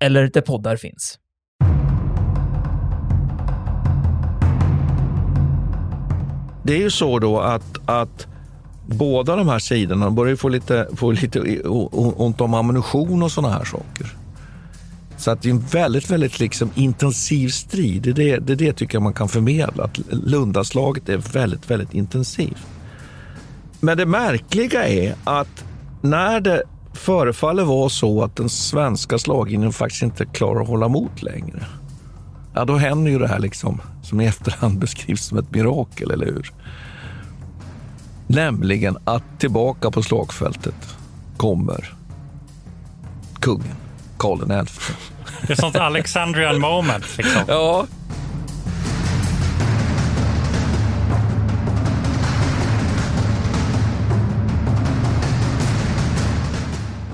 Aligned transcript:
eller 0.00 0.30
där 0.32 0.40
poddar 0.40 0.76
finns. 0.76 1.18
Det 6.62 6.72
är 6.72 6.78
ju 6.78 6.90
så 6.90 7.18
då 7.18 7.40
att, 7.40 7.78
att 7.86 8.26
båda 8.86 9.36
de 9.36 9.48
här 9.48 9.58
sidorna 9.58 10.10
börjar 10.10 10.36
få 10.36 10.48
lite, 10.48 10.88
få 10.96 11.10
lite 11.10 11.40
ont 11.68 12.40
om 12.40 12.54
ammunition 12.54 13.22
och 13.22 13.32
sådana 13.32 13.54
här 13.54 13.64
saker. 13.64 14.16
Så 15.16 15.30
att 15.30 15.42
det 15.42 15.48
är 15.48 15.50
en 15.50 15.60
väldigt, 15.60 16.10
väldigt 16.10 16.40
liksom 16.40 16.70
intensiv 16.74 17.48
strid. 17.48 18.02
Det, 18.02 18.10
är 18.10 18.14
det, 18.14 18.38
det, 18.38 18.54
det 18.54 18.72
tycker 18.72 18.94
jag 18.94 19.02
man 19.02 19.12
kan 19.12 19.28
förmedla. 19.28 19.84
Att 19.84 19.98
Lundaslaget 20.10 21.08
är 21.08 21.16
väldigt, 21.16 21.70
väldigt 21.70 21.94
intensivt. 21.94 22.66
Men 23.80 23.98
det 23.98 24.06
märkliga 24.06 24.88
är 24.88 25.14
att 25.24 25.64
när 26.02 26.40
det 26.40 26.62
förefaller 26.92 27.64
vara 27.64 27.88
så 27.88 28.22
att 28.22 28.36
den 28.36 28.48
svenska 28.48 29.18
slaglinjen 29.18 29.72
faktiskt 29.72 30.02
inte 30.02 30.26
klarar 30.26 30.60
att 30.60 30.68
hålla 30.68 30.86
emot 30.86 31.22
längre. 31.22 31.66
Ja, 32.54 32.64
då 32.64 32.76
händer 32.76 33.10
ju 33.10 33.18
det 33.18 33.28
här 33.28 33.38
liksom 33.38 33.80
som 34.02 34.20
i 34.20 34.26
efterhand 34.26 34.78
beskrivs 34.80 35.24
som 35.24 35.38
ett 35.38 35.50
mirakel, 35.50 36.10
eller 36.10 36.26
hur? 36.26 36.52
Nämligen 38.26 38.98
att 39.04 39.22
tillbaka 39.38 39.90
på 39.90 40.02
slagfältet 40.02 40.96
kommer 41.36 41.94
kungen, 43.40 43.76
Karl 44.16 44.66
XI. 44.66 44.92
Det 45.46 45.52
är 45.52 45.56
sånt 45.56 45.76
Alexandrian 45.76 46.60
moment. 46.60 47.16
Liksom. 47.18 47.42
Ja. 47.48 47.86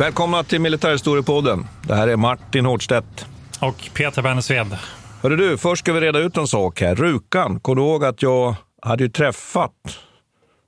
Välkomna 0.00 0.44
till 0.44 0.60
Militärhistoriepodden. 0.60 1.66
Det 1.82 1.94
här 1.94 2.08
är 2.08 2.16
Martin 2.16 2.66
Hårdstedt. 2.66 3.26
Och 3.60 3.90
Peter 3.94 4.22
Bennesved. 4.22 4.78
Hörru 5.22 5.36
du, 5.36 5.58
först 5.58 5.84
ska 5.84 5.92
vi 5.92 6.00
reda 6.00 6.18
ut 6.18 6.36
en 6.36 6.46
sak 6.46 6.80
här. 6.80 6.94
Rukan, 6.94 7.60
kommer 7.60 7.82
du 7.82 7.88
ihåg 7.88 8.04
att 8.04 8.22
jag 8.22 8.54
hade 8.82 9.04
ju 9.04 9.10
träffat 9.10 9.72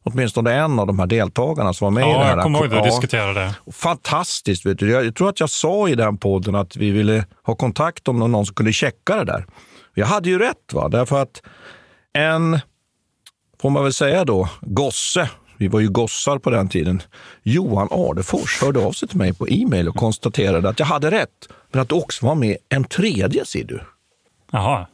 åtminstone 0.03 0.55
en 0.55 0.79
av 0.79 0.87
de 0.87 0.99
här 0.99 1.07
deltagarna 1.07 1.73
som 1.73 1.85
var 1.85 1.91
med 1.91 2.03
ja, 2.03 2.11
i 2.11 2.13
det 2.13 2.25
här. 2.25 2.31
Ja, 2.31 2.37
jag 2.37 2.43
kommer 2.43 2.59
ihåg 2.59 2.75
att 2.75 2.85
du 2.85 2.91
diskuterade. 2.91 3.55
Fantastiskt. 3.73 4.67
Vet 4.67 4.79
du. 4.79 4.91
Jag 4.91 5.15
tror 5.15 5.29
att 5.29 5.41
jag 5.41 5.51
sa 5.51 5.89
i 5.89 5.95
den 5.95 6.19
podden 6.19 6.55
att 6.55 6.77
vi 6.77 6.91
ville 6.91 7.25
ha 7.43 7.55
kontakt 7.55 8.09
om 8.09 8.19
någon 8.19 8.47
som 8.47 8.55
kunde 8.55 8.73
checka 8.73 9.17
det 9.17 9.25
där. 9.25 9.47
Jag 9.95 10.07
hade 10.07 10.29
ju 10.29 10.39
rätt, 10.39 10.73
va? 10.73 10.89
därför 10.89 11.23
att 11.23 11.43
en, 12.13 12.61
får 13.63 13.71
man 13.71 13.83
väl 13.83 13.93
säga 13.93 14.25
då, 14.25 14.49
gosse 14.61 15.31
vi 15.63 15.69
var 15.69 15.81
ju 15.81 15.89
gossar 15.89 16.39
på 16.39 16.51
den 16.51 16.69
tiden. 16.69 17.03
Johan 17.43 17.89
Ardefors 17.91 18.63
hörde 18.63 18.85
av 18.85 18.93
sig 18.93 19.09
till 19.09 19.19
mig 19.19 19.35
på 19.35 19.49
e-mail 19.49 19.89
och 19.89 19.97
konstaterade 19.97 20.69
att 20.69 20.79
jag 20.79 20.87
hade 20.87 21.11
rätt, 21.11 21.49
men 21.73 21.83
att 21.83 21.89
det 21.89 21.95
också 21.95 22.27
var 22.27 22.35
med 22.35 22.57
en 22.69 22.85
tredje, 22.85 23.45
ser 23.45 23.65
du. 23.65 23.81
Jaha. 24.53 24.87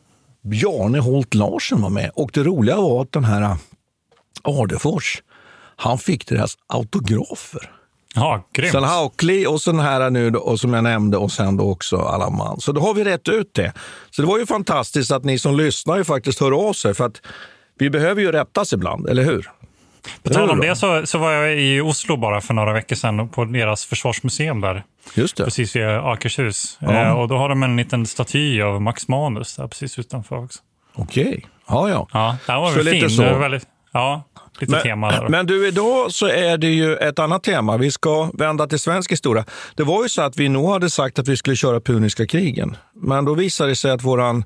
Bjarne 0.42 0.98
Holt 0.98 1.34
Larsen 1.34 1.82
var 1.82 1.90
med 1.90 2.10
och 2.14 2.30
det 2.34 2.42
roliga 2.42 2.76
var 2.76 3.02
att 3.02 3.12
den 3.12 3.24
här 3.24 3.56
Ardefors, 4.42 5.22
han 5.76 5.98
fick 5.98 6.28
deras 6.28 6.54
autografer. 6.66 7.70
Ja, 8.14 8.48
grymt. 8.52 8.72
Sen 8.72 8.84
Haukli 8.84 9.46
och 9.46 9.60
sen 9.60 9.78
här 9.78 10.10
nu 10.10 10.30
då, 10.30 10.38
och 10.38 10.60
som 10.60 10.74
jag 10.74 10.84
nämnde 10.84 11.16
och 11.16 11.32
sen 11.32 11.56
då 11.56 11.70
också 11.70 11.96
Alaman. 11.96 12.60
Så 12.60 12.72
då 12.72 12.80
har 12.80 12.94
vi 12.94 13.04
rätt 13.04 13.28
ut 13.28 13.50
det. 13.54 13.72
Så 14.10 14.22
det 14.22 14.28
var 14.28 14.38
ju 14.38 14.46
fantastiskt 14.46 15.10
att 15.10 15.24
ni 15.24 15.38
som 15.38 15.56
lyssnar 15.56 15.96
ju 15.96 16.04
faktiskt 16.04 16.40
hör 16.40 16.68
av 16.68 16.72
sig 16.72 16.94
för 16.94 17.06
att 17.06 17.20
vi 17.78 17.90
behöver 17.90 18.22
ju 18.22 18.32
rättas 18.32 18.72
ibland, 18.72 19.08
eller 19.08 19.24
hur? 19.24 19.50
På 20.22 20.30
tal 20.34 20.50
om 20.50 20.60
det 20.60 20.76
så, 20.76 21.06
så 21.06 21.18
var 21.18 21.32
jag 21.32 21.58
i 21.60 21.80
Oslo 21.80 22.16
bara 22.16 22.40
för 22.40 22.54
några 22.54 22.72
veckor 22.72 22.96
sedan 22.96 23.28
på 23.28 23.44
deras 23.44 23.84
försvarsmuseum 23.86 24.60
där. 24.60 24.84
Just 25.14 25.36
det. 25.36 25.44
Precis 25.44 25.76
vid 25.76 25.86
Akershus. 25.86 26.78
Ja. 26.80 26.92
Eh, 26.92 27.12
och 27.12 27.28
då 27.28 27.36
har 27.36 27.48
de 27.48 27.62
en 27.62 27.76
liten 27.76 28.06
staty 28.06 28.62
av 28.62 28.82
Max 28.82 29.08
Manus 29.08 29.56
där 29.56 29.66
precis 29.68 29.98
utanför 29.98 30.44
också. 30.44 30.60
Okej, 30.94 31.46
ja 31.68 31.88
ja. 31.90 32.08
Ja, 32.12 32.36
den 32.46 32.60
var 32.60 32.70
Så 32.70 32.76
väl 32.76 32.88
fin. 32.88 33.10
så. 33.10 33.22
Det 33.22 33.32
var 33.32 33.38
Väldigt, 33.38 33.64
ja, 33.92 34.22
lite 34.60 34.72
Men, 34.72 34.82
tema 34.82 35.10
där. 35.10 35.28
men 35.28 35.46
du, 35.46 35.68
idag 35.68 36.12
så 36.12 36.26
är 36.26 36.58
det 36.58 36.66
ju 36.68 36.96
ett 36.96 37.18
annat 37.18 37.42
tema. 37.42 37.76
Vi 37.76 37.90
ska 37.90 38.30
vända 38.34 38.66
till 38.66 38.78
svensk 38.78 39.12
historia. 39.12 39.44
Det 39.74 39.82
var 39.82 40.02
ju 40.02 40.08
så 40.08 40.22
att 40.22 40.36
vi 40.36 40.48
nog 40.48 40.70
hade 40.70 40.90
sagt 40.90 41.18
att 41.18 41.28
vi 41.28 41.36
skulle 41.36 41.56
köra 41.56 41.80
Puniska 41.80 42.26
krigen. 42.26 42.76
Men 42.94 43.24
då 43.24 43.34
visade 43.34 43.70
det 43.70 43.76
sig 43.76 43.90
att 43.90 44.02
våran, 44.02 44.44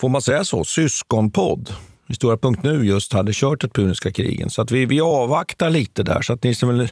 får 0.00 0.08
man 0.08 0.22
säga 0.22 0.44
så, 0.44 0.64
syskonpodd 0.64 1.74
Historia.nu 2.08 2.84
just 2.86 3.12
hade 3.12 3.32
kört 3.32 3.64
ett 3.64 3.72
Puniska 3.72 4.12
krigen. 4.12 4.50
Så 4.50 4.62
att 4.62 4.70
vi, 4.70 4.86
vi 4.86 5.00
avvaktar 5.00 5.70
lite 5.70 6.02
där. 6.02 6.22
Så 6.22 6.32
att 6.32 6.42
ni 6.44 6.54
som 6.54 6.68
vill 6.68 6.88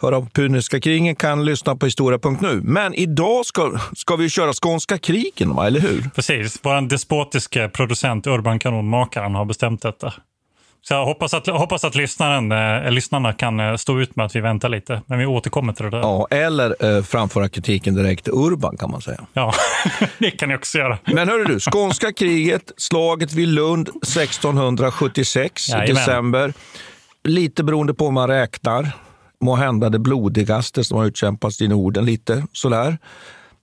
höra 0.00 0.18
om 0.18 0.26
Puniska 0.26 0.80
krigen 0.80 1.16
kan 1.16 1.44
lyssna 1.44 1.76
på 1.76 1.86
Historia.nu. 1.86 2.60
Men 2.64 2.94
idag 2.94 3.46
ska, 3.46 3.78
ska 3.96 4.16
vi 4.16 4.30
köra 4.30 4.52
Skånska 4.52 4.98
krigen, 4.98 5.54
va? 5.54 5.66
eller 5.66 5.80
hur? 5.80 6.10
Precis. 6.14 6.60
Vår 6.62 6.88
despotiska 6.88 7.68
producent 7.68 8.26
Urban 8.26 8.58
Kanonmakaren 8.58 9.34
har 9.34 9.44
bestämt 9.44 9.82
detta. 9.82 10.14
Så 10.82 10.94
jag 10.94 11.04
hoppas 11.04 11.34
att, 11.34 11.46
hoppas 11.46 11.84
att 11.84 11.94
lyssnaren, 11.94 12.52
eh, 12.52 12.90
lyssnarna 12.90 13.32
kan 13.32 13.60
eh, 13.60 13.76
stå 13.76 14.00
ut 14.00 14.16
med 14.16 14.26
att 14.26 14.36
vi 14.36 14.40
väntar 14.40 14.68
lite. 14.68 15.02
Men 15.06 15.18
vi 15.18 15.26
återkommer 15.26 15.72
till 15.72 15.84
det 15.84 15.90
där. 15.90 15.98
Ja, 15.98 16.26
eller 16.30 16.96
eh, 16.96 17.02
framföra 17.02 17.48
kritiken 17.48 17.94
direkt 17.94 18.24
till 18.24 18.32
Urban 18.32 18.76
kan 18.76 18.90
man 18.90 19.00
säga. 19.00 19.26
Ja, 19.32 19.52
det 20.18 20.30
kan 20.30 20.48
ni 20.48 20.56
också 20.56 20.78
göra. 20.78 20.98
Men 21.04 21.28
hörru 21.28 21.44
du, 21.44 21.60
skånska 21.60 22.12
kriget, 22.16 22.72
slaget 22.76 23.32
vid 23.32 23.48
Lund 23.48 23.88
1676 23.88 25.68
i 25.68 25.72
december. 25.72 26.52
Lite 27.24 27.64
beroende 27.64 27.94
på 27.94 28.04
hur 28.04 28.12
man 28.12 28.28
räknar. 28.28 28.90
Må 29.40 29.54
hända 29.56 29.88
det 29.88 29.98
blodigaste 29.98 30.84
som 30.84 30.98
har 30.98 31.04
utkämpats 31.04 31.60
i 31.60 31.68
Norden, 31.68 32.04
lite 32.04 32.46
sådär. 32.52 32.98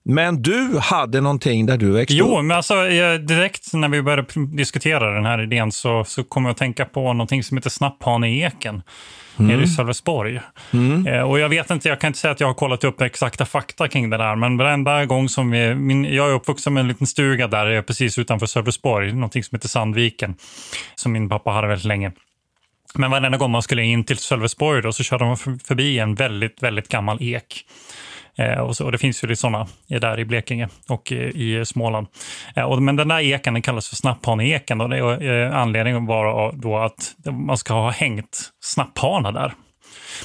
Men 0.09 0.41
du 0.41 0.79
hade 0.81 1.22
någonting 1.22 1.66
där 1.66 1.78
du 1.78 1.91
växte 1.91 2.13
Jo, 2.18 2.41
men 2.41 2.57
alltså 2.57 2.84
direkt 3.18 3.73
när 3.73 3.90
vi 3.90 4.01
började 4.01 4.25
diskutera 4.56 5.13
den 5.13 5.25
här 5.25 5.44
idén 5.44 5.72
så, 5.72 6.03
så 6.03 6.23
kom 6.23 6.45
jag 6.45 6.51
att 6.51 6.57
tänka 6.57 6.85
på 6.85 7.13
någonting 7.13 7.44
som 7.44 7.57
heter 7.57 7.69
snapphane 7.69 8.29
i 8.29 8.41
eken. 8.41 8.81
Nere 9.40 9.63
i 9.63 9.67
Sölvesborg. 9.67 10.40
Eh, 11.07 11.22
och 11.22 11.40
jag 11.40 11.50
vet 11.50 11.69
inte, 11.69 11.90
jag 11.90 12.00
kan 12.01 12.07
inte 12.07 12.19
säga 12.19 12.31
att 12.31 12.40
jag 12.40 12.47
har 12.47 12.53
kollat 12.53 12.84
upp 12.84 13.01
exakta 13.01 13.46
fakta 13.46 13.87
kring 13.87 14.09
det 14.09 14.17
där, 14.17 14.35
men 14.35 14.58
varenda 14.58 15.05
gång 15.05 15.29
som 15.29 15.52
vi, 15.52 15.76
min, 15.76 16.05
jag 16.05 16.29
är 16.29 16.34
uppvuxen 16.34 16.73
med 16.73 16.81
en 16.81 16.87
liten 16.87 17.08
stuga 17.08 17.47
där 17.47 17.81
precis 17.81 18.20
utanför 18.20 18.46
Sölvesborg, 18.46 19.14
någonting 19.14 19.43
som 19.43 19.55
heter 19.55 19.67
Sandviken, 19.67 20.35
som 20.96 21.11
min 21.11 21.29
pappa 21.29 21.52
hade 21.52 21.67
väldigt 21.67 21.85
länge. 21.85 22.11
Men 22.93 23.11
varenda 23.11 23.37
gång 23.37 23.52
man 23.52 23.61
skulle 23.61 23.84
in 23.84 24.03
till 24.03 24.17
Sölvesborg 24.17 24.81
då, 24.81 24.91
så 24.93 25.03
körde 25.03 25.26
man 25.26 25.37
för- 25.37 25.67
förbi 25.67 25.99
en 25.99 26.16
väldigt, 26.16 26.64
väldigt 26.64 26.87
gammal 26.87 27.17
ek. 27.22 27.66
Eh, 28.37 28.59
och, 28.59 28.78
så, 28.78 28.85
och 28.85 28.91
det 28.91 28.97
finns 28.97 29.23
ju 29.23 29.28
lite 29.28 29.41
sådana 29.41 29.67
där 29.87 30.19
i 30.19 30.25
Blekinge 30.25 30.69
och 30.89 31.11
i 31.11 31.66
Småland. 31.66 32.07
Eh, 32.55 32.63
och, 32.63 32.81
men 32.81 32.95
den 32.95 33.07
där 33.07 33.19
eken 33.19 33.53
den 33.53 33.61
kallas 33.61 33.89
för 33.89 33.95
snapphaneeken 33.95 34.81
och 34.81 34.89
det, 34.89 34.97
är, 34.97 35.45
eh, 35.45 35.57
anledningen 35.57 36.05
var 36.05 36.51
då 36.61 36.78
att 36.78 37.16
man 37.31 37.57
ska 37.57 37.73
ha 37.73 37.89
hängt 37.89 38.49
snapphanar 38.63 39.31
där. 39.31 39.53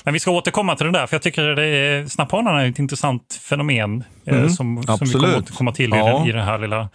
Men 0.05 0.15
vi 0.15 0.21
ska 0.21 0.31
återkomma 0.31 0.77
till 0.77 0.87
det 0.87 0.93
där, 0.93 1.07
för 1.07 1.15
jag 1.15 1.23
tycker 1.23 1.43
det 1.43 2.11
snapphanarna 2.13 2.63
är 2.63 2.69
ett 2.69 2.79
intressant 2.79 3.41
fenomen 3.49 4.05
Mm, 4.27 4.51
som, 4.51 4.83
som 4.83 4.99
vi 5.01 5.13
kommer 5.13 5.39
återkomma 5.39 5.73
till 5.73 5.95
i, 5.95 5.97
Ja. 5.97 6.19
den, 6.19 6.29
i, 6.29 6.33
det 6.33 6.43
här 6.43 6.59
lilla, 6.59 6.89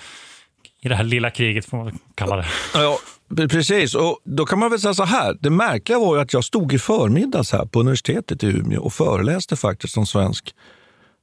i 0.81 0.87
det 0.89 0.95
här 0.95 1.03
lilla 1.03 1.29
kriget, 1.29 1.65
får 1.65 1.77
man 1.77 1.99
kalla 2.15 2.35
det. 2.35 2.45
Ja, 2.73 2.97
Precis, 3.35 3.95
och 3.95 4.19
då 4.23 4.45
kan 4.45 4.59
man 4.59 4.69
väl 4.69 4.79
säga 4.79 4.93
så 4.93 5.03
här. 5.03 5.37
Det 5.39 5.49
märkliga 5.49 5.99
var 5.99 6.15
ju 6.15 6.21
att 6.21 6.33
jag 6.33 6.43
stod 6.43 6.73
i 6.73 6.79
förmiddags 6.79 7.51
här 7.51 7.65
på 7.65 7.79
universitetet 7.79 8.43
i 8.43 8.47
Umeå 8.47 8.81
och 8.81 8.93
föreläste 8.93 9.55
faktiskt 9.55 9.97
om 9.97 10.05
svensk 10.05 10.53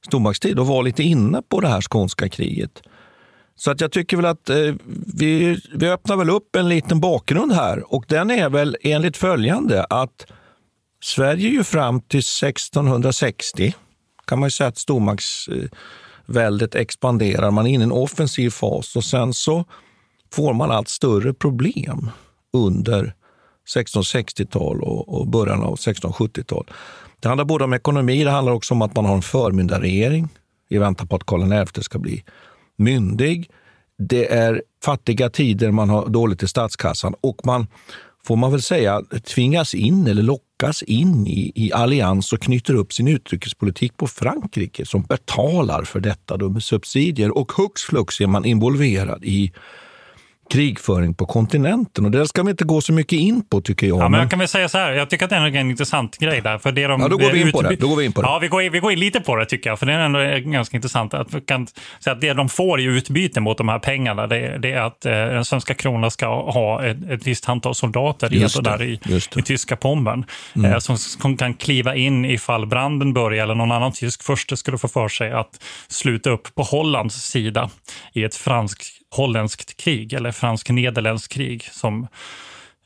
stormaktstid 0.05 0.59
och 0.59 0.67
var 0.67 0.83
lite 0.83 1.03
inne 1.03 1.41
på 1.41 1.59
det 1.61 1.67
här 1.67 1.81
skånska 1.81 2.29
kriget. 2.29 2.81
Så 3.55 3.71
att 3.71 3.81
jag 3.81 3.91
tycker 3.91 4.17
väl 4.17 4.25
att 4.25 4.49
eh, 4.49 4.73
vi, 5.15 5.61
vi 5.73 5.89
öppnar 5.89 6.17
väl 6.17 6.29
upp 6.29 6.55
en 6.55 6.69
liten 6.69 6.99
bakgrund 6.99 7.51
här 7.51 7.93
och 7.93 8.05
den 8.07 8.31
är 8.31 8.49
väl 8.49 8.77
enligt 8.81 9.17
följande 9.17 9.83
att 9.83 10.25
Sverige 11.03 11.49
ju 11.49 11.63
fram 11.63 12.01
till 12.01 12.19
1660 12.19 13.73
kan 14.25 14.39
man 14.39 14.47
ju 14.47 14.51
säga 14.51 14.67
att 14.67 14.77
stormaktsväldet 14.77 16.75
expanderar. 16.75 17.51
Man 17.51 17.67
är 17.67 17.71
inne 17.71 17.83
i 17.83 17.85
en 17.85 17.91
offensiv 17.91 18.49
fas 18.49 18.95
och 18.95 19.03
sen 19.03 19.33
så 19.33 19.65
får 20.33 20.53
man 20.53 20.71
allt 20.71 20.89
större 20.89 21.33
problem 21.33 22.09
under 22.53 23.15
1660-tal 23.65 24.81
och 24.83 25.27
början 25.27 25.63
av 25.63 25.75
1670-tal. 25.75 26.65
Det 27.19 27.27
handlar 27.27 27.45
både 27.45 27.63
om 27.63 27.73
ekonomi, 27.73 28.23
det 28.23 28.31
handlar 28.31 28.53
också 28.53 28.73
om 28.73 28.81
att 28.81 28.95
man 28.95 29.05
har 29.05 29.15
en 29.15 29.21
förmyndarregering 29.21 30.29
i 30.69 30.77
väntan 30.77 31.07
på 31.07 31.15
att 31.15 31.25
Karl 31.25 31.65
XI 31.65 31.83
ska 31.83 31.99
bli 31.99 32.23
myndig. 32.75 33.49
Det 33.97 34.33
är 34.33 34.63
fattiga 34.83 35.29
tider, 35.29 35.71
man 35.71 35.89
har 35.89 36.07
dåligt 36.07 36.43
i 36.43 36.47
statskassan 36.47 37.15
och 37.21 37.45
man, 37.45 37.67
får 38.23 38.35
man 38.35 38.51
väl 38.51 38.61
säga, 38.61 39.01
tvingas 39.35 39.73
in 39.73 40.07
eller 40.07 40.23
lockas 40.23 40.83
in 40.83 41.27
i, 41.27 41.51
i 41.55 41.73
allians 41.73 42.33
och 42.33 42.41
knyter 42.41 42.73
upp 42.73 42.93
sin 42.93 43.07
utrikespolitik 43.07 43.97
på 43.97 44.07
Frankrike 44.07 44.85
som 44.85 45.03
betalar 45.03 45.83
för 45.83 45.99
detta 45.99 46.37
då 46.37 46.49
med 46.49 46.63
subsidier 46.63 47.37
och 47.37 47.51
hux 47.51 47.81
flux 47.81 48.21
är 48.21 48.27
man 48.27 48.45
involverad 48.45 49.23
i 49.23 49.51
krigföring 50.49 51.13
på 51.13 51.25
kontinenten. 51.25 52.05
Och 52.05 52.11
det 52.11 52.27
ska 52.27 52.43
vi 52.43 52.51
inte 52.51 52.63
gå 52.63 52.81
så 52.81 52.93
mycket 52.93 53.19
in 53.19 53.45
på 53.49 53.61
tycker 53.61 53.87
jag. 53.87 53.99
Ja, 53.99 54.09
men 54.09 54.19
jag 54.19 54.29
kan 54.29 54.39
väl 54.39 54.47
säga 54.47 54.69
så 54.69 54.77
här, 54.77 54.91
jag 54.91 55.09
tycker 55.09 55.25
att 55.25 55.29
det 55.29 55.35
är 55.35 55.55
en 55.55 55.69
intressant 55.69 56.17
grej 56.17 56.41
där. 56.41 56.57
För 56.57 56.71
det 56.71 56.87
de 56.87 57.01
ja, 57.01 57.07
då 57.07 57.17
går 57.17 57.31
vi 57.31 57.41
in 57.41 57.51
på 57.51 57.61
det. 57.61 57.75
Då 57.75 57.87
går 57.87 57.95
vi 57.95 58.05
in 58.05 58.11
på 58.11 58.21
det. 58.21 58.27
Ja, 58.27 58.39
vi 58.39 58.47
går, 58.47 58.61
in, 58.61 58.71
vi 58.71 58.79
går 58.79 58.91
in 58.91 58.99
lite 58.99 59.19
på 59.19 59.35
det 59.35 59.45
tycker 59.45 59.69
jag, 59.69 59.79
för 59.79 59.85
det 59.85 59.93
är 59.93 59.99
ändå 59.99 60.49
ganska 60.49 60.77
intressant. 60.77 61.13
Att, 61.13 61.45
kan 61.45 61.67
säga 61.99 62.13
att 62.13 62.21
det 62.21 62.33
de 62.33 62.49
får 62.49 62.79
i 62.79 62.83
utbyte 62.83 63.39
mot 63.39 63.57
de 63.57 63.69
här 63.69 63.79
pengarna, 63.79 64.27
det, 64.27 64.57
det 64.57 64.71
är 64.71 64.81
att 64.81 65.05
eh, 65.05 65.11
den 65.11 65.45
svenska 65.45 65.73
kronan 65.73 66.11
ska 66.11 66.27
ha 66.51 66.85
ett, 66.85 66.97
ett 67.09 67.27
visst 67.27 67.49
antal 67.49 67.75
soldater 67.75 68.29
redo 68.29 68.61
där 68.61 68.83
i, 68.83 68.99
i 69.35 69.41
tyska 69.41 69.75
pomben. 69.75 70.25
Mm. 70.55 70.71
Eh, 70.71 70.79
som, 70.79 71.37
kan 71.37 71.53
kliva 71.53 71.95
in 71.95 72.25
ifall 72.25 72.65
branden 72.65 73.13
börjar 73.13 73.43
eller 73.43 73.55
någon 73.55 73.71
annan 73.71 73.91
tysk 73.91 74.23
förste 74.23 74.57
skulle 74.57 74.77
få 74.77 74.87
för 74.87 75.07
sig 75.07 75.31
att 75.31 75.63
sluta 75.87 76.29
upp 76.29 76.55
på 76.55 76.63
Hollands 76.63 77.15
sida 77.15 77.69
i 78.13 78.23
ett 78.23 78.35
franskt 78.35 78.94
holländskt 79.15 79.77
krig 79.77 80.13
eller 80.13 80.31
fransk-nederländskt 80.31 81.33
krig 81.33 81.63
som 81.71 82.07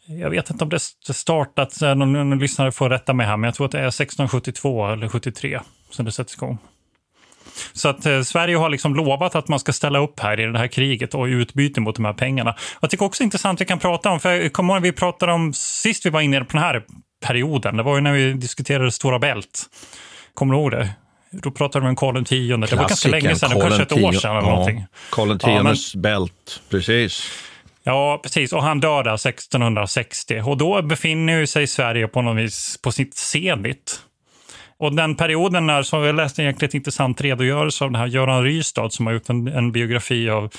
jag 0.07 0.29
vet 0.29 0.49
inte 0.49 0.63
om 0.63 0.69
det 0.69 0.79
startat, 1.13 1.81
någon, 1.81 2.13
någon 2.13 2.39
lyssnare 2.39 2.71
får 2.71 2.89
rätta 2.89 3.13
mig 3.13 3.25
här, 3.25 3.37
men 3.37 3.47
jag 3.47 3.55
tror 3.55 3.65
att 3.65 3.71
det 3.71 3.79
är 3.79 3.87
1672 3.87 4.87
eller 4.87 5.07
73 5.07 5.59
som 5.89 6.05
det 6.05 6.11
sätts 6.11 6.33
igång. 6.33 6.57
Så 7.73 7.89
att 7.89 8.05
eh, 8.05 8.21
Sverige 8.21 8.57
har 8.57 8.69
liksom 8.69 8.95
lovat 8.95 9.35
att 9.35 9.47
man 9.47 9.59
ska 9.59 9.73
ställa 9.73 9.99
upp 9.99 10.19
här 10.19 10.39
i 10.39 10.45
det 10.45 10.59
här 10.59 10.67
kriget 10.67 11.13
och 11.13 11.29
i 11.29 11.31
utbyte 11.31 11.81
mot 11.81 11.95
de 11.95 12.05
här 12.05 12.13
pengarna. 12.13 12.55
Jag 12.81 12.89
tycker 12.89 13.05
också 13.05 13.23
intressant 13.23 13.61
vi 13.61 13.65
kan 13.65 13.79
prata 13.79 14.09
om, 14.09 14.19
för 14.19 14.49
kommer 14.49 14.73
ihåg 14.73 14.83
vi 14.83 14.91
pratade 14.91 15.31
om 15.31 15.53
sist 15.53 16.05
vi 16.05 16.09
var 16.09 16.21
inne 16.21 16.39
på 16.39 16.57
den 16.57 16.61
här 16.61 16.83
perioden, 17.25 17.77
det 17.77 17.83
var 17.83 17.95
ju 17.95 18.01
när 18.01 18.13
vi 18.13 18.33
diskuterade 18.33 18.91
Stora 18.91 19.19
Bält. 19.19 19.65
Kommer 20.33 20.53
du 20.53 20.59
ihåg 20.59 20.71
det? 20.71 20.89
Då 21.31 21.51
pratade 21.51 21.85
vi 21.85 21.89
om 21.89 21.95
Karl 21.95 22.17
X. 22.17 22.29
Det 22.29 22.75
var 22.75 22.87
ganska 22.87 23.09
länge 23.09 23.35
sedan, 23.35 23.61
kanske 23.61 23.83
ett 23.83 23.91
år 23.91 24.11
sedan. 24.11 24.31
Eller 24.31 24.41
ja, 24.41 24.49
någonting. 24.49 24.85
Karl 25.09 25.31
X 25.71 25.95
ja, 25.95 25.99
bält, 25.99 26.61
precis. 26.69 27.31
Ja, 27.83 28.19
precis. 28.23 28.53
Och 28.53 28.63
han 28.63 28.79
dör 28.79 29.13
1660. 29.15 30.41
Och 30.45 30.57
då 30.57 30.81
befinner 30.81 31.45
sig 31.45 31.67
Sverige 31.67 32.07
på 32.07 32.21
något 32.21 32.37
vis 32.37 32.79
på 32.81 32.91
sitt 32.91 33.15
zenit. 33.15 34.01
Och 34.79 34.95
den 34.95 35.15
perioden 35.15 35.67
när, 35.67 35.83
som 35.83 36.03
jag 36.03 36.15
läste 36.15 36.41
en 36.41 36.45
jäkligt 36.45 36.73
intressant 36.73 37.21
redogörelse 37.21 37.83
av 37.83 37.91
den 37.91 37.99
här 38.01 38.07
Göran 38.07 38.43
Rystad 38.43 38.89
som 38.89 39.05
har 39.05 39.13
gjort 39.13 39.29
en, 39.29 39.47
en 39.47 39.71
biografi 39.71 40.29
av 40.29 40.49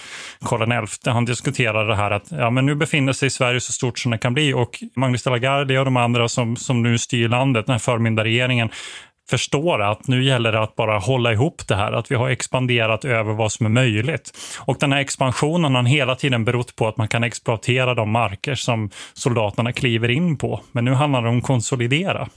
Karl 0.44 0.86
XI. 0.86 1.10
Han 1.10 1.24
diskuterar 1.24 1.88
det 1.88 1.96
här 1.96 2.10
att 2.10 2.30
ja, 2.30 2.50
men 2.50 2.66
nu 2.66 2.74
befinner 2.74 3.12
sig 3.12 3.30
Sverige 3.30 3.60
så 3.60 3.72
stort 3.72 3.98
som 3.98 4.10
det 4.10 4.18
kan 4.18 4.34
bli 4.34 4.54
och 4.54 4.82
Magnus 4.96 5.22
de 5.22 5.30
la 5.30 5.38
Gardie 5.38 5.78
och 5.78 5.84
de 5.84 5.96
andra 5.96 6.28
som, 6.28 6.56
som 6.56 6.82
nu 6.82 6.98
styr 6.98 7.28
landet, 7.28 7.66
den 7.66 7.72
här 7.72 7.78
förmyndarregeringen, 7.78 8.68
förstår 9.30 9.82
att 9.82 10.08
nu 10.08 10.24
gäller 10.24 10.52
det 10.52 10.62
att 10.62 10.76
bara 10.76 10.98
hålla 10.98 11.32
ihop 11.32 11.68
det 11.68 11.74
här, 11.74 11.92
att 11.92 12.10
vi 12.10 12.14
har 12.14 12.30
expanderat 12.30 13.04
över 13.04 13.32
vad 13.32 13.52
som 13.52 13.66
är 13.66 13.70
möjligt. 13.70 14.30
Och 14.58 14.76
den 14.80 14.92
här 14.92 15.00
expansionen 15.00 15.74
har 15.74 15.82
hela 15.82 16.14
tiden 16.14 16.44
berott 16.44 16.76
på 16.76 16.88
att 16.88 16.96
man 16.96 17.08
kan 17.08 17.24
exploatera 17.24 17.94
de 17.94 18.10
marker 18.10 18.54
som 18.54 18.90
soldaterna 19.12 19.72
kliver 19.72 20.08
in 20.08 20.36
på. 20.36 20.60
Men 20.72 20.84
nu 20.84 20.92
handlar 20.92 21.22
det 21.22 21.28
om 21.28 21.38
att 21.38 21.44
konsolidera. 21.44 22.28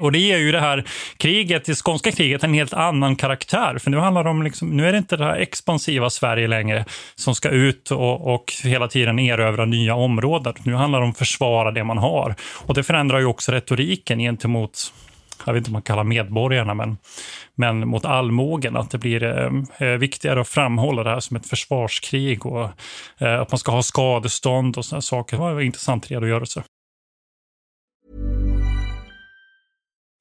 Och 0.00 0.12
det 0.12 0.18
ger 0.18 0.38
ju 0.38 0.52
det 0.52 0.60
här 0.60 0.84
kriget, 1.16 1.64
det 1.64 1.74
skånska 1.74 2.12
kriget, 2.12 2.44
en 2.44 2.54
helt 2.54 2.72
annan 2.72 3.16
karaktär. 3.16 3.78
För 3.78 3.90
nu 3.90 3.96
handlar 3.96 4.24
det 4.24 4.30
om, 4.30 4.42
liksom, 4.42 4.68
nu 4.68 4.88
är 4.88 4.92
det 4.92 4.98
inte 4.98 5.16
det 5.16 5.24
här 5.24 5.36
expansiva 5.36 6.10
Sverige 6.10 6.48
längre 6.48 6.84
som 7.14 7.34
ska 7.34 7.48
ut 7.48 7.90
och, 7.90 8.34
och 8.34 8.52
hela 8.64 8.88
tiden 8.88 9.18
erövra 9.18 9.64
nya 9.64 9.94
områden. 9.94 10.54
Nu 10.62 10.74
handlar 10.74 10.98
det 10.98 11.04
om 11.04 11.10
att 11.10 11.18
försvara 11.18 11.70
det 11.70 11.84
man 11.84 11.98
har. 11.98 12.34
Och 12.66 12.74
det 12.74 12.82
förändrar 12.82 13.18
ju 13.18 13.24
också 13.24 13.52
retoriken 13.52 14.18
gentemot 14.18 14.92
jag 15.46 15.52
vet 15.52 15.60
inte 15.60 15.68
om 15.68 15.72
man 15.72 15.82
kallar 15.82 16.04
medborgarna, 16.04 16.74
men, 16.74 16.96
men 17.54 17.88
mot 17.88 18.04
allmogen. 18.04 18.76
Att 18.76 18.90
det 18.90 18.98
blir 18.98 19.22
eh, 19.22 19.88
eh, 19.88 19.98
viktigare 19.98 20.40
att 20.40 20.48
framhålla 20.48 21.02
det 21.02 21.10
här 21.10 21.20
som 21.20 21.36
ett 21.36 21.46
försvarskrig 21.46 22.46
och 22.46 22.68
eh, 23.18 23.40
att 23.40 23.50
man 23.52 23.58
ska 23.58 23.72
ha 23.72 23.82
skadestånd 23.82 24.76
och 24.76 24.84
sådana 24.84 25.02
saker. 25.02 25.36
Det 25.36 25.42
var 25.42 25.50
en 25.50 25.66
intressant 25.66 26.10
redogörelse. 26.10 26.62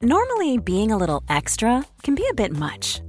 Normally 0.02 0.58
being 0.58 0.92
a 0.92 0.98
little 0.98 1.38
extra 1.38 1.84
can 2.02 2.16
be 2.16 2.24
a 2.32 2.34
bit 2.38 2.52
much. 2.52 3.09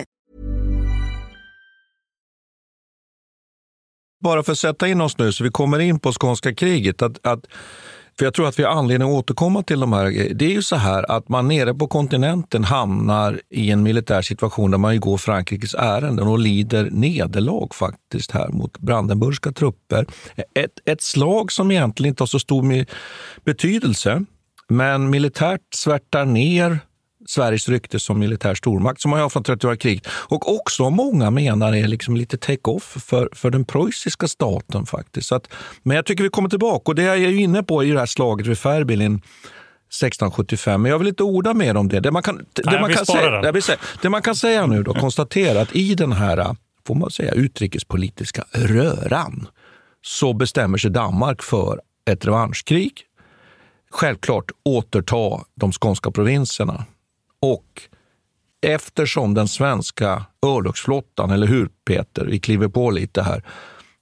Bara 4.21 4.43
för 4.43 4.51
att 4.51 4.57
sätta 4.57 4.87
in 4.87 5.01
oss 5.01 5.17
nu 5.17 5.31
så 5.31 5.43
vi 5.43 5.49
kommer 5.49 5.79
in 5.79 5.99
på 5.99 6.11
skånska 6.11 6.55
kriget. 6.55 7.01
Att, 7.01 7.25
att 7.27 7.45
För 8.17 8.25
jag 8.25 8.33
tror 8.33 8.47
att 8.47 8.59
vi 8.59 8.63
har 8.63 8.71
anledning 8.71 9.09
att 9.09 9.15
återkomma 9.15 9.63
till 9.63 9.79
de 9.79 9.93
här. 9.93 10.33
Det 10.33 10.45
är 10.45 10.49
ju 10.49 10.61
så 10.61 10.75
här 10.75 11.11
att 11.11 11.29
man 11.29 11.47
nere 11.47 11.73
på 11.73 11.87
kontinenten 11.87 12.63
hamnar 12.63 13.41
i 13.49 13.71
en 13.71 13.83
militär 13.83 14.21
situation 14.21 14.71
där 14.71 14.77
man 14.77 14.99
går 14.99 15.17
Frankrikes 15.17 15.73
ärenden 15.73 16.27
och 16.27 16.39
lider 16.39 16.89
nederlag 16.91 17.67
faktiskt 17.73 18.31
här 18.31 18.49
mot 18.49 18.77
brandenburgska 18.77 19.51
trupper. 19.51 20.05
Ett, 20.35 20.71
ett 20.85 21.01
slag 21.01 21.51
som 21.51 21.71
egentligen 21.71 22.09
inte 22.09 22.21
har 22.21 22.27
så 22.27 22.39
stor 22.39 22.85
betydelse, 23.45 24.25
men 24.69 25.09
militärt 25.09 25.61
svärtar 25.75 26.25
ner 26.25 26.79
Sveriges 27.25 27.69
rykte 27.69 27.99
som 27.99 28.19
militär 28.19 28.55
stormakt 28.55 29.01
som 29.01 29.11
man 29.11 29.19
har 29.19 29.29
från 29.29 29.43
30 29.43 29.77
kriget. 29.77 30.07
Och 30.07 30.55
också 30.55 30.89
många 30.89 31.31
menar 31.31 31.75
är 31.75 31.87
liksom 31.87 32.17
lite 32.17 32.37
take-off 32.37 32.97
för, 33.05 33.29
för 33.31 33.49
den 33.49 33.65
preussiska 33.65 34.27
staten 34.27 34.85
faktiskt. 34.85 35.27
Så 35.27 35.35
att, 35.35 35.47
men 35.83 35.95
jag 35.95 36.05
tycker 36.05 36.23
vi 36.23 36.29
kommer 36.29 36.49
tillbaka 36.49 36.91
och 36.91 36.95
det 36.95 37.03
jag 37.03 37.17
är 37.17 37.29
inne 37.29 37.63
på 37.63 37.83
i 37.83 37.91
det 37.91 37.99
här 37.99 38.05
slaget 38.05 38.47
vid 38.47 38.57
Färbilin 38.57 39.15
1675. 39.15 40.81
Men 40.81 40.91
jag 40.91 40.99
vill 40.99 41.07
inte 41.07 41.23
orda 41.23 41.53
mer 41.53 41.77
om 41.77 41.87
det. 41.87 41.99
Det 41.99 42.11
man 42.11 42.23
kan, 42.23 42.37
det 42.53 42.61
Nej, 42.65 42.81
man 42.81 42.93
kan, 42.93 43.05
säga, 43.05 43.51
det, 43.51 43.61
säga, 43.61 43.77
det 44.01 44.09
man 44.09 44.21
kan 44.21 44.35
säga 44.35 44.65
nu 44.65 44.83
då, 44.83 44.93
konstatera 44.93 45.61
att 45.61 45.75
i 45.75 45.95
den 45.95 46.11
här 46.11 46.55
får 46.87 46.95
man 46.95 47.11
säga, 47.11 47.31
utrikespolitiska 47.31 48.43
röran 48.51 49.47
så 50.01 50.33
bestämmer 50.33 50.77
sig 50.77 50.91
Danmark 50.91 51.43
för 51.43 51.81
ett 52.05 52.25
revanschkrig. 52.25 52.93
Självklart 53.91 54.51
återta 54.63 55.43
de 55.55 55.71
skånska 55.71 56.11
provinserna 56.11 56.85
och 57.41 57.81
eftersom 58.61 59.33
den 59.33 59.47
svenska 59.47 60.25
örlogsflottan, 60.45 61.31
eller 61.31 61.47
hur 61.47 61.69
Peter, 61.85 62.25
vi 62.25 62.39
kliver 62.39 62.67
på 62.67 62.91
lite 62.91 63.21
här, 63.21 63.43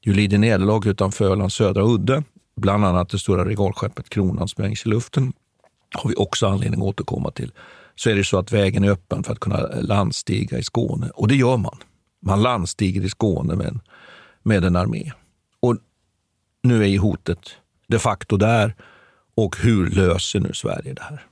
ju 0.02 0.14
lider 0.14 0.38
nederlag 0.38 0.88
utanför 0.88 1.32
Ölands 1.32 1.56
södra 1.56 1.84
udde, 1.84 2.24
bland 2.56 2.86
annat 2.86 3.10
det 3.10 3.20
stora 3.20 3.46
regalskeppet 3.46 4.10
Kronan 4.10 4.48
sprängs 4.48 4.86
i 4.86 4.90
luften, 4.90 5.34
har 5.96 6.10
vi 6.10 6.16
också 6.16 6.48
anledning 6.48 6.82
att 6.82 6.88
återkomma 6.88 7.32
till, 7.32 7.52
så 7.96 8.10
är 8.10 8.16
det 8.16 8.24
så 8.24 8.38
att 8.40 8.52
vägen 8.52 8.84
är 8.84 8.90
öppen 8.90 9.24
för 9.24 9.34
att 9.34 9.40
kunna 9.40 9.58
landstiga 9.82 10.58
i 10.58 10.64
Skåne. 10.64 11.10
Och 11.10 11.28
det 11.28 11.36
gör 11.36 11.58
man. 11.58 11.78
Man 12.22 12.42
landstiger 12.42 13.02
i 13.02 13.10
Skåne 13.10 13.56
med 13.56 13.68
en, 13.68 13.82
med 14.44 14.64
en 14.64 14.76
armé. 14.76 15.12
Och 15.60 15.78
nu 16.64 16.84
är 16.84 16.88
ju 16.88 16.98
hotet 16.98 17.40
de 17.88 18.00
facto 18.00 18.38
där. 18.38 18.76
Och 19.36 19.58
hur 19.58 19.90
löser 19.90 20.40
nu 20.40 20.54
Sverige 20.54 20.94
det 20.94 21.04
här? 21.04 21.26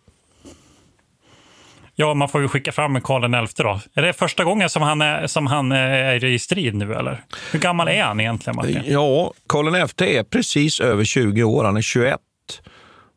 Ja, 2.00 2.13
man 2.13 2.30
får 2.30 2.42
ju 2.42 2.48
skicka 2.48 2.72
fram 2.72 3.01
Karl 3.01 3.48
XI 3.48 3.63
då. 3.63 3.80
Är 3.94 4.01
det 4.01 4.13
första 4.13 4.44
gången 4.44 4.70
som 4.70 4.82
han 4.82 5.01
är, 5.01 5.27
som 5.27 5.48
han 5.48 5.72
eh, 5.72 5.77
är 5.77 6.25
i 6.25 6.39
strid 6.39 6.75
nu 6.75 6.94
eller? 6.94 7.24
Hur 7.51 7.60
gammal 7.60 7.88
är 7.88 8.04
han 8.04 8.20
egentligen 8.20 8.56
Martin? 8.56 8.77
Eh, 8.77 8.92
ja, 8.92 9.34
Karl 9.48 9.88
XI 9.88 10.18
är 10.18 10.24
precis 10.24 10.80
över 10.80 11.04
20 11.04 11.44
år. 11.44 11.63
Han 11.63 11.77
är 11.77 11.82
21 11.82 12.20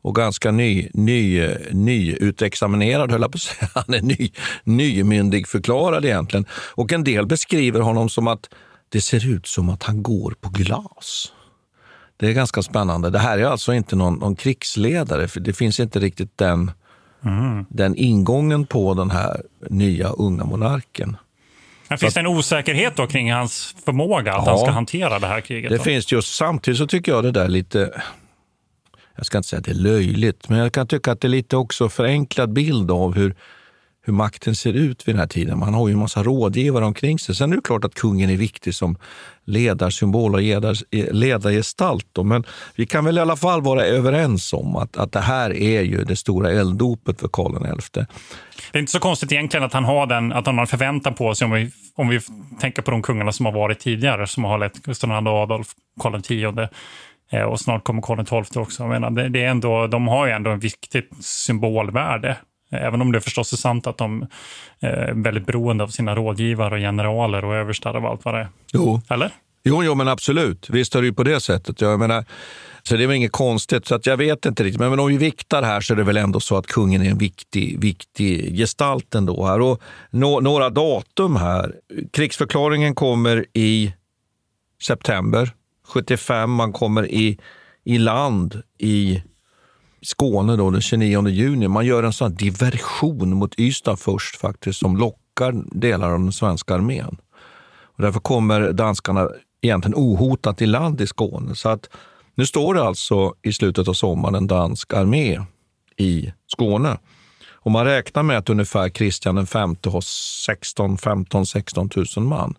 och 0.01 0.15
ganska 0.15 0.51
ny, 0.51 0.89
ny, 0.93 1.39
eh, 1.39 1.57
nyutexaminerad, 1.71 3.11
höll 3.11 3.21
jag 3.21 3.31
på 3.31 3.35
att 3.35 3.41
säga. 3.41 3.69
Han 3.75 3.93
är 3.93 4.01
ny, 4.01 4.31
nymyndigförklarad 4.63 6.05
egentligen. 6.05 6.45
Och 6.51 6.93
en 6.93 7.03
del 7.03 7.25
beskriver 7.25 7.79
honom 7.79 8.09
som 8.09 8.27
att 8.27 8.49
det 8.89 9.01
ser 9.01 9.27
ut 9.27 9.47
som 9.47 9.69
att 9.69 9.83
han 9.83 10.03
går 10.03 10.35
på 10.41 10.49
glas. 10.49 11.33
Det 12.17 12.27
är 12.27 12.31
ganska 12.31 12.61
spännande. 12.61 13.09
Det 13.09 13.19
här 13.19 13.37
är 13.37 13.43
alltså 13.43 13.73
inte 13.73 13.95
någon, 13.95 14.19
någon 14.19 14.35
krigsledare, 14.35 15.27
för 15.27 15.39
det 15.39 15.53
finns 15.53 15.79
inte 15.79 15.99
riktigt 15.99 16.37
den 16.37 16.71
Mm. 17.25 17.65
Den 17.69 17.95
ingången 17.95 18.65
på 18.65 18.93
den 18.93 19.11
här 19.11 19.41
nya 19.69 20.09
unga 20.09 20.43
monarken. 20.45 21.17
Men 21.87 21.97
finns 21.97 22.13
det 22.13 22.19
en 22.19 22.27
osäkerhet 22.27 22.95
då 22.95 23.07
kring 23.07 23.33
hans 23.33 23.75
förmåga 23.85 24.33
att 24.33 24.45
ja, 24.45 24.51
han 24.51 24.59
ska 24.59 24.71
hantera 24.71 25.19
det 25.19 25.27
här 25.27 25.41
kriget? 25.41 25.69
Det 25.69 25.77
då? 25.77 25.83
finns 25.83 26.11
just 26.11 26.35
samtidigt 26.35 26.77
så 26.77 26.87
tycker 26.87 27.11
jag 27.11 27.23
det 27.23 27.31
där 27.31 27.47
lite, 27.47 28.01
jag 29.15 29.25
ska 29.25 29.37
inte 29.37 29.49
säga 29.49 29.57
att 29.57 29.65
det 29.65 29.71
är 29.71 29.75
löjligt, 29.75 30.49
men 30.49 30.59
jag 30.59 30.73
kan 30.73 30.87
tycka 30.87 31.11
att 31.11 31.21
det 31.21 31.27
är 31.27 31.29
lite 31.29 31.57
också 31.57 31.89
förenklad 31.89 32.53
bild 32.53 32.91
av 32.91 33.15
hur 33.15 33.35
hur 34.03 34.13
makten 34.13 34.55
ser 34.55 34.73
ut 34.73 35.07
vid 35.07 35.15
den 35.15 35.19
här 35.19 35.27
tiden. 35.27 35.59
Man 35.59 35.73
har 35.73 35.87
ju 35.87 35.93
en 35.93 35.99
massa 35.99 36.23
rådgivare 36.23 36.85
omkring 36.85 37.19
sig. 37.19 37.35
Sen 37.35 37.51
är 37.51 37.55
det 37.55 37.61
klart 37.61 37.85
att 37.85 37.95
kungen 37.95 38.29
är 38.29 38.35
viktig 38.35 38.75
som 38.75 38.97
ledarsymbol 39.45 40.35
och 40.35 40.41
ledargestalt. 41.11 42.07
Men 42.23 42.43
vi 42.75 42.85
kan 42.85 43.05
väl 43.05 43.17
i 43.17 43.21
alla 43.21 43.35
fall 43.35 43.61
vara 43.61 43.85
överens 43.85 44.53
om 44.53 44.75
att, 44.75 44.97
att 44.97 45.11
det 45.11 45.19
här 45.19 45.53
är 45.57 45.81
ju 45.81 46.03
det 46.03 46.15
stora 46.15 46.51
elddopet 46.51 47.19
för 47.19 47.27
Karl 47.27 47.79
XI. 47.79 48.05
Det 48.71 48.77
är 48.77 48.79
inte 48.79 48.91
så 48.91 48.99
konstigt 48.99 49.31
egentligen 49.31 49.63
att 49.63 49.73
han 49.73 49.83
har 49.83 50.05
den, 50.07 50.31
att 50.31 50.45
han 50.45 50.57
har 50.57 50.65
förväntan 50.65 51.13
på 51.13 51.35
sig 51.35 51.45
om 51.45 51.51
vi, 51.51 51.71
om 51.95 52.07
vi 52.07 52.19
tänker 52.59 52.81
på 52.81 52.91
de 52.91 53.01
kungarna 53.01 53.31
som 53.31 53.45
har 53.45 53.53
varit 53.53 53.79
tidigare, 53.79 54.27
som 54.27 54.43
har 54.43 54.57
lett 54.57 54.81
Gustav 54.83 55.09
II 55.09 55.27
Adolf, 55.27 55.67
Karl 55.99 56.15
X 56.15 56.71
eh, 57.31 57.41
och 57.41 57.59
snart 57.59 57.83
kommer 57.83 58.01
Karl 58.01 58.45
XII 58.45 58.61
också. 58.61 58.83
Jag 58.83 58.89
menar, 58.89 59.09
det, 59.09 59.29
det, 59.29 59.43
är 59.43 59.49
ändå, 59.49 59.87
de 59.87 60.07
har 60.07 60.25
ju 60.25 60.31
ändå 60.31 60.49
en 60.49 60.59
viktigt 60.59 61.09
symbolvärde 61.25 62.37
Även 62.71 63.01
om 63.01 63.11
det 63.11 63.21
förstås 63.21 63.53
är 63.53 63.57
sant 63.57 63.87
att 63.87 63.97
de 63.97 64.21
eh, 64.79 64.89
är 64.89 65.13
väldigt 65.13 65.45
beroende 65.45 65.83
av 65.83 65.87
sina 65.87 66.15
rådgivare 66.15 66.75
och 66.75 66.79
generaler 66.79 67.45
och 67.45 67.55
överstar 67.55 67.93
av 67.93 68.05
allt 68.05 68.25
vad 68.25 68.33
det 68.33 68.39
är. 68.39 68.47
Jo. 68.73 69.01
Eller? 69.09 69.31
Jo, 69.63 69.83
jo, 69.83 69.95
men 69.95 70.07
absolut. 70.07 70.69
Visst 70.69 70.95
är 70.95 71.01
det 71.01 71.07
ju 71.07 71.13
på 71.13 71.23
det 71.23 71.39
sättet. 71.39 71.81
Jag 71.81 71.99
menar, 71.99 72.25
så 72.83 72.95
det 72.95 73.03
är 73.03 73.07
väl 73.07 73.15
inget 73.15 73.31
konstigt. 73.31 73.87
Så 73.87 73.95
att 73.95 74.05
jag 74.05 74.17
vet 74.17 74.45
inte 74.45 74.63
riktigt. 74.63 74.79
Men 74.79 74.99
om 74.99 75.07
vi 75.07 75.17
viktar 75.17 75.63
här 75.63 75.81
så 75.81 75.93
är 75.93 75.97
det 75.97 76.03
väl 76.03 76.17
ändå 76.17 76.39
så 76.39 76.57
att 76.57 76.67
kungen 76.67 77.01
är 77.01 77.09
en 77.09 77.17
viktig, 77.17 77.79
viktig 77.79 78.57
gestalt 78.57 79.15
ändå. 79.15 79.45
Här. 79.45 79.61
Och 79.61 79.81
no 80.09 80.39
några 80.39 80.69
datum 80.69 81.35
här. 81.35 81.75
Krigsförklaringen 82.11 82.95
kommer 82.95 83.45
i 83.53 83.93
september 84.83 85.51
75. 85.87 86.51
Man 86.51 86.73
kommer 86.73 87.05
i, 87.11 87.39
i 87.83 87.97
land 87.97 88.61
i 88.77 89.23
Skåne 90.01 90.55
då, 90.55 90.69
den 90.69 90.81
29 90.81 91.27
juni. 91.27 91.67
Man 91.67 91.85
gör 91.85 92.03
en 92.03 92.13
sån 92.13 92.35
diversion 92.35 93.35
mot 93.35 93.59
Ystad 93.59 93.95
först 93.95 94.35
faktiskt 94.35 94.79
som 94.79 94.97
lockar 94.97 95.79
delar 95.79 96.11
av 96.11 96.19
den 96.19 96.31
svenska 96.31 96.75
armén. 96.75 97.17
Och 97.83 98.01
därför 98.01 98.19
kommer 98.19 98.71
danskarna 98.71 99.29
egentligen 99.61 99.95
ohotat 99.95 100.61
i 100.61 100.65
land 100.65 101.01
i 101.01 101.07
Skåne. 101.07 101.55
Så 101.55 101.69
att 101.69 101.89
nu 102.35 102.45
står 102.45 102.73
det 102.73 102.83
alltså 102.83 103.33
i 103.41 103.53
slutet 103.53 103.87
av 103.87 103.93
sommaren 103.93 104.35
en 104.35 104.47
dansk 104.47 104.93
armé 104.93 105.41
i 105.97 106.33
Skåne. 106.47 106.97
Och 107.63 107.71
man 107.71 107.85
räknar 107.85 108.23
med 108.23 108.37
att 108.37 108.49
ungefär 108.49 108.89
Kristian 108.89 109.35
V 109.35 109.59
har 109.89 110.01
16, 110.45 110.97
15, 110.97 111.45
16 111.45 111.89
000 112.17 112.25
man. 112.25 112.55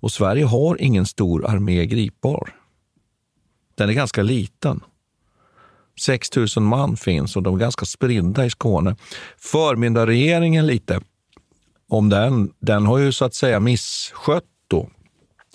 Och 0.00 0.12
Sverige 0.12 0.44
har 0.44 0.82
ingen 0.82 1.06
stor 1.06 1.46
armé 1.46 1.86
gripbar. 1.86 2.54
Den 3.74 3.88
är 3.88 3.92
ganska 3.92 4.22
liten. 4.22 4.80
6 6.00 6.28
000 6.36 6.48
man 6.60 6.96
finns 6.96 7.36
och 7.36 7.42
de 7.42 7.54
är 7.54 7.58
ganska 7.58 7.86
spridda 7.86 8.46
i 8.46 8.50
Skåne. 8.50 8.96
Förmyndarregeringen 9.38 10.66
lite, 10.66 11.00
om 11.88 12.08
den, 12.08 12.52
den 12.60 12.86
har 12.86 12.98
ju 12.98 13.12
så 13.12 13.24
att 13.24 13.34
säga 13.34 13.60
misskött 13.60 14.44
då 14.68 14.90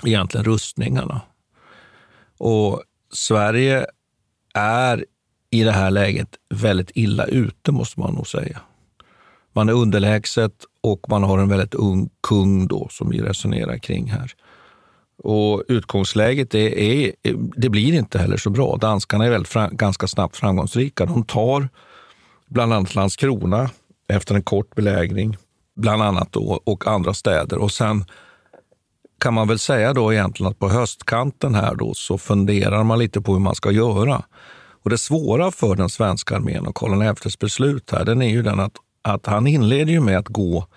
egentligen 0.04 0.46
rustningarna. 0.46 1.22
Och 2.38 2.84
Sverige 3.14 3.86
är 4.54 5.06
i 5.50 5.64
det 5.64 5.72
här 5.72 5.92
läget 5.92 6.30
väldigt 6.50 6.92
illa 6.94 7.26
ute, 7.26 7.72
måste 7.72 8.00
man 8.00 8.14
nog 8.14 8.28
säga. 8.28 8.62
Man 9.54 9.70
är 9.70 9.74
underlägset 9.74 10.66
och 10.82 11.10
man 11.10 11.24
har 11.24 11.40
en 11.40 11.50
väldigt 11.50 11.74
ung 11.74 12.10
kung 12.22 12.68
då 12.68 12.88
som 12.92 13.10
vi 13.10 13.22
resonerar 13.22 13.78
kring 13.78 14.12
här. 14.12 14.34
Och 15.28 15.64
utgångsläget 15.68 16.56
är, 16.56 16.80
är, 16.80 17.12
det 17.56 17.70
blir 17.70 17.94
inte 17.94 18.20
heller 18.20 18.38
så 18.38 18.50
bra. 18.50 18.78
Danskarna 18.78 19.26
är 19.26 19.30
väldigt 19.30 19.48
fram, 19.48 19.78
ganska 19.78 20.08
snabbt 20.08 20.36
framgångsrika. 20.36 21.06
De 21.06 21.24
tar 21.24 21.70
bland 22.50 22.74
annat 22.74 22.96
Landskrona 22.96 23.70
efter 24.10 24.36
en 24.36 24.44
kort 24.44 24.76
belägring, 24.76 25.38
bland 25.76 26.02
annat 26.02 26.32
då, 26.32 26.62
och 26.64 26.88
andra 26.88 27.14
städer. 27.14 27.58
Och 27.58 27.72
sen 27.72 28.06
kan 29.20 29.34
man 29.34 29.48
väl 29.48 29.60
säga 29.60 29.94
då 29.94 30.14
egentligen 30.14 30.52
att 30.52 30.60
på 30.60 30.70
höstkanten 30.70 31.56
här 31.56 31.76
då 31.76 31.94
så 31.94 32.18
funderar 32.18 32.84
man 32.84 33.00
lite 33.00 33.22
på 33.22 33.34
hur 33.34 33.40
man 33.40 33.56
ska 33.56 33.72
göra. 33.72 34.24
Och 34.84 34.90
det 34.90 34.98
svåra 34.98 35.52
för 35.52 35.76
den 35.76 35.90
svenska 35.90 36.36
armén 36.36 36.68
och 36.68 36.76
Karl 36.76 37.16
XIs 37.16 37.40
beslut 37.40 37.92
här, 37.92 38.06
den 38.06 38.22
är 38.22 38.30
ju 38.30 38.42
den 38.42 38.60
att, 38.60 38.76
att 39.02 39.26
han 39.26 39.48
inleder 39.48 39.92
ju 39.92 40.00
med 40.00 40.18
att 40.18 40.28
gå 40.28 40.68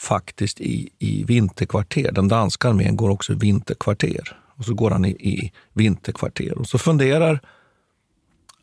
faktiskt 0.00 0.60
i, 0.60 0.90
i 0.98 1.24
vinterkvarter. 1.24 2.12
Den 2.12 2.28
danska 2.28 2.68
armén 2.68 2.96
går 2.96 3.10
också 3.10 3.32
i 3.32 3.36
vinterkvarter. 3.36 4.38
Och 4.56 4.64
så 4.64 4.74
går 4.74 4.90
han 4.90 5.04
i, 5.04 5.10
i 5.10 5.52
vinterkvarter. 5.72 6.58
Och 6.58 6.66
så 6.66 6.78
funderar 6.78 7.40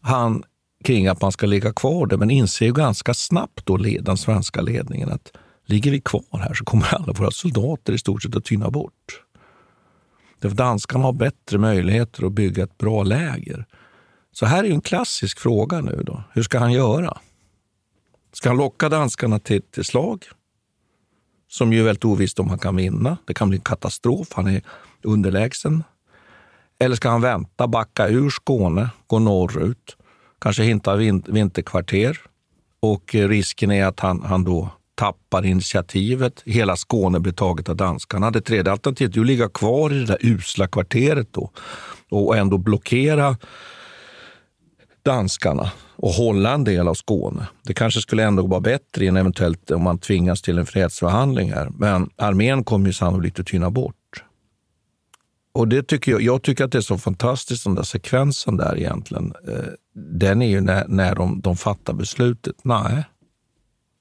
han 0.01 0.43
kring 0.83 1.07
att 1.07 1.21
man 1.21 1.31
ska 1.31 1.45
ligga 1.45 1.73
kvar 1.73 2.07
där, 2.07 2.17
men 2.17 2.31
inser 2.31 2.65
ju 2.65 2.73
ganska 2.73 3.13
snabbt 3.13 3.65
då 3.65 3.77
den 3.77 4.17
svenska 4.17 4.61
ledningen 4.61 5.09
att 5.09 5.31
ligger 5.65 5.91
vi 5.91 6.01
kvar 6.01 6.39
här 6.39 6.53
så 6.53 6.65
kommer 6.65 6.93
alla 6.95 7.13
våra 7.13 7.31
soldater 7.31 7.93
i 7.93 7.97
stort 7.97 8.23
sett 8.23 8.35
att 8.35 8.45
tyna 8.45 8.69
bort. 8.69 9.23
Därför 10.39 10.55
danskarna 10.55 11.03
har 11.03 11.13
bättre 11.13 11.57
möjligheter 11.57 12.25
att 12.25 12.31
bygga 12.31 12.63
ett 12.63 12.77
bra 12.77 13.03
läger. 13.03 13.65
Så 14.31 14.45
här 14.45 14.63
är 14.63 14.67
ju 14.67 14.73
en 14.73 14.81
klassisk 14.81 15.39
fråga 15.39 15.81
nu. 15.81 16.03
då. 16.05 16.23
Hur 16.33 16.43
ska 16.43 16.59
han 16.59 16.71
göra? 16.71 17.17
Ska 18.33 18.49
han 18.49 18.57
locka 18.57 18.89
danskarna 18.89 19.39
till, 19.39 19.61
till 19.61 19.83
slag? 19.83 20.25
Som 21.47 21.73
ju 21.73 21.79
är 21.79 21.83
väldigt 21.83 22.05
ovisst 22.05 22.39
om 22.39 22.49
han 22.49 22.59
kan 22.59 22.75
vinna. 22.75 23.17
Det 23.25 23.33
kan 23.33 23.49
bli 23.49 23.57
en 23.57 23.63
katastrof. 23.63 24.27
Han 24.33 24.47
är 24.47 24.61
underlägsen. 25.03 25.83
Eller 26.79 26.95
ska 26.95 27.09
han 27.09 27.21
vänta, 27.21 27.67
backa 27.67 28.07
ur 28.07 28.29
Skåne, 28.29 28.89
gå 29.07 29.19
norrut 29.19 29.97
kanske 30.41 30.63
hinta 30.63 30.95
vin 30.95 31.23
vinterkvarter 31.27 32.17
och 32.79 33.15
eh, 33.15 33.27
risken 33.27 33.71
är 33.71 33.85
att 33.85 33.99
han, 33.99 34.21
han 34.21 34.43
då 34.43 34.69
tappar 34.95 35.45
initiativet. 35.45 36.43
Hela 36.45 36.75
Skåne 36.75 37.19
blir 37.19 37.33
taget 37.33 37.69
av 37.69 37.75
danskarna. 37.75 38.31
Det 38.31 38.41
tredje 38.41 38.71
alternativet 38.71 39.17
är 39.17 39.21
att 39.21 39.27
ligga 39.27 39.49
kvar 39.49 39.93
i 39.93 39.99
det 39.99 40.05
där 40.05 40.17
usla 40.21 40.67
kvarteret 40.67 41.27
då 41.33 41.51
och 42.09 42.37
ändå 42.37 42.57
blockera 42.57 43.37
danskarna 45.07 45.71
och 45.95 46.09
hålla 46.09 46.53
en 46.53 46.63
del 46.63 46.87
av 46.87 46.93
Skåne. 46.93 47.47
Det 47.63 47.73
kanske 47.73 48.01
skulle 48.01 48.23
ändå 48.23 48.47
vara 48.47 48.59
bättre 48.59 49.05
än 49.05 49.17
eventuellt 49.17 49.71
om 49.71 49.83
man 49.83 49.97
tvingas 49.97 50.41
till 50.41 50.57
en 50.57 50.65
fredsförhandling 50.65 51.51
här. 51.51 51.69
Men 51.69 52.09
armén 52.15 52.63
kommer 52.63 52.87
ju 52.87 52.93
sannolikt 52.93 53.39
att 53.39 53.47
tyna 53.47 53.69
bort. 53.69 54.23
Och 55.53 55.67
det 55.67 55.83
tycker 55.83 56.11
jag, 56.11 56.21
jag 56.21 56.41
tycker 56.43 56.65
att 56.65 56.71
det 56.71 56.77
är 56.77 56.81
så 56.81 56.97
fantastiskt, 56.97 57.63
den 57.63 57.75
där 57.75 57.83
sekvensen 57.83 58.57
där 58.57 58.77
egentligen. 58.77 59.33
Eh, 59.47 59.73
den 59.95 60.41
är 60.41 60.47
ju 60.47 60.61
när, 60.61 60.87
när 60.87 61.15
de, 61.15 61.41
de 61.41 61.57
fattar 61.57 61.93
beslutet. 61.93 62.55
Nej, 62.63 63.03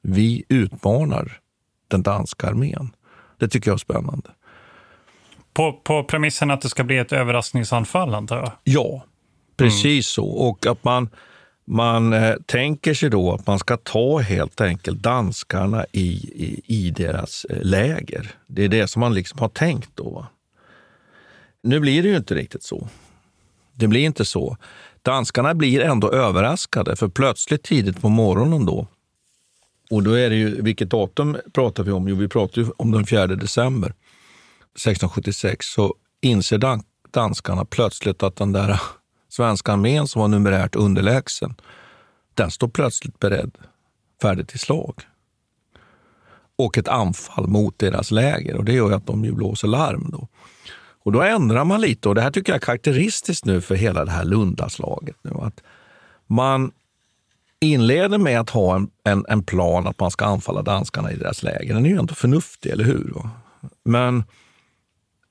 vi 0.02 0.44
utmanar 0.48 1.40
den 1.88 2.02
danska 2.02 2.46
armén. 2.46 2.90
Det 3.38 3.48
tycker 3.48 3.70
jag 3.70 3.74
är 3.74 3.78
spännande. 3.78 4.30
På, 5.52 5.72
på 5.72 6.04
premissen 6.04 6.50
att 6.50 6.60
det 6.60 6.68
ska 6.68 6.84
bli 6.84 6.98
ett 6.98 7.12
överraskningsanfall, 7.12 8.14
antar 8.14 8.36
jag? 8.36 8.52
Ja, 8.64 9.04
precis 9.56 9.84
mm. 9.84 10.02
så. 10.02 10.26
Och 10.26 10.66
att 10.66 10.84
man, 10.84 11.08
man 11.64 12.12
eh, 12.12 12.34
tänker 12.46 12.94
sig 12.94 13.10
då 13.10 13.32
att 13.32 13.46
man 13.46 13.58
ska 13.58 13.76
ta 13.76 14.18
helt 14.18 14.60
enkelt 14.60 15.02
danskarna 15.02 15.86
i, 15.92 16.08
i, 16.34 16.62
i 16.66 16.90
deras 16.90 17.44
eh, 17.44 17.62
läger. 17.62 18.34
Det 18.46 18.64
är 18.64 18.68
det 18.68 18.86
som 18.86 19.00
man 19.00 19.14
liksom 19.14 19.38
har 19.38 19.48
tänkt 19.48 19.90
då. 19.94 20.26
Nu 21.62 21.80
blir 21.80 22.02
det 22.02 22.08
ju 22.08 22.16
inte 22.16 22.34
riktigt 22.34 22.62
så. 22.62 22.88
Det 23.72 23.86
blir 23.86 24.00
inte 24.00 24.24
så. 24.24 24.56
Danskarna 25.02 25.54
blir 25.54 25.80
ändå 25.80 26.12
överraskade, 26.12 26.96
för 26.96 27.08
plötsligt 27.08 27.62
tidigt 27.62 28.00
på 28.00 28.08
morgonen 28.08 28.66
då, 28.66 28.86
och 29.90 30.02
då 30.02 30.12
är 30.12 30.30
det 30.30 30.36
ju, 30.36 30.62
vilket 30.62 30.90
datum 30.90 31.36
pratar 31.52 31.82
vi 31.82 31.92
om? 31.92 32.08
Jo, 32.08 32.16
vi 32.16 32.28
pratar 32.28 32.62
ju 32.62 32.68
om 32.76 32.90
den 32.90 33.06
4 33.06 33.26
december 33.26 33.88
1676, 33.88 35.66
så 35.66 35.94
inser 36.20 36.80
danskarna 37.10 37.64
plötsligt 37.64 38.22
att 38.22 38.36
den 38.36 38.52
där 38.52 38.80
svenska 39.36 39.72
armén 39.72 40.08
som 40.08 40.20
var 40.20 40.28
numerärt 40.28 40.76
underlägsen, 40.76 41.54
den 42.34 42.50
står 42.50 42.68
plötsligt 42.68 43.18
beredd, 43.18 43.56
färdig 44.22 44.48
till 44.48 44.58
slag. 44.58 45.02
Och 46.58 46.78
ett 46.78 46.88
anfall 46.88 47.46
mot 47.46 47.78
deras 47.78 48.10
läger 48.10 48.56
och 48.56 48.64
det 48.64 48.72
gör 48.72 48.88
ju 48.88 48.94
att 48.94 49.06
de 49.06 49.24
ju 49.24 49.32
blåser 49.32 49.68
larm. 49.68 50.08
Då. 50.12 50.28
Och 51.04 51.12
då 51.12 51.22
ändrar 51.22 51.64
man 51.64 51.80
lite 51.80 52.08
och 52.08 52.14
det 52.14 52.20
här 52.20 52.30
tycker 52.30 52.52
jag 52.52 52.56
är 52.56 52.66
karaktäristiskt 52.66 53.44
nu 53.44 53.60
för 53.60 53.74
hela 53.74 54.04
det 54.04 54.10
här 54.10 54.24
Lundaslaget. 54.24 55.16
Nu, 55.22 55.30
att 55.30 55.62
man 56.26 56.72
inleder 57.60 58.18
med 58.18 58.40
att 58.40 58.50
ha 58.50 58.76
en, 58.76 58.90
en, 59.04 59.24
en, 59.28 59.42
plan 59.42 59.86
att 59.86 60.00
man 60.00 60.10
ska 60.10 60.24
anfalla 60.24 60.62
danskarna 60.62 61.12
i 61.12 61.16
deras 61.16 61.42
läger. 61.42 61.74
Den 61.74 61.86
är 61.86 61.90
ju 61.90 61.98
ändå 61.98 62.14
förnuftig, 62.14 62.70
eller 62.70 62.84
hur? 62.84 63.28
Men 63.84 64.24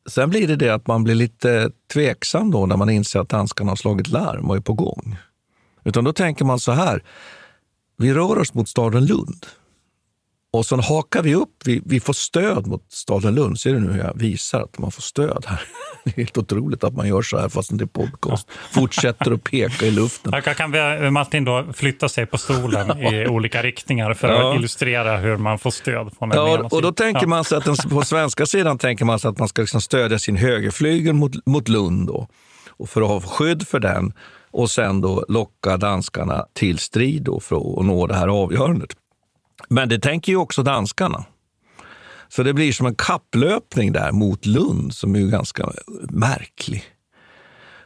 sen 0.09 0.29
blir 0.29 0.47
det 0.47 0.55
det 0.55 0.69
att 0.69 0.87
man 0.87 1.03
blir 1.03 1.15
lite 1.15 1.71
tveksam 1.93 2.51
då 2.51 2.65
när 2.65 2.77
man 2.77 2.89
inser 2.89 3.19
att 3.19 3.29
danskarna 3.29 3.71
har 3.71 3.75
slagit 3.75 4.07
larm 4.07 4.49
och 4.49 4.55
är 4.55 4.61
på 4.61 4.73
gång. 4.73 5.17
Utan 5.83 6.03
då 6.03 6.13
tänker 6.13 6.45
man 6.45 6.59
så 6.59 6.71
här, 6.71 7.03
vi 7.97 8.13
rör 8.13 8.37
oss 8.37 8.53
mot 8.53 8.69
staden 8.69 9.05
Lund. 9.05 9.45
Och 10.55 10.65
så 10.65 10.81
hakar 10.81 11.23
vi 11.23 11.35
upp, 11.35 11.49
vi, 11.65 11.81
vi 11.85 11.99
får 11.99 12.13
stöd 12.13 12.67
mot 12.67 12.85
staden 12.91 13.35
Lund. 13.35 13.59
Ser 13.59 13.73
du 13.73 13.79
nu 13.79 13.91
hur 13.91 13.99
jag 13.99 14.19
visar 14.19 14.61
att 14.61 14.77
man 14.77 14.91
får 14.91 15.01
stöd 15.01 15.45
här? 15.47 15.61
Det 16.03 16.11
är 16.11 16.15
helt 16.17 16.37
otroligt 16.37 16.83
att 16.83 16.93
man 16.93 17.07
gör 17.07 17.21
så 17.21 17.37
här 17.37 17.49
fast 17.49 17.77
det 17.77 17.83
är 17.83 17.85
podcast. 17.85 18.47
Fortsätter 18.71 19.31
att 19.31 19.43
peka 19.43 19.85
i 19.85 19.91
luften. 19.91 20.31
Jag 20.45 20.57
kan 20.57 20.71
be 20.71 21.11
Martin 21.11 21.45
då 21.45 21.65
flytta 21.73 22.09
sig 22.09 22.25
på 22.25 22.37
stolen 22.37 22.99
i 22.99 23.27
olika 23.29 23.63
riktningar 23.63 24.13
för 24.13 24.27
att 24.27 24.39
ja. 24.39 24.55
illustrera 24.55 25.17
hur 25.17 25.37
man 25.37 25.59
får 25.59 25.71
stöd 25.71 26.11
från 26.19 26.29
den 26.29 26.37
ja, 26.37 26.67
och 26.71 26.81
då 26.81 26.91
tänker 26.91 27.21
ja. 27.21 27.27
man 27.27 27.43
sig 27.43 27.57
att 27.57 27.65
den, 27.65 27.75
på 27.89 28.01
svenska 28.01 28.45
sidan 28.45 28.77
tänker 28.77 29.05
man 29.05 29.19
sig 29.19 29.29
att 29.29 29.39
man 29.39 29.47
ska 29.47 29.61
liksom 29.61 29.81
stödja 29.81 30.19
sin 30.19 30.35
högerflygel 30.35 31.13
mot, 31.13 31.45
mot 31.45 31.67
Lund 31.67 32.07
då, 32.07 32.27
och 32.69 32.89
för 32.89 33.01
att 33.01 33.07
ha 33.07 33.21
skydd 33.21 33.67
för 33.67 33.79
den 33.79 34.13
och 34.51 34.69
sen 34.69 35.01
då 35.01 35.25
locka 35.27 35.77
danskarna 35.77 36.45
till 36.53 36.79
strid 36.79 37.23
då 37.23 37.39
för 37.39 37.55
att 37.55 37.85
nå 37.85 38.07
det 38.07 38.15
här 38.15 38.27
avgörandet. 38.27 38.89
Men 39.69 39.89
det 39.89 39.99
tänker 39.99 40.31
ju 40.31 40.37
också 40.37 40.63
danskarna. 40.63 41.25
Så 42.27 42.43
det 42.43 42.53
blir 42.53 42.73
som 42.73 42.87
en 42.87 42.95
kapplöpning 42.95 43.91
där 43.91 44.11
mot 44.11 44.45
Lund 44.45 44.93
som 44.93 45.15
är 45.15 45.19
ganska 45.19 45.69
märklig. 46.09 46.83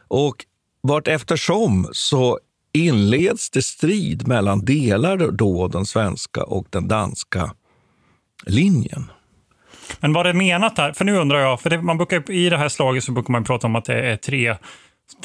Och 0.08 0.44
vart 0.80 1.08
eftersom 1.08 1.88
så 1.92 2.38
inleds 2.72 3.50
det 3.50 3.62
strid 3.62 4.28
mellan 4.28 4.64
delar 4.64 5.16
då 5.16 5.68
den 5.68 5.86
svenska 5.86 6.44
och 6.44 6.66
den 6.70 6.88
danska 6.88 7.54
linjen. 8.46 9.10
Men 10.00 10.12
vad 10.12 10.26
är 10.26 10.32
det 10.32 10.38
menat 10.38 10.78
här? 10.78 10.92
För 10.92 11.04
nu 11.04 11.16
undrar 11.16 11.38
jag, 11.38 11.60
för 11.60 11.70
det, 11.70 11.82
man 11.82 11.96
brukar, 11.96 12.30
i 12.30 12.50
det 12.50 12.56
här 12.56 12.68
slaget 12.68 13.04
så 13.04 13.12
brukar 13.12 13.32
man 13.32 13.44
prata 13.44 13.66
om 13.66 13.76
att 13.76 13.84
det 13.84 14.02
är 14.02 14.16
tre 14.16 14.56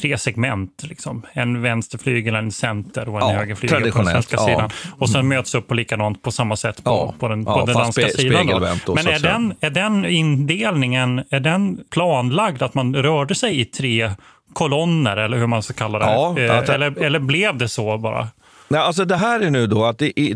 tre 0.01 0.17
segment. 0.17 0.83
Liksom. 0.83 1.21
En 1.33 1.61
vänsterflygel, 1.61 2.35
en 2.35 2.51
center 2.51 3.09
och 3.09 3.21
en 3.21 3.27
ja, 3.27 3.33
högerflygel 3.33 3.91
på 3.91 3.97
den 3.97 4.07
svenska 4.07 4.35
ja. 4.39 4.45
sidan. 4.45 4.69
Och 4.99 5.09
sen 5.09 5.27
möts 5.27 5.55
upp 5.55 5.67
på 5.67 5.73
likadant 5.73 6.21
på 6.21 6.31
samma 6.31 6.55
sätt 6.55 6.83
på, 6.83 6.89
ja, 6.89 7.13
på 7.19 7.27
den, 7.27 7.45
på 7.45 7.65
den 7.65 7.75
danska 7.75 8.09
sidan. 8.09 8.47
Då. 8.85 8.95
Men 8.95 9.07
är 9.07 9.19
den, 9.19 9.53
är 9.59 9.69
den 9.69 10.05
indelningen 10.05 11.23
är 11.29 11.39
den 11.39 11.79
planlagd 11.89 12.61
att 12.61 12.73
man 12.73 12.95
rörde 12.95 13.35
sig 13.35 13.59
i 13.59 13.65
tre 13.65 14.11
kolonner 14.53 15.17
eller 15.17 15.37
hur 15.37 15.47
man 15.47 15.63
ska 15.63 15.73
kalla 15.73 15.99
det? 15.99 16.05
Ja, 16.05 16.39
eh, 16.39 16.69
eller, 16.69 17.03
eller 17.03 17.19
blev 17.19 17.57
det 17.57 17.67
så 17.67 17.97
bara? 17.97 18.27
Nej, 18.67 18.81
alltså 18.81 19.05
det 19.05 19.15
här 19.15 19.39
är 19.39 19.49
nu 19.49 19.67
då 19.67 19.85
att 19.85 20.01
i, 20.01 20.35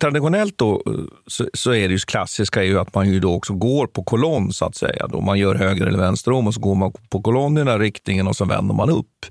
traditionellt 0.00 0.58
då, 0.58 0.82
eh, 0.86 0.92
så, 1.26 1.48
så, 1.54 1.74
är 1.74 1.88
det 1.88 1.94
ju 1.94 1.98
klassiska 1.98 2.62
är 2.62 2.66
ju 2.66 2.80
att 2.80 2.94
man 2.94 3.08
ju 3.08 3.20
då 3.20 3.34
också 3.34 3.54
går 3.54 3.86
på 3.86 4.04
kolonn 4.04 4.52
så 4.52 4.64
att 4.64 4.76
säga. 4.76 5.06
Då 5.06 5.20
man 5.20 5.38
gör 5.38 5.54
höger 5.54 5.86
eller 5.86 5.98
vänster 5.98 6.32
om 6.32 6.46
och 6.46 6.54
så 6.54 6.60
går 6.60 6.74
man 6.74 6.92
på 7.10 7.22
kolonn 7.22 7.56
i 7.56 7.60
den 7.60 7.68
här 7.68 7.78
riktningen 7.78 8.26
och 8.26 8.36
så 8.36 8.44
vänder 8.44 8.74
man 8.74 8.90
upp. 8.90 9.26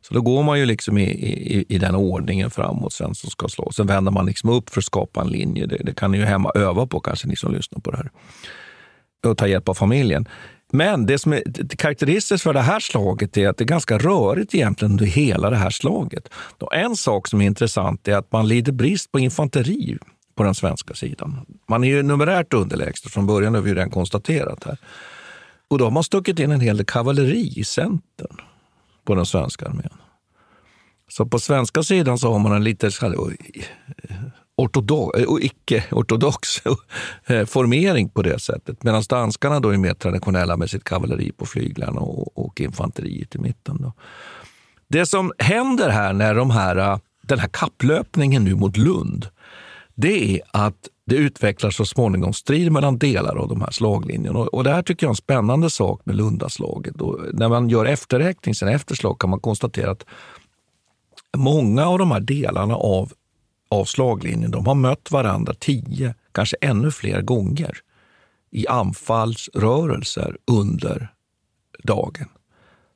Så 0.00 0.14
då 0.14 0.20
går 0.20 0.42
man 0.42 0.58
ju 0.58 0.66
liksom 0.66 0.98
i, 0.98 1.04
i, 1.04 1.64
i 1.68 1.78
den 1.78 1.94
ordningen 1.94 2.50
framåt 2.50 2.92
sen 2.92 3.14
som 3.14 3.30
ska 3.30 3.48
slå. 3.48 3.72
Sen 3.72 3.86
vänder 3.86 4.12
man 4.12 4.26
liksom 4.26 4.50
upp 4.50 4.70
för 4.70 4.80
att 4.80 4.84
skapa 4.84 5.20
en 5.20 5.28
linje. 5.28 5.66
Det, 5.66 5.76
det 5.76 5.94
kan 5.94 6.10
ni 6.10 6.18
ju 6.18 6.24
hemma 6.24 6.50
öva 6.54 6.86
på 6.86 7.00
kanske 7.00 7.28
ni 7.28 7.36
som 7.36 7.52
lyssnar 7.54 7.80
på 7.80 7.90
det 7.90 7.96
här. 7.96 8.10
Och 9.26 9.36
ta 9.36 9.46
hjälp 9.46 9.68
av 9.68 9.74
familjen. 9.74 10.28
Men 10.70 11.06
det 11.06 11.18
som 11.18 11.32
är 11.32 11.42
karaktäristiskt 11.76 12.42
för 12.42 12.52
det 12.52 12.60
här 12.60 12.80
slaget 12.80 13.36
är 13.36 13.48
att 13.48 13.56
det 13.56 13.64
är 13.64 13.66
ganska 13.66 13.98
rörigt 13.98 14.54
egentligen 14.54 14.92
under 14.92 15.06
hela 15.06 15.50
det 15.50 15.56
här 15.56 15.70
slaget. 15.70 16.28
Och 16.34 16.74
en 16.74 16.96
sak 16.96 17.28
som 17.28 17.40
är 17.40 17.46
intressant 17.46 18.08
är 18.08 18.16
att 18.16 18.32
man 18.32 18.48
lider 18.48 18.72
brist 18.72 19.12
på 19.12 19.18
infanteri 19.18 19.98
på 20.34 20.42
den 20.42 20.54
svenska 20.54 20.94
sidan. 20.94 21.46
Man 21.68 21.84
är 21.84 21.88
ju 21.88 22.02
numerärt 22.02 22.54
underlägsen 22.54 23.10
från 23.10 23.26
början, 23.26 23.54
har 23.54 23.62
vi 23.62 23.74
redan 23.74 23.90
konstaterat 23.90 24.64
här. 24.64 24.78
Och 25.68 25.78
då 25.78 25.84
har 25.84 25.90
man 25.90 26.04
stuckit 26.04 26.38
in 26.38 26.50
en 26.50 26.60
hel 26.60 26.76
del 26.76 26.86
kavalleri 26.86 27.52
i 27.56 27.64
centern 27.64 28.36
på 29.04 29.14
den 29.14 29.26
svenska 29.26 29.66
armén. 29.66 29.92
Så 31.08 31.26
på 31.26 31.38
svenska 31.38 31.82
sidan 31.82 32.18
så 32.18 32.32
har 32.32 32.38
man 32.38 32.52
en 32.52 32.64
lite 32.64 32.90
Eh, 34.60 34.64
ortodox, 34.64 35.26
och 35.26 35.40
eh, 35.40 35.46
icke-ortodox 35.46 36.62
formering 37.46 38.08
på 38.08 38.22
det 38.22 38.38
sättet. 38.38 38.82
Medan 38.82 39.02
danskarna 39.08 39.60
då 39.60 39.68
är 39.68 39.78
mer 39.78 39.94
traditionella 39.94 40.56
med 40.56 40.70
sitt 40.70 40.84
kavalleri 40.84 41.32
på 41.32 41.46
flyglarna 41.46 42.00
och, 42.00 42.38
och 42.38 42.60
infanteriet 42.60 43.34
i 43.34 43.38
mitten. 43.38 43.76
Då. 43.80 43.92
Det 44.88 45.06
som 45.06 45.32
händer 45.38 45.88
här 45.88 46.12
när 46.12 46.34
de 46.34 46.50
här, 46.50 46.76
eh, 46.76 46.98
den 47.22 47.38
här 47.38 47.48
kapplöpningen 47.48 48.44
nu 48.44 48.54
mot 48.54 48.76
Lund, 48.76 49.26
det 49.94 50.34
är 50.34 50.40
att 50.50 50.88
det 51.06 51.16
utvecklar 51.16 51.70
så 51.70 51.84
småningom 51.84 52.32
strid 52.32 52.72
mellan 52.72 52.98
delar 52.98 53.36
av 53.36 53.48
de 53.48 53.60
här 53.60 53.70
slaglinjerna. 53.70 54.38
Och 54.38 54.64
det 54.64 54.70
här 54.70 54.82
tycker 54.82 55.06
jag 55.06 55.08
är 55.08 55.12
en 55.12 55.16
spännande 55.16 55.70
sak 55.70 56.00
med 56.04 56.16
Lundaslaget. 56.16 57.00
Och 57.00 57.18
när 57.32 57.48
man 57.48 57.68
gör 57.68 57.84
efterräkning 57.84 58.54
sen 58.54 58.68
efter 58.68 58.94
slag 58.94 59.18
kan 59.18 59.30
man 59.30 59.40
konstatera 59.40 59.90
att 59.90 60.04
många 61.36 61.86
av 61.86 61.98
de 61.98 62.10
här 62.10 62.20
delarna 62.20 62.74
av 62.74 63.12
av 63.70 63.84
slaglinjen. 63.84 64.50
De 64.50 64.66
har 64.66 64.74
mött 64.74 65.10
varandra 65.10 65.54
tio, 65.54 66.14
kanske 66.32 66.56
ännu 66.60 66.90
fler 66.90 67.22
gånger 67.22 67.78
i 68.50 68.66
anfallsrörelser 68.66 70.36
under 70.46 71.12
dagen. 71.82 72.28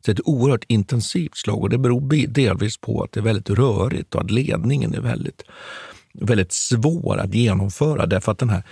Så 0.05 0.13
det 0.13 0.19
är 0.19 0.21
ett 0.21 0.29
oerhört 0.29 0.65
intensivt 0.69 1.37
slag 1.37 1.63
och 1.63 1.71
det 1.71 1.79
beror 1.79 2.27
delvis 2.27 2.77
på 2.77 3.03
att 3.03 3.13
det 3.13 3.21
är 3.21 3.25
väldigt 3.25 3.51
rörigt 3.51 4.15
och 4.15 4.21
att 4.21 4.31
ledningen 4.31 4.95
är 4.95 5.01
väldigt, 5.01 5.43
väldigt 6.13 6.53
svår 6.53 7.19
att 7.19 7.35
genomföra 7.35 8.07
därför 8.07 8.33
att 8.33 8.39
den 8.39 8.51
här 8.51 8.63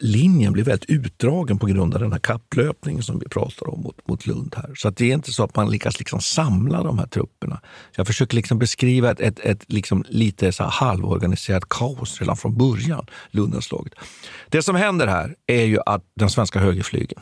linjen 0.00 0.52
blir 0.52 0.64
väldigt 0.64 0.90
utdragen 0.90 1.58
på 1.58 1.66
grund 1.66 1.94
av 1.94 2.00
den 2.00 2.12
här 2.12 2.18
kapplöpningen 2.18 3.02
som 3.02 3.18
vi 3.18 3.28
pratar 3.28 3.70
om 3.70 3.80
mot, 3.80 4.08
mot 4.08 4.26
Lund. 4.26 4.54
här. 4.56 4.74
Så 4.74 4.88
att 4.88 4.96
det 4.96 5.10
är 5.10 5.14
inte 5.14 5.32
så 5.32 5.44
att 5.44 5.56
man 5.56 5.70
lyckas 5.70 5.98
liksom 5.98 6.20
samla 6.20 6.82
de 6.82 6.98
här 6.98 7.06
trupperna. 7.06 7.60
Jag 7.96 8.06
försöker 8.06 8.36
liksom 8.36 8.58
beskriva 8.58 9.10
ett, 9.10 9.20
ett, 9.20 9.38
ett 9.38 9.72
liksom 9.72 10.04
lite 10.08 10.52
så 10.52 10.64
halvorganiserat 10.64 11.68
kaos 11.68 12.20
redan 12.20 12.36
från 12.36 12.58
början, 12.58 13.06
Lundenslaget. 13.30 13.92
Det 14.48 14.62
som 14.62 14.76
händer 14.76 15.06
här 15.06 15.34
är 15.46 15.64
ju 15.64 15.78
att 15.86 16.04
den 16.14 16.30
svenska 16.30 16.58
högerflygen 16.58 17.20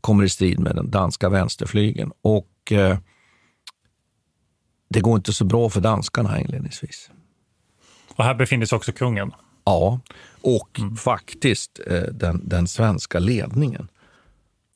kommer 0.00 0.24
i 0.24 0.28
strid 0.28 0.58
med 0.58 0.76
den 0.76 0.90
danska 0.90 1.28
vänsterflygen. 1.28 2.12
Och, 2.22 2.72
eh, 2.72 2.98
det 4.88 5.00
går 5.00 5.16
inte 5.16 5.32
så 5.32 5.44
bra 5.44 5.70
för 5.70 5.80
danskarna 5.80 6.40
inledningsvis. 6.40 7.10
Och 8.16 8.24
här 8.24 8.34
befinner 8.34 8.66
sig 8.66 8.76
också 8.76 8.92
kungen. 8.92 9.32
Ja, 9.64 10.00
och 10.44 10.78
mm. 10.78 10.96
faktiskt 10.96 11.80
eh, 11.86 12.02
den, 12.02 12.48
den 12.48 12.68
svenska 12.68 13.18
ledningen. 13.18 13.88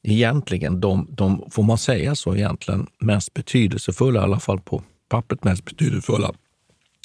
Egentligen, 0.02 0.80
de, 0.80 1.06
de, 1.10 1.50
får 1.50 1.62
man 1.62 1.78
säga 1.78 2.14
så, 2.14 2.36
egentligen 2.36 2.86
mest 2.98 3.34
betydelsefulla, 3.34 4.20
i 4.20 4.22
alla 4.22 4.40
fall 4.40 4.60
på 4.60 4.82
pappret 5.08 5.44
mest 5.44 5.64
betydelsefulla 5.64 6.32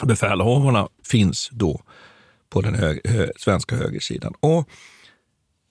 befälhavarna 0.04 0.88
finns 1.04 1.50
då 1.52 1.82
på 2.50 2.62
den 2.62 2.76
hög, 2.76 3.02
hö, 3.04 3.32
svenska 3.36 3.76
högersidan. 3.76 4.34
Och 4.40 4.70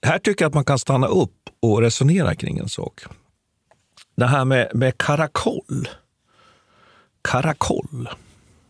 här 0.05 0.19
tycker 0.19 0.45
jag 0.45 0.49
att 0.49 0.55
man 0.55 0.65
kan 0.65 0.79
stanna 0.79 1.07
upp 1.07 1.49
och 1.59 1.81
resonera 1.81 2.35
kring 2.35 2.57
en 2.57 2.69
sak. 2.69 3.01
Det 4.15 4.25
här 4.25 4.45
med, 4.45 4.71
med 4.73 4.97
karakoll. 4.97 5.89
Karakoll. 7.21 8.09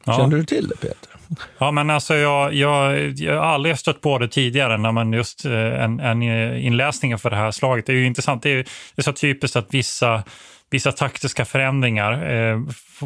Ja. 0.06 0.28
Du 0.28 0.44
till 0.44 0.68
det 0.68 0.76
Peter? 0.76 1.10
Ja, 1.58 1.72
men 1.72 1.89
alltså 1.89 2.16
jag, 2.16 2.54
jag, 2.54 3.10
jag 3.10 3.34
har 3.34 3.48
aldrig 3.48 3.80
stött 3.80 4.02
på 4.02 4.18
det 4.18 4.28
tidigare 4.28 4.78
när 4.78 4.92
man 4.92 5.13
just 5.13 5.46
eh, 5.46 5.84
en, 5.84 6.00
en 6.00 6.24
inläsning 6.58 7.18
för 7.18 7.30
det 7.30 7.36
här 7.36 7.52
slaget. 7.52 7.86
Det 7.86 7.92
är 7.92 7.96
ju 7.96 8.06
intressant. 8.06 8.44
Det 8.44 8.50
är, 8.50 8.56
det 8.56 8.68
är 8.96 9.02
så 9.02 9.13
typiskt 9.13 9.56
att 9.56 9.74
vissa 9.74 10.24
vissa 10.73 10.91
taktiska 10.91 11.45
förändringar 11.45 12.33
eh, 12.33 12.59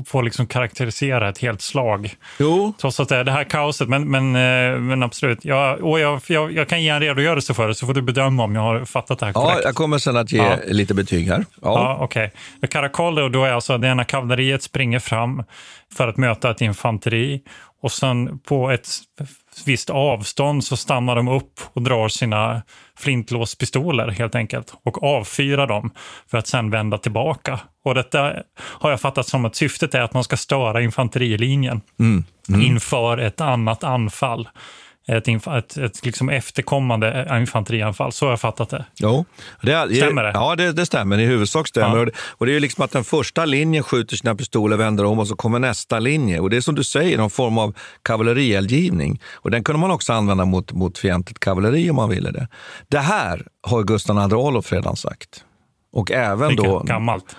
får 0.05 0.23
liksom 0.23 0.47
karaktärisera 0.47 1.29
ett 1.29 1.37
helt 1.37 1.61
slag. 1.61 2.15
Jo. 2.39 2.73
Trots 2.81 2.99
att 2.99 3.09
det 3.09 3.15
är 3.15 3.23
det 3.23 3.31
här 3.31 3.43
kaoset. 3.43 3.89
Men, 3.89 4.11
men, 4.11 4.35
eh, 4.35 4.79
men 4.79 5.03
absolut, 5.03 5.45
jag, 5.45 5.83
och 5.83 5.99
jag, 5.99 6.21
jag, 6.27 6.51
jag, 6.51 6.67
kan 6.67 6.83
ge 6.83 6.89
en 6.89 6.99
redogörelse 6.99 7.53
för 7.53 7.67
det 7.67 7.75
så 7.75 7.85
får 7.85 7.93
du 7.93 8.01
bedöma 8.01 8.43
om 8.43 8.55
jag 8.55 8.61
har 8.61 8.85
fattat 8.85 9.19
det 9.19 9.25
här 9.25 9.33
korrekt. 9.33 9.59
Ja, 9.61 9.67
jag 9.67 9.75
kommer 9.75 9.97
sen 9.97 10.17
att 10.17 10.31
ge 10.31 10.37
ja. 10.37 10.57
lite 10.67 10.93
betyg 10.93 11.27
här. 11.27 11.45
Ja, 11.61 11.97
ja. 11.99 12.03
Okay. 12.03 12.29
Caracollo, 12.69 13.29
då 13.29 13.43
är 13.43 13.51
alltså 13.51 13.77
det 13.77 13.93
när 13.93 14.03
kavalleriet 14.03 14.63
springer 14.63 14.99
fram 14.99 15.43
för 15.93 16.07
att 16.07 16.17
möta 16.17 16.51
ett 16.51 16.61
infanteri 16.61 17.41
och 17.81 17.91
sen 17.91 18.39
på 18.39 18.71
ett 18.71 18.87
visst 19.65 19.89
avstånd 19.89 20.63
så 20.63 20.77
stannar 20.77 21.15
de 21.15 21.27
upp 21.27 21.59
och 21.73 21.81
drar 21.81 22.07
sina 22.07 22.61
flintlåspistoler 22.97 24.07
helt 24.07 24.35
enkelt 24.35 24.73
och 24.83 25.03
avfyrar 25.03 25.67
dem 25.67 25.91
för 26.31 26.37
att 26.37 26.47
sen 26.47 26.69
vända 26.69 26.97
tillbaka. 26.97 27.59
Och 27.83 27.95
detta 27.95 28.33
har 28.59 28.89
jag 28.89 29.01
fattat 29.01 29.27
som 29.27 29.45
att 29.45 29.55
syftet 29.55 29.95
är 29.95 30.01
att 30.01 30.13
man 30.13 30.23
ska 30.23 30.37
störa 30.37 30.81
infanterilinjen 30.81 31.81
mm. 31.99 32.23
Mm. 32.49 32.61
inför 32.61 33.17
ett 33.17 33.41
annat 33.41 33.83
anfall 33.83 34.49
ett, 35.07 35.27
ett, 35.47 35.77
ett 35.77 36.05
liksom 36.05 36.29
efterkommande 36.29 37.27
infanterianfall. 37.31 38.11
Så 38.11 38.25
har 38.25 38.31
jag 38.31 38.39
fattat 38.39 38.69
det. 38.69 38.85
Jo, 38.95 39.25
det 39.61 39.95
stämmer 39.95 40.23
det? 40.23 40.31
Ja, 40.33 40.55
det, 40.55 40.71
det 40.71 40.85
stämmer. 40.85 41.17
I 41.17 41.25
huvudsak 41.25 41.67
stämmer 41.67 41.95
ja. 41.95 41.99
och, 41.99 42.05
det, 42.05 42.11
och 42.19 42.45
det 42.45 42.55
är 42.55 42.59
liksom 42.59 42.83
att 42.83 42.91
den 42.91 43.03
första 43.03 43.45
linjen 43.45 43.83
skjuter 43.83 44.15
sina 44.15 44.35
pistoler, 44.35 44.77
vänder 44.77 45.05
om 45.05 45.19
och 45.19 45.27
så 45.27 45.35
kommer 45.35 45.59
nästa 45.59 45.99
linje. 45.99 46.39
Och 46.39 46.49
Det 46.49 46.57
är 46.57 46.61
som 46.61 46.75
du 46.75 46.83
säger, 46.83 47.17
någon 47.17 47.29
form 47.29 47.57
av 47.57 47.75
kavallerieldgivning. 48.01 49.21
Och 49.33 49.51
den 49.51 49.63
kunde 49.63 49.79
man 49.79 49.91
också 49.91 50.13
använda 50.13 50.45
mot, 50.45 50.71
mot 50.71 50.97
fientligt 50.97 51.39
kavalleri 51.39 51.89
om 51.89 51.95
man 51.95 52.09
ville 52.09 52.31
det. 52.31 52.47
Det 52.87 52.99
här 52.99 53.47
har 53.61 53.83
Gustav 53.83 54.17
II 54.17 54.23
Adolf 54.23 54.73
redan 54.73 54.95
sagt. 54.95 55.43
Och 55.91 56.11
även 56.11 56.55
då... 56.55 56.79
Gammalt. 56.79 57.35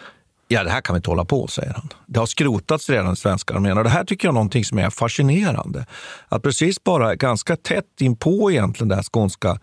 Ja, 0.50 0.64
det 0.64 0.70
här 0.70 0.80
kan 0.80 0.94
vi 0.94 0.96
inte 0.96 1.10
hålla 1.10 1.24
på, 1.24 1.46
säger 1.46 1.72
han. 1.72 1.88
Det 2.06 2.18
har 2.18 2.26
skrotats 2.26 2.90
redan 2.90 3.12
i 3.12 3.16
svenska 3.16 3.54
armén 3.54 3.78
och 3.78 3.84
det 3.84 3.90
här 3.90 4.04
tycker 4.04 4.28
jag 4.28 4.32
är 4.32 4.34
någonting 4.34 4.64
som 4.64 4.78
är 4.78 4.90
fascinerande. 4.90 5.86
Att 6.28 6.42
precis 6.42 6.84
bara 6.84 7.14
ganska 7.14 7.56
tätt 7.56 8.00
inpå 8.00 8.50
egentligen 8.50 8.88
det 8.88 8.94
här 8.94 9.02
skånska 9.02 9.60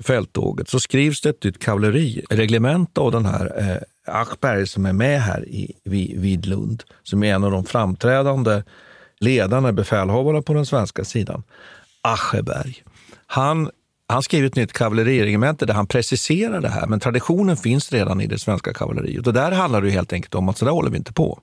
fälttåget 0.00 0.68
så 0.68 0.80
skrivs 0.80 1.20
det 1.20 1.28
ett 1.28 1.44
nytt 1.44 1.58
kavallerireglemente 1.58 3.00
av 3.00 3.12
den 3.12 3.26
här 3.26 3.52
eh, 3.58 4.14
Achberg 4.14 4.66
som 4.66 4.86
är 4.86 4.92
med 4.92 5.22
här 5.22 5.48
i, 5.48 5.72
vid, 5.84 6.20
vid 6.20 6.46
Lund, 6.46 6.82
som 7.02 7.22
är 7.22 7.34
en 7.34 7.44
av 7.44 7.50
de 7.50 7.64
framträdande 7.64 8.62
ledarna, 9.20 9.72
befälhavarna 9.72 10.42
på 10.42 10.54
den 10.54 10.66
svenska 10.66 11.04
sidan. 11.04 11.42
Ascheberg. 12.02 12.82
Han 13.26 13.70
han 14.10 14.22
skrev 14.22 14.44
ett 14.44 14.56
nytt 14.56 14.72
kavalleriregemente 14.72 15.66
där 15.66 15.74
han 15.74 15.86
preciserar 15.86 16.60
det 16.60 16.68
här, 16.68 16.86
men 16.86 17.00
traditionen 17.00 17.56
finns 17.56 17.92
redan 17.92 18.20
i 18.20 18.26
det 18.26 18.38
svenska 18.38 18.72
kavalleriet. 18.72 19.26
Och 19.26 19.32
där 19.32 19.52
handlar 19.52 19.82
det 19.82 19.90
helt 19.90 20.12
enkelt 20.12 20.34
om 20.34 20.48
att 20.48 20.58
så 20.58 20.64
där 20.64 20.72
håller 20.72 20.90
vi 20.90 20.96
inte 20.96 21.12
på. 21.12 21.40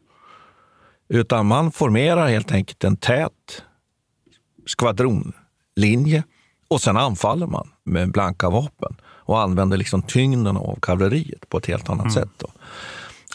Utan 1.09 1.45
man 1.45 1.71
formerar 1.71 2.27
helt 2.27 2.51
enkelt 2.51 2.83
en 2.83 2.97
tät 2.97 3.63
skvadronlinje 4.65 6.23
och 6.67 6.81
sen 6.81 6.97
anfaller 6.97 7.47
man 7.47 7.69
med 7.83 8.11
blanka 8.11 8.49
vapen 8.49 8.95
och 9.05 9.41
använder 9.41 9.77
liksom 9.77 10.01
tyngden 10.01 10.57
av 10.57 10.79
kavalleriet 10.81 11.49
på 11.49 11.57
ett 11.57 11.65
helt 11.65 11.89
annat 11.89 12.05
mm. 12.05 12.13
sätt. 12.13 12.29
Då. 12.37 12.47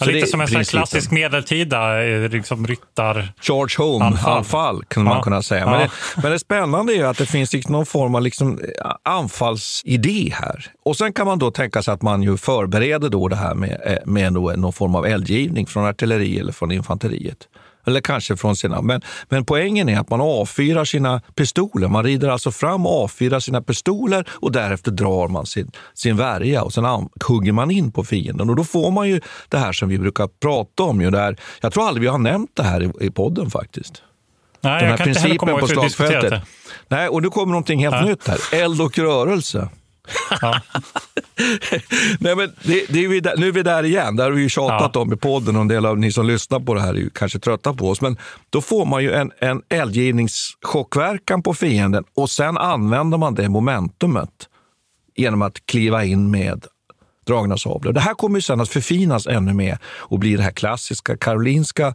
Ja, 0.00 0.06
lite 0.06 0.26
som 0.26 0.40
en 0.40 0.48
sån 0.48 0.64
klassisk 0.64 1.10
medeltida 1.10 2.04
eh, 2.04 2.30
liksom 2.30 2.66
ryttar... 2.66 3.32
George 3.42 3.74
Home-anfall, 3.78 4.84
kan 4.84 5.04
man 5.04 5.22
kunna 5.22 5.42
säga. 5.42 5.66
Men, 5.66 5.80
det, 5.80 5.90
men 6.22 6.32
det 6.32 6.38
spännande 6.38 6.94
är 6.94 7.04
att 7.04 7.18
det 7.18 7.26
finns 7.26 7.52
liksom 7.52 7.72
någon 7.72 7.86
form 7.86 8.14
av 8.14 8.22
liksom 8.22 8.58
eh, 8.58 8.92
anfallsidé 9.02 10.32
här. 10.34 10.66
Och 10.84 10.96
sen 10.96 11.12
kan 11.12 11.26
man 11.26 11.38
då 11.38 11.50
tänka 11.50 11.82
sig 11.82 11.94
att 11.94 12.02
man 12.02 12.22
ju 12.22 12.36
förbereder 12.36 13.08
då 13.08 13.28
det 13.28 13.36
här 13.36 13.54
med, 13.54 13.80
eh, 13.84 13.96
med 14.06 14.32
någon 14.32 14.72
form 14.72 14.94
av 14.94 15.06
eldgivning 15.06 15.66
från 15.66 15.84
artilleri 15.84 16.38
eller 16.38 16.52
från 16.52 16.72
infanteriet. 16.72 17.48
Eller 17.86 18.00
kanske 18.00 18.36
från 18.36 18.56
sina... 18.56 18.82
Men, 18.82 19.00
men 19.28 19.44
poängen 19.44 19.88
är 19.88 19.98
att 19.98 20.10
man 20.10 20.20
avfyrar 20.20 20.84
sina 20.84 21.20
pistoler. 21.34 21.88
Man 21.88 22.04
rider 22.04 22.28
alltså 22.28 22.50
fram 22.50 22.86
och 22.86 23.02
avfyrar 23.04 23.40
sina 23.40 23.62
pistoler 23.62 24.28
och 24.30 24.52
därefter 24.52 24.90
drar 24.90 25.28
man 25.28 25.46
sin, 25.46 25.70
sin 25.94 26.16
värja 26.16 26.62
och 26.62 26.72
sen 26.72 26.84
hugger 27.28 27.52
man 27.52 27.70
in 27.70 27.92
på 27.92 28.04
fienden. 28.04 28.50
Och 28.50 28.56
då 28.56 28.64
får 28.64 28.90
man 28.90 29.08
ju 29.08 29.20
det 29.48 29.58
här 29.58 29.72
som 29.72 29.88
vi 29.88 29.98
brukar 29.98 30.28
prata 30.42 30.82
om. 30.82 31.00
Ju 31.00 31.10
där, 31.10 31.36
jag 31.60 31.72
tror 31.72 31.88
aldrig 31.88 32.02
vi 32.02 32.08
har 32.08 32.18
nämnt 32.18 32.50
det 32.54 32.62
här 32.62 32.82
i, 32.82 33.06
i 33.06 33.10
podden 33.10 33.50
faktiskt. 33.50 34.02
Nej, 34.60 34.82
Den 34.82 34.90
här 34.90 35.04
principen 35.04 35.58
på 35.58 35.66
slagfältet. 35.66 36.42
Nej, 36.88 37.08
och 37.08 37.22
nu 37.22 37.30
kommer 37.30 37.52
någonting 37.52 37.80
helt 37.80 37.94
ja. 37.94 38.04
nytt 38.04 38.28
här. 38.28 38.38
Eld 38.52 38.80
och 38.80 38.98
rörelse. 38.98 39.68
Ja. 40.40 40.60
Nej, 42.20 42.36
men 42.36 42.52
det, 42.62 42.86
det 42.88 43.04
är 43.04 43.08
vi 43.08 43.20
där, 43.20 43.36
nu 43.36 43.48
är 43.48 43.52
vi 43.52 43.62
där 43.62 43.82
igen. 43.82 44.16
Det 44.16 44.22
har 44.22 44.30
vi 44.30 44.42
ju 44.42 44.48
tjatat 44.48 44.90
ja. 44.94 45.00
om 45.00 45.12
i 45.12 45.16
podden 45.16 45.56
och 45.56 45.62
en 45.62 45.68
del 45.68 45.86
av 45.86 45.98
ni 45.98 46.12
som 46.12 46.26
lyssnar 46.26 46.60
på 46.60 46.74
det 46.74 46.80
här 46.80 46.94
är 46.94 46.98
ju 46.98 47.10
kanske 47.10 47.38
trötta 47.38 47.74
på 47.74 47.88
oss. 47.88 48.00
Men 48.00 48.16
då 48.50 48.60
får 48.60 48.86
man 48.86 49.02
ju 49.02 49.12
en, 49.12 49.32
en 49.38 49.62
eldgivningschockverkan 49.68 51.42
på 51.42 51.54
fienden 51.54 52.04
och 52.14 52.30
sen 52.30 52.58
använder 52.58 53.18
man 53.18 53.34
det 53.34 53.48
momentumet 53.48 54.48
genom 55.16 55.42
att 55.42 55.66
kliva 55.66 56.04
in 56.04 56.30
med 56.30 56.66
dragna 57.26 57.56
sablar. 57.56 57.92
Det 57.92 58.00
här 58.00 58.14
kommer 58.14 58.36
ju 58.36 58.42
sen 58.42 58.60
att 58.60 58.68
förfinas 58.68 59.26
ännu 59.26 59.52
mer 59.52 59.78
och 59.84 60.18
bli 60.18 60.36
det 60.36 60.42
här 60.42 60.50
klassiska 60.50 61.16
karolinska 61.16 61.94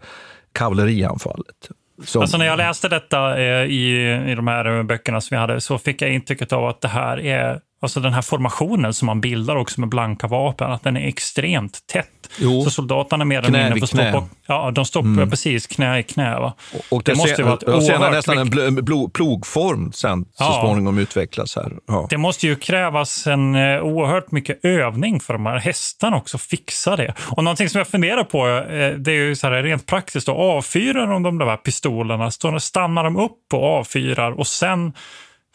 kavallerianfallet. 0.52 1.70
Som... 2.04 2.22
Alltså 2.22 2.38
när 2.38 2.46
jag 2.46 2.58
läste 2.58 2.90
detta 2.90 3.38
eh, 3.42 3.66
i, 3.66 4.14
i 4.32 4.36
de 4.36 4.48
här 4.48 4.84
böckerna 4.84 5.22
som 5.22 5.36
vi 5.36 5.40
hade 5.40 5.62
så 5.62 5.78
fick 5.78 6.02
jag 6.02 6.14
intrycket 6.14 6.54
av 6.54 6.66
att 6.66 6.82
det 6.82 6.88
här 6.88 7.20
är 7.20 7.60
Alltså 7.80 8.00
den 8.00 8.14
här 8.14 8.22
formationen 8.22 8.94
som 8.94 9.06
man 9.06 9.22
bildar 9.22 9.56
också 9.56 9.80
med 9.80 9.90
blanka 9.90 10.28
vapen, 10.28 10.72
att 10.72 10.84
den 10.84 10.98
är 10.98 11.08
extremt 11.08 11.80
tätt. 11.88 12.30
Jo. 12.40 12.64
Så 12.64 12.70
soldaterna 12.70 13.26
mer 13.26 13.40
eller 13.40 13.64
mindre 13.64 13.80
får 13.80 13.88
stå 13.88 14.12
på, 14.12 14.28
ja, 14.48 14.72
de 14.72 14.86
står 14.86 15.00
mm. 15.00 15.30
precis 15.30 15.68
knä 15.68 16.00
i 16.00 16.04
knä. 16.04 16.40
Va? 16.40 16.54
Och, 16.90 17.04
det, 17.04 17.12
det 17.12 17.18
måste 17.18 17.42
ju 17.42 17.44
vara 17.44 17.76
och 17.76 17.84
sen 17.84 18.12
nästan 18.12 18.38
en 18.38 18.76
bl 18.76 18.94
plogform 19.14 19.92
sen 19.92 20.26
ja. 20.40 20.46
så 20.46 20.62
småningom 20.62 20.98
utvecklas 20.98 21.56
här. 21.56 21.72
Ja. 21.88 22.08
Det 22.10 22.18
måste 22.18 22.48
ju 22.48 22.56
krävas 22.56 23.28
en 23.28 23.56
uh, 23.56 23.82
oerhört 23.82 24.32
mycket 24.32 24.66
övning 24.66 25.20
för 25.20 25.34
de 25.34 25.46
här 25.46 25.58
hästarna 25.58 26.18
också, 26.18 26.38
fixa 26.38 26.96
det. 26.96 27.14
Och 27.20 27.44
någonting 27.44 27.70
som 27.70 27.78
jag 27.78 27.88
funderar 27.88 28.24
på, 28.24 28.48
uh, 28.48 29.00
det 29.00 29.12
är 29.12 29.16
ju 29.16 29.36
så 29.36 29.48
här 29.48 29.64
rent 29.64 29.86
praktiskt, 29.86 30.28
då, 30.28 30.34
avfyrar 30.34 31.08
de 31.08 31.24
de 31.24 31.38
där 31.38 31.58
pistolerna, 31.58 32.32
stannar 32.60 33.04
de 33.04 33.18
upp 33.18 33.54
och 33.54 33.64
avfyrar 33.64 34.32
och 34.32 34.48
sen 34.48 34.94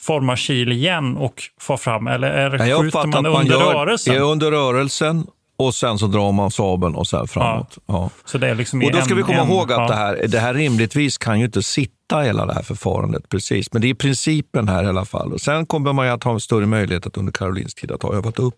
formar 0.02 0.36
kil 0.36 0.72
igen 0.72 1.16
och 1.16 1.42
får 1.60 1.76
fram? 1.76 2.06
Eller 2.06 2.30
är, 2.30 2.66
jag 2.66 2.80
skjuter 2.80 3.06
man 3.06 3.26
under 3.26 3.54
gör, 3.54 3.74
rörelsen? 3.74 4.14
Är 4.14 4.20
under 4.20 4.50
rörelsen 4.50 5.26
och 5.56 5.74
sen 5.74 5.98
så 5.98 6.06
drar 6.06 6.32
man 6.32 6.50
sabeln 6.50 6.94
och 6.94 7.06
sen 7.06 7.26
framåt. 7.28 7.78
Ja. 7.86 7.94
ja. 7.94 8.10
Så 8.24 8.38
det 8.38 8.48
är 8.48 8.54
liksom 8.54 8.82
och 8.82 8.92
då 8.92 9.00
ska 9.00 9.10
en, 9.10 9.16
vi 9.16 9.22
komma 9.22 9.38
en, 9.38 9.48
ihåg 9.48 9.72
att 9.72 9.78
ja. 9.78 9.88
det, 9.88 9.94
här, 9.94 10.26
det 10.28 10.38
här 10.38 10.54
rimligtvis 10.54 11.18
kan 11.18 11.38
ju 11.38 11.44
inte 11.44 11.62
sitta 11.62 12.20
hela 12.20 12.46
det 12.46 12.54
här 12.54 12.62
förfarandet 12.62 13.28
precis. 13.28 13.72
Men 13.72 13.82
det 13.82 13.90
är 13.90 13.94
principen 13.94 14.68
här 14.68 14.84
i 14.84 14.86
alla 14.86 15.04
fall. 15.04 15.32
Och 15.32 15.40
sen 15.40 15.66
kommer 15.66 15.92
man 15.92 16.06
ju 16.06 16.12
att 16.12 16.24
ha 16.24 16.32
en 16.32 16.40
större 16.40 16.66
möjlighet 16.66 17.06
att 17.06 17.16
under 17.16 17.32
Karolins 17.32 17.74
tid 17.74 17.92
att 17.92 18.02
ha 18.02 18.14
övat 18.14 18.38
upp 18.38 18.56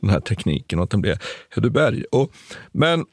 den 0.00 0.10
här 0.10 0.20
tekniken 0.20 0.78
och 0.78 0.84
att 0.84 0.90
den 0.90 1.00
blir 1.00 1.18
Hedeberg. 1.54 2.04
Och, 2.12 2.30
men 2.72 3.04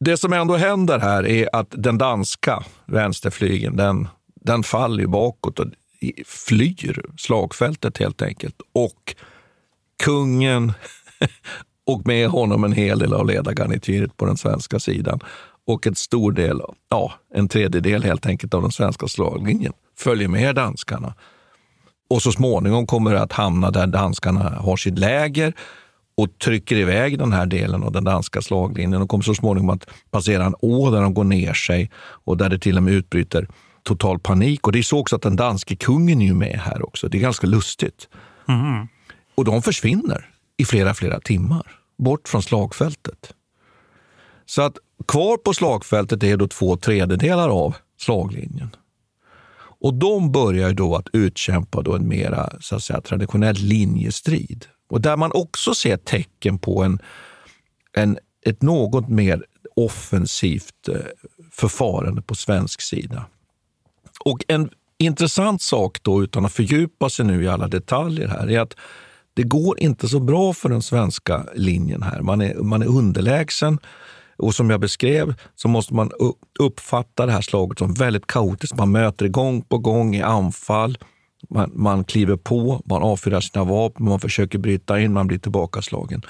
det 0.00 0.16
som 0.16 0.32
ändå 0.32 0.56
händer 0.56 0.98
här 0.98 1.26
är 1.26 1.48
att 1.52 1.68
den 1.70 1.98
danska 1.98 2.62
vänsterflygen, 2.86 3.76
den, 3.76 4.08
den 4.44 4.62
faller 4.62 5.06
bakåt. 5.06 5.58
Och 5.58 5.66
flyr 6.26 7.04
slagfältet 7.16 7.98
helt 7.98 8.22
enkelt. 8.22 8.56
Och 8.72 9.14
kungen 10.04 10.72
och 11.86 12.06
med 12.06 12.28
honom 12.28 12.64
en 12.64 12.72
hel 12.72 12.98
del 12.98 13.14
av 13.14 13.26
ledargarnityret 13.26 14.16
på 14.16 14.24
den 14.24 14.36
svenska 14.36 14.78
sidan 14.78 15.20
och 15.66 15.86
en 15.86 15.94
stor 15.94 16.32
del, 16.32 16.60
ja, 16.88 17.12
en 17.34 17.48
tredjedel 17.48 18.02
helt 18.02 18.26
enkelt 18.26 18.54
av 18.54 18.62
den 18.62 18.72
svenska 18.72 19.08
slaglinjen 19.08 19.72
följer 19.98 20.28
med 20.28 20.54
danskarna. 20.54 21.14
Och 22.10 22.22
så 22.22 22.32
småningom 22.32 22.86
kommer 22.86 23.12
det 23.12 23.22
att 23.22 23.32
hamna 23.32 23.70
där 23.70 23.86
danskarna 23.86 24.50
har 24.50 24.76
sitt 24.76 24.98
läger 24.98 25.54
och 26.14 26.38
trycker 26.38 26.76
iväg 26.76 27.18
den 27.18 27.32
här 27.32 27.46
delen 27.46 27.82
av 27.82 27.92
den 27.92 28.04
danska 28.04 28.42
slaglinjen. 28.42 29.00
De 29.00 29.08
kommer 29.08 29.24
så 29.24 29.34
småningom 29.34 29.70
att 29.70 29.90
passera 30.10 30.44
en 30.44 30.54
å 30.60 30.90
där 30.90 31.02
de 31.02 31.14
går 31.14 31.24
ner 31.24 31.52
sig 31.52 31.90
och 31.96 32.36
där 32.36 32.48
det 32.48 32.58
till 32.58 32.76
och 32.76 32.82
med 32.82 32.94
utbryter 32.94 33.48
total 33.82 34.18
panik. 34.18 34.66
Och 34.66 34.72
det 34.72 34.78
är 34.78 34.82
så 34.82 34.98
också 34.98 35.16
att 35.16 35.22
den 35.22 35.36
danske 35.36 35.76
kungen 35.76 36.22
är 36.22 36.34
med 36.34 36.58
här 36.58 36.86
också. 36.86 37.08
Det 37.08 37.18
är 37.18 37.22
ganska 37.22 37.46
lustigt. 37.46 38.08
Mm. 38.48 38.88
Och 39.34 39.44
de 39.44 39.62
försvinner 39.62 40.30
i 40.56 40.64
flera, 40.64 40.94
flera 40.94 41.20
timmar 41.20 41.78
bort 41.98 42.28
från 42.28 42.42
slagfältet. 42.42 43.34
Så 44.46 44.62
att 44.62 44.76
kvar 45.08 45.36
på 45.36 45.54
slagfältet 45.54 46.22
är 46.22 46.36
då 46.36 46.48
två 46.48 46.76
tredjedelar 46.76 47.48
av 47.48 47.76
slaglinjen. 48.00 48.76
Och 49.82 49.94
de 49.94 50.32
börjar 50.32 50.72
då 50.72 50.96
att 50.96 51.08
utkämpa 51.12 51.82
då 51.82 51.94
en 51.94 52.08
mera 52.08 52.52
så 52.60 52.76
att 52.76 52.82
säga, 52.82 53.00
traditionell 53.00 53.56
linjestrid. 53.56 54.66
Och 54.90 55.00
där 55.00 55.16
man 55.16 55.32
också 55.34 55.74
ser 55.74 55.96
tecken 55.96 56.58
på 56.58 56.82
en, 56.82 56.98
en, 57.92 58.18
ett 58.46 58.62
något 58.62 59.08
mer 59.08 59.44
offensivt 59.76 60.88
eh, 60.88 60.96
förfarande 61.50 62.22
på 62.22 62.34
svensk 62.34 62.80
sida. 62.80 63.26
Och 64.24 64.44
en 64.48 64.70
intressant 64.98 65.62
sak 65.62 66.02
då, 66.02 66.22
utan 66.22 66.44
att 66.44 66.52
fördjupa 66.52 67.10
sig 67.10 67.24
nu 67.24 67.44
i 67.44 67.48
alla 67.48 67.68
detaljer 67.68 68.28
här, 68.28 68.50
är 68.50 68.60
att 68.60 68.74
det 69.34 69.42
går 69.42 69.80
inte 69.80 70.08
så 70.08 70.20
bra 70.20 70.52
för 70.52 70.68
den 70.68 70.82
svenska 70.82 71.46
linjen 71.54 72.02
här. 72.02 72.20
Man 72.20 72.40
är, 72.40 72.54
man 72.54 72.82
är 72.82 72.86
underlägsen. 72.86 73.78
Och 74.36 74.54
som 74.54 74.70
jag 74.70 74.80
beskrev 74.80 75.34
så 75.54 75.68
måste 75.68 75.94
man 75.94 76.10
uppfatta 76.58 77.26
det 77.26 77.32
här 77.32 77.40
slaget 77.40 77.78
som 77.78 77.94
väldigt 77.94 78.26
kaotiskt. 78.26 78.76
Man 78.76 78.92
möter 78.92 79.28
gång 79.28 79.62
på 79.62 79.78
gång 79.78 80.14
i 80.16 80.22
anfall. 80.22 80.98
Man, 81.50 81.70
man 81.74 82.04
kliver 82.04 82.36
på, 82.36 82.82
man 82.84 83.02
avfyrar 83.02 83.40
sina 83.40 83.64
vapen, 83.64 84.08
man 84.08 84.20
försöker 84.20 84.58
bryta 84.58 85.00
in, 85.00 85.12
man 85.12 85.26
blir 85.26 85.38
tillbakaslagen. 85.38 86.22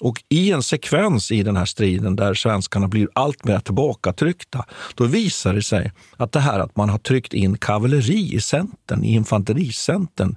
Och 0.00 0.24
i 0.28 0.52
en 0.52 0.62
sekvens 0.62 1.32
i 1.32 1.42
den 1.42 1.56
här 1.56 1.64
striden 1.64 2.16
där 2.16 2.34
svenskarna 2.34 2.88
blir 2.88 3.08
allt 3.12 3.44
mer 3.44 3.58
tillbakatryckta, 3.58 4.64
då 4.94 5.04
visar 5.04 5.54
det 5.54 5.62
sig 5.62 5.92
att 6.16 6.32
det 6.32 6.40
här 6.40 6.58
att 6.58 6.76
man 6.76 6.88
har 6.88 6.98
tryckt 6.98 7.34
in 7.34 7.58
kavalleri 7.58 8.34
i 8.34 8.40
centern, 8.40 9.04
i 9.04 9.12
infantericentern, 9.12 10.36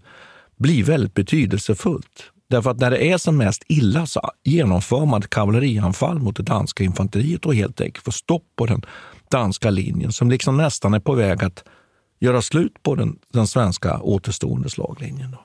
blir 0.58 0.84
väldigt 0.84 1.13
betydelsefullt. 1.13 2.32
Därför 2.50 2.72
att 2.72 2.80
när 2.80 2.92
det 2.92 3.12
är 3.12 3.18
som 3.18 3.38
mest 3.38 3.63
illa 3.68 4.06
så 4.06 4.32
genomför 4.44 5.06
man 5.06 5.22
ett 5.22 5.30
kavallerianfall 5.30 6.20
mot 6.20 6.36
det 6.36 6.44
danska 6.44 6.84
infanteriet 6.84 7.46
och 7.46 7.56
helt 7.56 7.82
enkelt 7.82 8.06
får 8.06 8.12
stopp 8.12 8.44
på 8.56 8.66
den 8.66 8.82
danska 9.32 9.70
linjen 9.70 10.12
som 10.12 10.30
liksom 10.30 10.58
nästan 10.58 10.94
är 10.94 11.00
på 11.00 11.13
väg 11.13 11.44
att 11.44 11.63
göra 12.20 12.42
slut 12.42 12.84
på 12.84 12.96
den, 12.96 13.16
den 13.34 13.48
svenska 13.48 14.00
återstående 14.00 14.70
slaglinjen. 14.70 15.32
Då. 15.32 15.38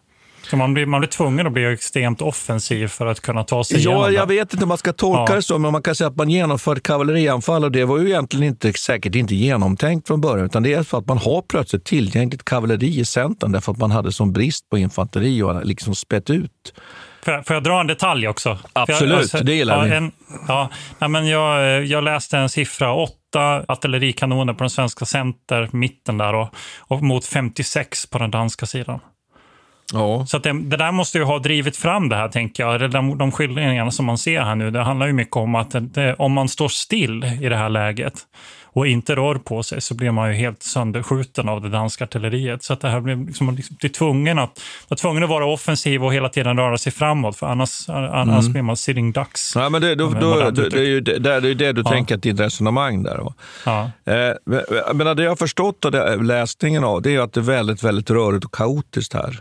Så 0.51 0.57
man 0.57 0.75
blir, 0.75 0.87
man 0.87 1.01
blir 1.01 1.09
tvungen 1.09 1.47
att 1.47 1.53
bli 1.53 1.73
extremt 1.73 2.23
offensiv 2.23 2.89
för 2.89 3.07
att 3.07 3.21
kunna 3.21 3.45
ta 3.45 3.65
sig 3.65 3.77
ja, 3.81 3.91
igenom 3.91 4.15
jag 4.15 4.27
vet 4.27 4.53
inte 4.53 4.65
om 4.65 4.69
man 4.69 4.79
ska 4.79 4.93
tolka 4.93 5.33
Ja. 5.33 5.37
det 5.37 5.43
så, 5.43 5.59
men 5.59 5.73
man 5.73 5.83
kan 5.83 5.95
säga 5.95 6.09
att 6.09 6.17
man 6.17 6.31
genomför 6.31 6.77
ett 6.77 6.83
kavallerianfall 6.83 7.65
och 7.65 7.73
det 7.73 7.85
var 7.85 7.99
ju 7.99 8.09
egentligen 8.09 8.47
inte, 8.47 8.73
säkert 8.73 9.15
inte 9.15 9.35
genomtänkt 9.35 10.07
från 10.07 10.21
början, 10.21 10.47
utan 10.47 10.63
det 10.63 10.73
är 10.75 10.83
för 10.83 10.99
att 10.99 11.07
man 11.07 11.19
har 11.19 11.43
plötsligt 11.43 11.85
tillgängligt 11.85 12.45
kavalleri 12.45 13.01
i 13.01 13.05
centern 13.05 13.53
därför 13.53 13.73
att 13.73 13.79
man 13.79 13.91
hade 13.91 14.13
sån 14.13 14.33
brist 14.33 14.71
på 14.71 14.79
infanteri 14.79 15.43
och 15.43 15.67
liksom 15.67 15.95
spett 15.95 16.31
ut. 16.31 16.75
Får 17.25 17.35
jag, 17.35 17.47
får 17.47 17.55
jag 17.55 17.63
dra 17.63 17.81
en 17.81 17.87
detalj 17.87 18.29
också? 18.29 18.59
Absolut, 18.73 19.35
jag, 19.35 19.47
det 19.47 19.55
gillar 19.55 19.87
ja. 19.87 19.95
En, 19.95 20.13
ja, 20.49 20.71
nej, 20.99 21.11
men 21.11 21.27
jag, 21.27 21.85
jag 21.85 22.05
läste 22.05 22.39
en 22.39 22.49
siffra, 22.49 22.93
åtta 23.33 23.65
artillerikanoner 23.69 24.53
på 24.55 24.65
den 24.65 24.71
svenska 24.71 25.05
center, 25.05 25.69
mitten 25.73 26.19
där, 26.19 26.35
och, 26.35 26.49
och 26.79 27.03
mot 27.03 27.27
56 27.27 28.07
på 28.07 28.19
den 28.19 28.31
danska 28.31 28.67
sidan. 28.67 29.01
Ja. 29.93 30.27
Så 30.27 30.37
att 30.37 30.43
det, 30.43 30.53
det 30.53 30.77
där 30.77 30.93
måste 30.93 31.19
ju 31.19 31.25
ha 31.25 31.39
drivit 31.39 31.77
fram 31.77 32.09
det 32.09 32.17
här, 32.17 32.29
tänker 32.29 32.63
jag. 32.63 32.91
De, 32.91 33.19
de 33.19 33.33
skildringarna 33.33 33.91
som 33.91 34.07
man 34.07 34.19
ser 34.19 34.41
här 34.41 34.55
nu, 34.55 34.71
det 34.71 34.83
handlar 34.83 35.07
ju 35.07 35.13
mycket 35.13 35.37
om 35.37 35.55
att 35.55 35.75
det, 35.95 36.15
om 36.15 36.33
man 36.33 36.49
står 36.49 36.69
still 36.69 37.25
i 37.25 37.49
det 37.49 37.57
här 37.57 37.69
läget 37.69 38.15
och 38.75 38.87
inte 38.87 39.17
rör 39.17 39.35
på 39.35 39.63
sig 39.63 39.81
så 39.81 39.95
blir 39.95 40.11
man 40.11 40.29
ju 40.31 40.35
helt 40.37 40.63
sönderskjuten 40.63 41.49
av 41.49 41.61
det 41.63 41.69
danska 41.69 42.05
artilleriet. 42.05 42.63
Så 42.63 42.73
att 42.73 42.81
det 42.81 42.89
här 42.89 43.01
blir 43.01 43.17
liksom, 43.27 43.55
liksom, 43.57 43.77
det 43.81 43.87
är 43.87 43.93
tvungen 43.93 44.39
att, 44.39 44.61
var 44.89 44.97
tvungen 44.97 45.23
att 45.23 45.29
vara 45.29 45.47
offensiv 45.47 46.05
och 46.05 46.15
hela 46.15 46.29
tiden 46.29 46.57
röra 46.57 46.79
sig 46.79 46.93
framåt, 46.93 47.37
för 47.37 47.47
annars, 47.47 47.89
annars 47.89 48.41
Mm. 48.43 48.53
blir 48.53 48.63
man 48.63 48.77
sitting 48.77 49.13
ducks. 49.13 49.53
Ja, 49.57 49.69
men 49.69 49.81
det, 49.83 49.95
då, 49.95 50.11
då, 50.11 50.51
det, 50.51 50.73
är 50.75 50.83
ju 50.85 51.01
det, 51.01 51.19
det, 51.19 51.35
är 51.35 51.41
det 51.41 51.73
du 51.73 51.83
Ja. 51.85 51.91
tänker 51.91 52.15
att 52.15 52.23
ditt 52.23 52.41
resonemang 52.41 53.03
där. 53.03 53.33
Ja. 53.67 53.91
Eh, 54.05 54.15
men- 54.47 54.97
menar, 54.97 55.15
det 55.15 55.23
jag 55.23 55.31
har 55.31 55.37
förstått 55.37 55.85
av 55.85 55.91
det, 55.93 56.17
läsningen 56.17 56.85
av 56.85 57.03
det 57.03 57.15
är 57.15 57.21
att 57.21 57.33
det 57.33 57.41
är 57.41 57.43
väldigt, 57.43 57.83
väldigt 57.85 58.11
rörigt 58.11 58.45
och 58.45 58.55
kaotiskt 58.55 59.13
här. 59.15 59.41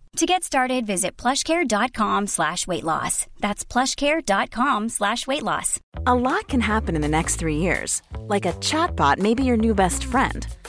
To 0.17 0.25
get 0.25 0.43
started, 0.43 0.85
visit 0.85 1.15
plushcare.com 1.15 2.27
slash 2.27 2.67
weight 2.67 2.83
loss. 2.83 3.27
That's 3.39 3.63
plushcare.com 3.63 4.89
slash 4.89 5.25
weight 5.25 5.41
loss. 5.41 5.79
A 6.05 6.13
lot 6.13 6.49
can 6.49 6.59
happen 6.59 6.95
in 6.97 7.01
the 7.01 7.07
next 7.07 7.37
three 7.37 7.55
years. 7.57 8.01
Like 8.27 8.45
a 8.45 8.51
chatbot 8.53 9.19
may 9.19 9.33
be 9.33 9.45
your 9.45 9.57
new 9.57 9.73
best 9.73 10.03
friend. 10.03 10.45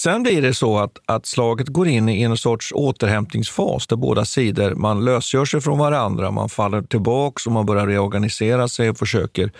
Sen 0.00 0.22
blir 0.22 0.42
det 0.42 0.54
så 0.54 0.78
att, 0.78 0.98
att 1.06 1.26
slaget 1.26 1.68
går 1.68 1.88
in 1.88 2.08
i 2.08 2.22
en 2.22 2.36
sorts 2.36 2.72
återhämtningsfas 2.72 3.86
där 3.86 3.96
båda 3.96 4.24
sidor 4.24 4.74
man 4.74 5.04
lösgör 5.04 5.44
sig 5.44 5.60
från 5.60 5.78
varandra, 5.78 6.30
man 6.30 6.48
faller 6.48 6.82
tillbaks 6.82 7.46
och 7.46 7.52
man 7.52 7.66
börjar 7.66 7.86
reorganisera 7.86 8.68
sig 8.68 8.90
och 8.90 8.98
försöker 8.98 9.50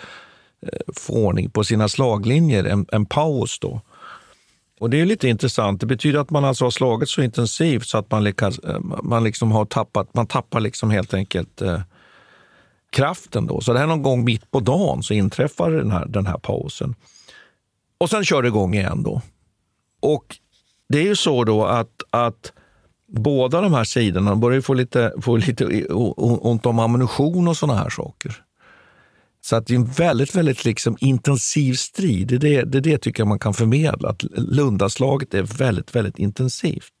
eh, 0.61 0.93
få 0.95 1.13
ordning 1.13 1.49
på 1.49 1.63
sina 1.63 1.87
slaglinjer, 1.87 2.63
en, 2.63 2.85
en 2.91 3.05
paus 3.05 3.59
då. 3.59 3.81
Och 4.79 4.89
Det 4.89 5.01
är 5.01 5.05
lite 5.05 5.27
intressant. 5.27 5.79
Det 5.79 5.85
betyder 5.85 6.19
att 6.19 6.29
man 6.29 6.45
alltså 6.45 6.65
har 6.65 6.71
slagit 6.71 7.09
så 7.09 7.21
intensivt 7.21 7.87
så 7.87 7.97
att 7.97 8.11
man, 8.11 8.23
lyckas, 8.23 8.59
eh, 8.59 8.79
man 9.03 9.23
liksom 9.23 9.51
har 9.51 9.65
tappat, 9.65 10.13
man 10.13 10.27
tappar 10.27 10.59
liksom 10.59 10.91
helt 10.91 11.13
enkelt 11.13 11.61
eh, 11.61 11.81
kraften. 12.91 13.47
Då. 13.47 13.61
Så 13.61 13.73
det 13.73 13.79
här 13.79 13.87
någon 13.87 14.03
gång 14.03 14.23
mitt 14.23 14.51
på 14.51 14.59
dagen 14.59 15.03
så 15.03 15.13
inträffar 15.13 15.71
den 15.71 15.91
här, 15.91 16.05
den 16.05 16.25
här 16.25 16.37
pausen. 16.37 16.95
Och 17.97 18.09
sen 18.09 18.23
kör 18.25 18.41
det 18.41 18.47
igång 18.47 18.73
igen 18.73 19.03
då. 19.03 19.21
Och 19.99 20.37
det 20.89 20.97
är 20.97 21.03
ju 21.03 21.15
så 21.15 21.43
då 21.43 21.65
att, 21.65 22.03
att 22.09 22.53
båda 23.07 23.61
de 23.61 23.73
här 23.73 23.83
sidorna 23.83 24.35
börjar 24.35 24.61
få 24.61 24.73
lite, 24.73 25.13
få 25.21 25.37
lite 25.37 25.85
ont 25.87 26.65
om 26.65 26.79
ammunition 26.79 27.47
och 27.47 27.57
såna 27.57 27.75
här 27.75 27.89
saker. 27.89 28.43
Så 29.41 29.55
att 29.55 29.67
det 29.67 29.73
är 29.73 29.75
en 29.75 29.85
väldigt, 29.85 30.35
väldigt 30.35 30.65
liksom 30.65 30.97
intensiv 30.99 31.73
strid. 31.73 32.27
Det 32.27 32.35
är 32.35 32.39
det, 32.39 32.63
det, 32.63 32.77
är 32.77 32.81
det 32.81 32.97
tycker 32.97 33.21
jag 33.21 33.27
man 33.27 33.39
kan 33.39 33.53
förmedla. 33.53 34.09
Att 34.09 34.23
Lundaslaget 34.33 35.33
är 35.33 35.43
väldigt, 35.43 35.95
väldigt 35.95 36.19
intensivt. 36.19 36.93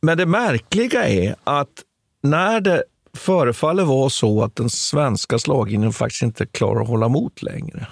Men 0.00 0.18
det 0.18 0.26
märkliga 0.26 1.08
är 1.08 1.36
att 1.44 1.82
när 2.22 2.60
det 2.60 2.84
förefaller 3.16 3.84
vara 3.84 4.10
så 4.10 4.42
att 4.42 4.56
den 4.56 4.70
svenska 4.70 5.38
slaglinjen 5.38 5.92
faktiskt 5.92 6.22
inte 6.22 6.46
klarar 6.46 6.82
att 6.82 6.88
hålla 6.88 7.06
emot 7.06 7.42
längre, 7.42 7.86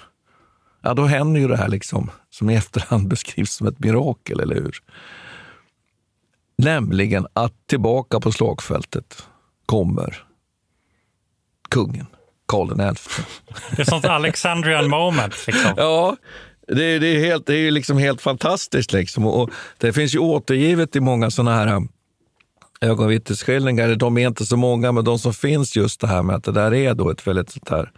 ja 0.81 0.93
då 0.93 1.05
händer 1.05 1.41
ju 1.41 1.47
det 1.47 1.57
här 1.57 1.67
liksom, 1.67 2.11
som 2.29 2.49
i 2.49 2.55
efterhand 2.55 3.07
beskrivs 3.09 3.53
som 3.53 3.67
ett 3.67 3.79
mirakel, 3.79 4.39
eller 4.39 4.55
hur? 4.55 4.79
Nämligen 6.57 7.27
att 7.33 7.67
tillbaka 7.67 8.19
på 8.19 8.31
slagfältet 8.31 9.27
kommer 9.65 10.23
kungen, 11.69 12.05
Karl 12.47 12.95
XI. 12.95 13.21
Det 13.75 13.81
är 13.81 13.85
sånt 13.85 14.05
Alexandrian 14.05 14.89
moment. 14.89 15.47
Liksom. 15.47 15.73
Ja, 15.77 16.17
det, 16.67 16.99
det, 16.99 17.07
är, 17.07 17.19
helt, 17.19 17.45
det 17.45 17.55
är 17.55 17.71
liksom 17.71 17.97
helt 17.97 18.21
fantastiskt. 18.21 18.93
Liksom. 18.93 19.27
Och 19.27 19.49
det 19.77 19.93
finns 19.93 20.15
ju 20.15 20.19
återgivet 20.19 20.95
i 20.95 20.99
många 20.99 21.31
såna 21.31 21.55
här 21.55 21.87
ögonvittnesskildringar. 22.85 23.95
De 23.95 24.17
är 24.17 24.27
inte 24.27 24.45
så 24.45 24.57
många, 24.57 24.91
men 24.91 25.03
de 25.03 25.19
som 25.19 25.33
finns 25.33 25.75
just 25.75 26.01
det 26.01 26.07
här 26.07 26.23
med 26.23 26.35
att 26.35 26.43
det 26.43 26.51
där 26.51 26.73
är 26.73 26.93
då 26.93 27.09
ett 27.09 27.27
väldigt 27.27 27.49
sånt 27.49 27.69
här 27.69 27.91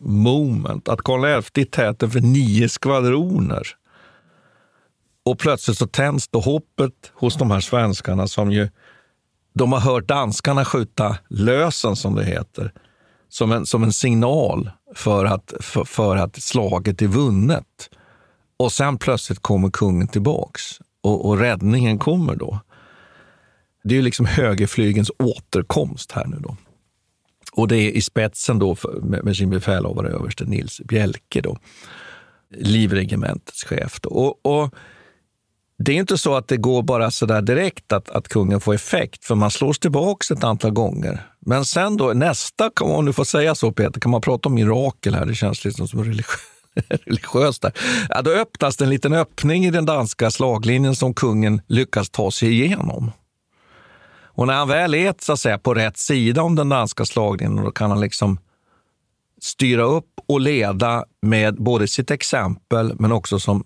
moment. 0.00 0.88
Att 0.88 1.02
Karl 1.02 1.42
XI 1.42 1.60
är 1.60 1.64
täten 1.64 2.10
för 2.10 2.20
nio 2.20 2.68
skvadroner. 2.68 3.68
Och 5.24 5.38
plötsligt 5.38 5.78
så 5.78 5.86
tänds 5.86 6.28
då 6.28 6.40
hoppet 6.40 7.12
hos 7.14 7.36
de 7.36 7.50
här 7.50 7.60
svenskarna 7.60 8.26
som 8.26 8.52
ju 8.52 8.68
de 9.54 9.72
har 9.72 9.80
hört 9.80 10.08
danskarna 10.08 10.64
skjuta 10.64 11.16
lösen, 11.28 11.96
som 11.96 12.14
det 12.14 12.24
heter, 12.24 12.72
som 13.28 13.52
en, 13.52 13.66
som 13.66 13.82
en 13.82 13.92
signal 13.92 14.70
för 14.94 15.24
att, 15.24 15.52
för, 15.60 15.84
för 15.84 16.16
att 16.16 16.42
slaget 16.42 17.02
är 17.02 17.06
vunnet. 17.06 17.90
Och 18.56 18.72
sen 18.72 18.98
plötsligt 18.98 19.42
kommer 19.42 19.70
kungen 19.70 20.08
tillbaks 20.08 20.62
och, 21.02 21.28
och 21.28 21.38
räddningen 21.38 21.98
kommer 21.98 22.36
då. 22.36 22.60
Det 23.84 23.98
är 23.98 24.02
liksom 24.02 24.26
högerflygens 24.26 25.10
återkomst 25.18 26.12
här 26.12 26.26
nu 26.26 26.36
då. 26.40 26.56
Och 27.52 27.68
det 27.68 27.76
är 27.76 27.90
i 27.90 28.02
spetsen 28.02 28.58
då 28.58 28.74
för, 28.74 29.00
med, 29.00 29.24
med 29.24 29.36
sin 29.36 29.50
befälhavare 29.50 30.08
överste 30.08 30.44
Nils 30.44 30.80
Bjelke, 30.80 31.40
då, 31.40 31.58
livregementets 32.50 33.64
chef. 33.64 34.00
Då. 34.00 34.10
Och, 34.10 34.46
och 34.46 34.74
det 35.78 35.92
är 35.92 35.96
inte 35.96 36.18
så 36.18 36.34
att 36.34 36.48
det 36.48 36.56
går 36.56 36.82
bara 36.82 37.10
så 37.10 37.26
där 37.26 37.42
direkt 37.42 37.92
att, 37.92 38.10
att 38.10 38.28
kungen 38.28 38.60
får 38.60 38.74
effekt, 38.74 39.24
för 39.24 39.34
man 39.34 39.50
slås 39.50 39.78
tillbaka 39.78 40.34
ett 40.34 40.44
antal 40.44 40.70
gånger. 40.70 41.26
Men 41.40 41.64
sen 41.64 41.96
då 41.96 42.12
nästa, 42.12 42.70
om 42.80 43.04
du 43.04 43.12
får 43.12 43.24
säga 43.24 43.54
så 43.54 43.72
Peter, 43.72 44.00
kan 44.00 44.10
man 44.10 44.20
prata 44.20 44.48
om 44.48 44.54
mirakel 44.54 45.14
här? 45.14 45.26
Det 45.26 45.34
känns 45.34 45.64
liksom 45.64 45.88
som 45.88 46.04
religiöst. 46.04 46.48
religiöst 46.88 47.62
där. 47.62 47.72
Ja, 48.08 48.22
då 48.22 48.30
öppnas 48.30 48.76
det 48.76 48.84
en 48.84 48.90
liten 48.90 49.12
öppning 49.12 49.64
i 49.64 49.70
den 49.70 49.86
danska 49.86 50.30
slaglinjen 50.30 50.96
som 50.96 51.14
kungen 51.14 51.60
lyckas 51.66 52.10
ta 52.10 52.30
sig 52.30 52.52
igenom. 52.52 53.10
Och 54.34 54.46
när 54.46 54.54
han 54.54 54.68
väl 54.68 54.94
är 54.94 55.14
så 55.18 55.32
att 55.32 55.40
säga, 55.40 55.58
på 55.58 55.74
rätt 55.74 55.96
sida 55.96 56.42
om 56.42 56.54
den 56.56 56.68
danska 56.68 57.04
slaglinjen, 57.04 57.64
då 57.64 57.70
kan 57.70 57.90
han 57.90 58.00
liksom 58.00 58.38
styra 59.40 59.82
upp 59.82 60.08
och 60.28 60.40
leda 60.40 61.04
med 61.22 61.54
både 61.62 61.88
sitt 61.88 62.10
exempel 62.10 62.94
men 62.98 63.12
också 63.12 63.38
som 63.38 63.64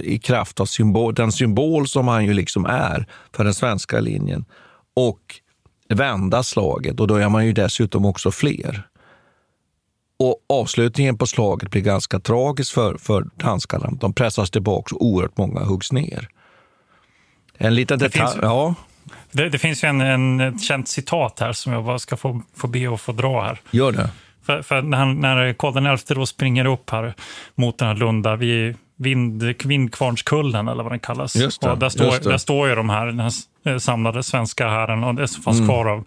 i 0.00 0.18
kraft 0.18 0.60
av 0.60 0.66
symbol, 0.66 1.14
den 1.14 1.32
symbol 1.32 1.88
som 1.88 2.08
han 2.08 2.24
ju 2.24 2.32
liksom 2.34 2.66
är 2.66 3.06
för 3.32 3.44
den 3.44 3.54
svenska 3.54 4.00
linjen 4.00 4.44
och 4.94 5.20
vända 5.88 6.42
slaget. 6.42 7.00
Och 7.00 7.06
då 7.06 7.14
är 7.14 7.28
man 7.28 7.46
ju 7.46 7.52
dessutom 7.52 8.04
också 8.06 8.30
fler. 8.30 8.88
Och 10.18 10.36
avslutningen 10.48 11.18
på 11.18 11.26
slaget 11.26 11.70
blir 11.70 11.82
ganska 11.82 12.20
tragisk 12.20 12.72
för, 12.74 12.98
för 12.98 13.26
danskarna. 13.36 13.90
De 14.00 14.12
pressas 14.12 14.50
tillbaka 14.50 14.94
och 14.94 15.06
oerhört 15.06 15.38
många 15.38 15.60
huggs 15.60 15.92
ner. 15.92 16.28
En 17.58 17.74
liten 17.74 17.98
detalj. 17.98 18.32
finns- 18.32 18.42
Ja, 18.42 18.74
Det, 19.36 19.48
det 19.48 19.58
finns 19.58 19.84
ju 19.84 19.88
en, 19.88 20.00
en, 20.00 20.40
ett 20.40 20.62
känt 20.62 20.88
citat 20.88 21.40
här 21.40 21.52
som 21.52 21.72
jag 21.72 21.84
bara 21.84 21.98
ska 21.98 22.16
få, 22.16 22.42
få 22.56 22.66
be 22.66 22.94
att 22.94 23.00
få 23.00 23.12
dra 23.12 23.42
här. 23.42 23.58
gör 23.70 23.92
det. 23.92 24.10
För, 24.46 24.62
för 24.62 24.82
när, 24.82 25.06
när 25.06 25.52
Karl 25.52 25.96
XI 25.96 26.14
då 26.14 26.26
springer 26.26 26.64
upp 26.64 26.90
här 26.90 27.14
mot 27.54 27.78
den 27.78 27.88
här 27.88 27.94
Lunda 27.94 28.36
vid 28.36 28.76
vind, 28.96 29.42
Vindkvarnskullen 29.64 30.68
eller 30.68 30.82
vad 30.82 30.92
den 30.92 31.00
kallas. 31.00 31.32
Det, 31.32 31.66
och 31.70 31.78
där, 31.78 31.88
står, 31.88 32.28
där 32.30 32.38
står 32.38 32.68
ju 32.68 32.74
de 32.74 32.90
här, 32.90 33.06
den 33.06 33.20
här 33.20 33.78
samlade 33.78 34.22
svenska 34.22 34.68
hären 34.68 35.04
och 35.04 35.14
det 35.14 35.28
som 35.28 35.42
fanns 35.42 35.58
Mm. 35.58 35.68
kvar 35.68 35.86
av 35.86 36.04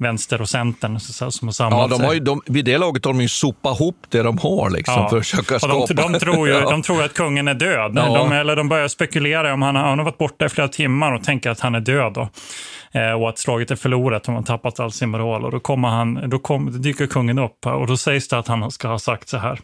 vänster 0.00 0.40
och 0.40 0.48
centern 0.48 1.00
som 1.00 1.48
har 1.48 1.52
samlat 1.52 1.90
Ja, 1.90 1.96
de 1.98 2.04
har 2.04 2.12
ju, 2.14 2.20
de, 2.20 2.40
vid 2.46 2.64
det 2.64 2.78
laget 2.78 3.04
har 3.04 3.12
de 3.12 3.20
ju 3.20 3.28
sopat 3.28 3.80
ihop 3.80 3.96
det 4.08 4.22
de 4.22 4.38
har 4.38 4.70
liksom, 4.70 4.94
Ja. 4.94 5.08
för 5.08 5.16
att 5.16 5.26
försöka 5.26 5.58
skapa... 5.58 5.86
de, 5.94 6.12
de, 6.12 6.18
tror 6.18 6.48
ju, 6.48 6.54
de 6.60 6.82
tror 6.82 7.02
att 7.02 7.14
kungen 7.14 7.48
är 7.48 7.54
död. 7.54 7.92
Ja. 7.94 8.14
De, 8.18 8.32
eller 8.32 8.56
de 8.56 8.68
börjar 8.68 8.88
spekulera 8.88 9.54
om 9.54 9.62
han, 9.62 9.76
har- 9.76 9.82
han 9.82 9.98
har 9.98 10.04
varit 10.04 10.18
borta 10.18 10.44
i 10.46 10.48
flera 10.48 10.68
timmar 10.68 11.12
och 11.12 11.24
tänker 11.24 11.50
att 11.50 11.60
han 11.60 11.74
är 11.74 11.80
död. 11.80 12.12
Då. 12.12 12.28
Eh, 13.00 13.12
och 13.12 13.28
att 13.28 13.38
slaget 13.38 13.70
är 13.70 13.76
förlorat 13.76 14.26
och 14.28 14.34
man 14.34 14.44
tappat 14.44 14.80
all 14.80 14.92
sin 14.92 15.08
moral. 15.08 15.44
Och 15.44 15.50
då, 15.50 15.60
kommer 15.60 15.88
han, 15.88 16.30
då, 16.30 16.38
kom, 16.38 16.82
dyker 16.82 17.06
kungen 17.06 17.38
upp 17.38 17.66
och 17.66 17.86
då 17.86 17.96
sägs 17.96 18.28
det 18.28 18.38
att 18.38 18.48
han 18.48 18.70
ska 18.70 18.88
ha 18.88 18.98
sagt 18.98 19.28
så 19.28 19.38
här. 19.38 19.58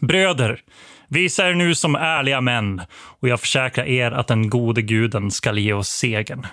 Bröder, 0.00 0.60
visa 1.08 1.48
er 1.48 1.54
nu 1.54 1.74
som 1.74 1.94
ärliga 1.94 2.40
män 2.40 2.80
och 3.20 3.28
jag 3.28 3.40
försäkrar 3.40 3.84
er 3.84 4.10
att 4.12 4.26
den 4.28 4.50
gode 4.50 4.82
guden 4.82 5.30
skall 5.30 5.58
ge 5.58 5.72
oss 5.72 5.88
segern. 5.88 6.46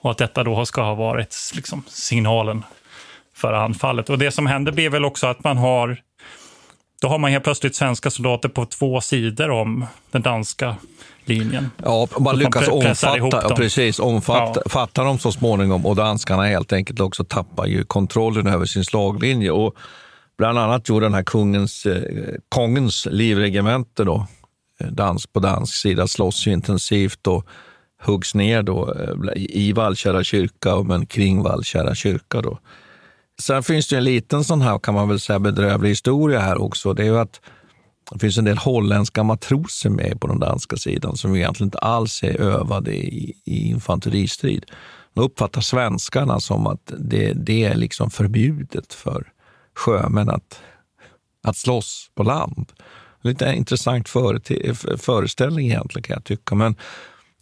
Och 0.00 0.10
att 0.10 0.18
detta 0.18 0.44
då 0.44 0.66
ska 0.66 0.82
ha 0.82 0.94
varit 0.94 1.36
liksom, 1.54 1.82
signalen 1.88 2.64
för 3.34 3.52
anfallet. 3.52 4.10
Och 4.10 4.18
det 4.18 4.30
som 4.30 4.46
händer 4.46 4.72
blir 4.72 4.90
väl 4.90 5.04
också 5.04 5.26
att 5.26 5.44
man 5.44 5.56
har 5.56 6.02
då 7.00 7.08
har 7.08 7.18
man 7.18 7.30
helt 7.30 7.44
plötsligt 7.44 7.76
svenska 7.76 8.10
soldater 8.10 8.48
på 8.48 8.66
två 8.66 9.00
sidor 9.00 9.50
om 9.50 9.86
den 10.10 10.22
danska 10.22 10.76
linjen. 11.24 11.70
Ja, 11.84 12.08
man 12.20 12.38
lyckas 12.38 12.68
omfatta, 12.68 13.18
ja, 13.18 13.54
precis, 13.56 13.98
omfatta 13.98 14.60
Ja. 14.64 14.70
fatta 14.70 15.04
dem 15.04 15.18
så 15.18 15.32
småningom 15.32 15.86
och 15.86 15.96
danskarna 15.96 16.42
helt 16.42 16.72
enkelt 16.72 17.00
också 17.00 17.24
tappar 17.24 17.66
ju 17.66 17.84
kontrollen 17.84 18.46
över 18.46 18.66
sin 18.66 18.84
slaglinje. 18.84 19.50
Och 19.50 19.74
bland 20.38 20.58
annat 20.58 20.88
gjorde 20.88 21.06
den 21.06 21.14
här 21.14 21.22
kungens, 21.22 21.86
eh, 21.86 22.02
kongens 22.48 23.06
livregemente 23.10 24.04
då, 24.04 24.26
eh, 24.80 24.86
dans 24.86 25.26
på 25.26 25.40
dansk 25.40 25.74
sida, 25.74 26.06
slåss 26.06 26.46
ju 26.46 26.52
intensivt 26.52 27.26
och 27.26 27.46
huggs 28.02 28.34
ner 28.34 28.62
då 28.62 28.94
eh, 28.94 29.32
i 29.36 29.72
Vallkära 29.72 30.24
kyrka 30.24 30.82
men 30.82 31.06
kring 31.06 31.42
Vallkära 31.42 31.94
kyrka. 31.94 32.40
Då. 32.40 32.58
Sen 33.42 33.62
finns 33.62 33.88
det 33.88 33.96
en 33.96 34.04
liten 34.04 34.44
sån 34.44 34.60
här, 34.60 34.78
kan 34.78 34.94
man 34.94 35.08
väl 35.08 35.20
säga, 35.20 35.38
bedrövlig 35.38 35.88
historia 35.88 36.40
här 36.40 36.62
också. 36.62 36.92
Det 36.92 37.02
är 37.02 37.06
ju 37.06 37.18
att 37.18 37.40
det 38.12 38.18
finns 38.18 38.38
en 38.38 38.44
del 38.44 38.58
holländska 38.58 39.22
matroser 39.22 39.90
med 39.90 40.20
på 40.20 40.26
den 40.26 40.40
danska 40.40 40.76
sidan 40.76 41.16
som 41.16 41.36
egentligen 41.36 41.66
inte 41.66 41.78
alls 41.78 42.22
är 42.22 42.40
övade 42.40 42.96
i, 42.96 43.34
i 43.44 43.68
infanteristrid. 43.68 44.64
De 45.14 45.24
uppfattar 45.24 45.60
svenskarna 45.60 46.40
som 46.40 46.66
att 46.66 46.92
det, 46.98 47.32
det 47.32 47.64
är 47.64 47.74
liksom 47.74 48.10
förbjudet 48.10 48.92
för 48.92 49.32
sjömän 49.76 50.30
att, 50.30 50.60
att 51.42 51.56
slåss 51.56 52.10
på 52.14 52.22
land. 52.22 52.72
Lite 53.22 53.52
intressant 53.52 54.08
förete- 54.08 54.96
föreställning 54.96 55.66
egentligen 55.66 56.02
kan 56.02 56.14
jag 56.14 56.24
tycka. 56.24 56.54
Men 56.54 56.76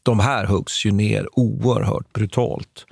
de 0.07 0.21
här 0.21 0.47
huggs 0.47 0.85
ju 0.87 0.91
ner 0.91 1.29
oerhört 1.33 2.13
brutalt. 2.13 2.87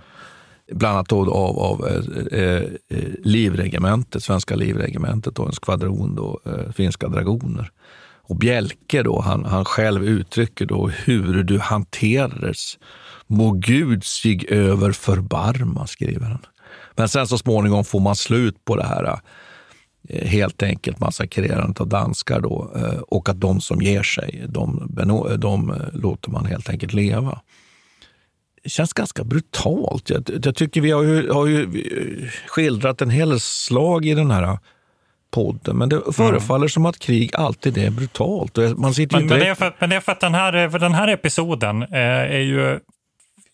Bland 0.73 0.95
annat 0.95 1.09
då 1.09 1.35
av, 1.35 1.59
av 1.59 1.87
eh, 1.87 2.41
eh, 2.41 2.63
eh 2.89 3.13
livregementet, 3.23 4.23
svenska 4.23 4.57
livregementet 4.57 5.39
och 5.39 5.47
en 5.47 5.53
skvadron 5.53 6.15
då, 6.15 6.41
eh, 6.47 6.73
finska 6.73 7.09
dragoner. 7.09 7.71
Och 8.27 8.37
Bjelke 8.37 9.03
då, 9.03 9.21
han, 9.21 9.45
han 9.45 9.65
själv 9.65 10.05
uttrycker 10.05 10.67
då 10.67 10.89
hur 10.89 11.43
du 11.43 11.59
hanterades. 11.59 12.79
Må 13.27 13.53
Gud 13.53 14.05
sig 14.05 14.45
över 14.49 14.93
förbarma, 14.93 15.87
skriver 15.87 16.27
han. 16.27 16.47
Men 16.97 17.09
sen 17.09 17.27
så 17.27 17.39
småningom 17.39 17.85
får 17.85 18.01
man 18.01 18.17
slut 18.17 18.65
på 18.65 18.77
det 18.77 18.87
här 18.87 19.05
eh, 19.05 19.19
helt 20.09 20.63
enkelt 20.63 21.01
massakrerandet 21.01 21.81
av 21.81 21.89
danskar 21.89 22.41
då, 22.41 22.73
eh, 22.77 22.99
och 22.99 23.29
att 23.29 23.41
de 23.41 23.61
som 23.61 23.83
ger 23.83 24.03
sig, 24.03 24.45
de, 24.49 24.87
de 25.39 25.71
eh, 25.71 25.77
låter 25.93 26.31
man 26.31 26.47
helt 26.47 26.69
enkelt 26.71 26.93
leva. 26.93 27.41
Det 28.63 28.71
känns 28.71 28.93
ganska 28.93 29.25
brutalt. 29.25 30.11
Jag, 30.11 30.31
jag 30.45 30.55
tycker 30.55 30.81
vi 30.81 30.91
har 30.91 31.03
ju, 31.03 31.31
har 31.31 31.47
ju 31.47 31.63
eh, 31.63 32.29
skildrat 32.49 33.03
en 33.03 33.11
hel 33.11 33.41
slag 33.41 34.07
i 34.07 34.15
den 34.15 34.31
här 34.31 34.59
podden, 35.31 35.77
men 35.77 35.89
det 35.89 36.03
förefaller 36.13 36.69
som 36.69 36.87
att 36.87 36.99
krig 36.99 37.31
alltid 37.37 37.79
är 37.79 37.91
brutalt. 37.91 38.57
Man 38.77 38.95
sitter 38.95 39.17
Men, 39.17 39.23
inte 39.23 39.35
men, 39.35 39.45
det 39.45 39.51
är 39.51 39.55
för, 39.55 39.67
att- 39.67 39.81
men 39.81 39.91
det 39.91 39.97
är 39.97 40.01
för 40.01 40.13
att 40.13 40.21
den 40.21 40.35
här, 40.35 40.79
den 40.79 40.95
här 40.95 41.09
episoden 41.09 41.83
eh, 41.83 41.89
är 41.99 42.39
ju 42.41 42.81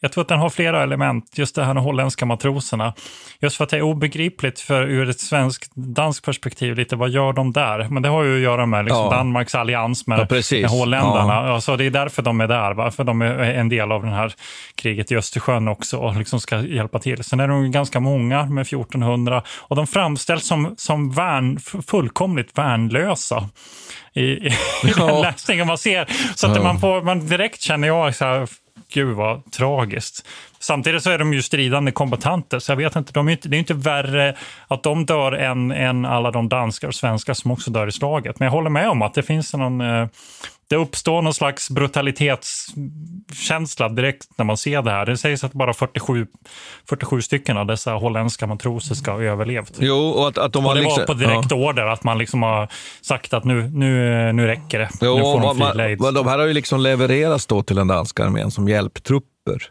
jag 0.01 0.13
tror 0.13 0.23
att 0.23 0.29
den 0.29 0.39
har 0.39 0.51
flera 0.51 0.83
element, 0.83 1.39
just 1.39 1.55
det 1.55 1.65
här 1.65 1.75
med 1.75 1.83
holländska 1.83 2.27
matroserna. 2.27 2.95
Just 3.41 3.57
för 3.57 3.65
att 3.65 3.71
det 3.71 3.77
är 3.77 3.83
obegripligt 3.83 4.61
för 4.61 4.83
ur 4.83 5.11
ett 5.11 5.21
svenskt-danskt 5.21 6.25
perspektiv, 6.25 6.77
lite 6.77 6.97
vad 6.97 7.11
gör 7.11 7.33
de 7.33 7.53
där? 7.53 7.87
Men 7.91 8.03
det 8.03 8.09
har 8.09 8.23
ju 8.23 8.35
att 8.37 8.43
göra 8.43 8.67
med 8.67 8.85
liksom 8.85 9.05
Ja. 9.05 9.11
Danmarks 9.11 9.55
allians 9.55 10.07
med, 10.07 10.27
Ja, 10.31 10.43
med 10.61 10.71
holländarna. 10.71 11.33
Ja. 11.35 11.55
Alltså, 11.55 11.77
det 11.77 11.85
är 11.85 11.91
därför 11.91 12.23
de 12.23 12.41
är 12.41 12.49
där, 12.49 12.75
va? 12.75 12.91
för 12.91 13.05
de 13.05 13.23
är 13.23 13.39
en 13.39 13.69
del 13.69 13.93
av 13.93 14.03
det 14.03 14.11
här 14.11 14.35
kriget 14.75 15.13
i 15.13 15.17
Östersjön 15.17 15.69
också 15.69 15.97
och 15.97 16.17
liksom 16.17 16.41
ska 16.41 16.61
hjälpa 16.61 16.99
till. 16.99 17.25
Sen 17.25 17.41
är 17.41 17.49
de 17.49 17.71
ganska 17.71 18.01
många 18.01 18.45
med 18.47 18.63
1400 18.63 19.43
och 19.59 19.77
de 19.77 19.87
framställs 19.87 20.47
som, 20.47 20.75
som 20.77 21.11
värn, 21.11 21.59
fullkomligt 21.87 22.59
värnlösa 22.59 23.49
i, 24.13 24.21
i, 24.23 24.47
i 24.85 24.93
den 24.97 25.09
Ja. 25.09 25.23
läsningen 25.23 25.67
man 25.67 25.79
ser. 25.79 26.07
Så 26.35 26.47
att 26.51 26.57
Ja. 26.57 26.63
man, 26.63 26.81
får, 26.81 27.03
man 27.03 27.27
direkt 27.27 27.61
känner 27.61 27.89
jag 27.89 28.15
så 28.15 28.25
här, 28.25 28.49
gud 28.95 29.17
vad 29.17 29.53
tragiskt. 29.53 30.27
Samtidigt 30.59 31.03
så 31.03 31.11
är 31.11 31.19
de 31.19 31.33
ju 31.33 31.43
stridande 31.43 31.93
kombatanter, 31.93 32.59
så 32.59 32.73
jag 32.73 32.77
vet 32.77 32.97
inte, 32.97 33.13
de 33.13 33.29
är 33.29 33.33
inte, 33.33 33.49
det 33.49 33.57
är 33.57 33.59
inte 33.59 33.75
värre 33.75 34.37
att 34.69 34.83
de 34.83 35.07
dör 35.07 35.33
än, 35.33 35.71
än 35.71 36.05
alla 36.05 36.31
de 36.31 36.49
danskar 36.49 36.89
och 36.89 36.95
svenskar 36.95 37.35
som 37.35 37.51
också 37.51 37.71
dör 37.71 37.87
i 37.87 37.93
slaget. 37.93 38.39
Men 38.39 38.47
jag 38.47 38.53
håller 38.53 38.71
med 38.71 38.89
om 38.89 39.03
att 39.03 39.15
det 39.15 39.23
finns 39.23 39.55
någon, 39.55 39.81
eh, 39.81 40.09
det 40.71 40.77
uppstår 40.77 41.23
någon 41.23 41.35
slags 41.35 41.71
brutalitetskänsla 41.71 43.89
direkt 43.89 44.29
när 44.37 44.45
man 44.45 44.57
ser 44.57 44.83
det 44.83 44.91
här. 44.91 45.07
Det 45.07 45.17
sägs 45.17 45.45
att 45.45 45.53
bara 45.53 45.75
47, 45.75 46.27
47 46.89 47.23
stycken 47.23 47.57
av 47.57 47.67
dessa 47.67 47.93
holländska 47.93 48.47
matroser 48.47 48.95
ska 48.95 49.11
ha 49.11 49.23
överlevt. 49.23 49.73
Jo, 49.79 49.97
och 49.97 50.29
att, 50.29 50.39
att 50.39 50.53
de 50.53 50.67
Och 50.67 50.75
det 50.75 50.81
liksom, 50.81 50.99
var 50.99 51.07
på 51.07 51.15
direkt 51.15 51.53
order, 51.53 51.87
att 51.87 52.05
man 52.05 52.19
liksom 52.19 52.43
har 52.43 52.69
sagt 53.01 53.35
att 53.35 53.45
nu, 53.45 53.69
nu, 53.69 54.33
nu 54.33 54.47
räcker 54.47 54.79
det. 54.79 54.89
Jo, 55.01 55.17
nu 55.17 55.23
får 55.23 55.41
de 55.41 55.59
man, 55.59 55.77
man, 55.77 55.97
men 56.01 56.15
de 56.15 56.27
här 56.27 56.39
har 56.39 56.47
ju 56.47 56.53
liksom 56.53 56.81
levererats 56.81 57.47
då 57.47 57.63
till 57.63 57.77
den 57.77 57.89
danska 57.89 58.25
armén 58.25 58.51
som 58.51 58.69
hjälptrupper. 58.69 59.71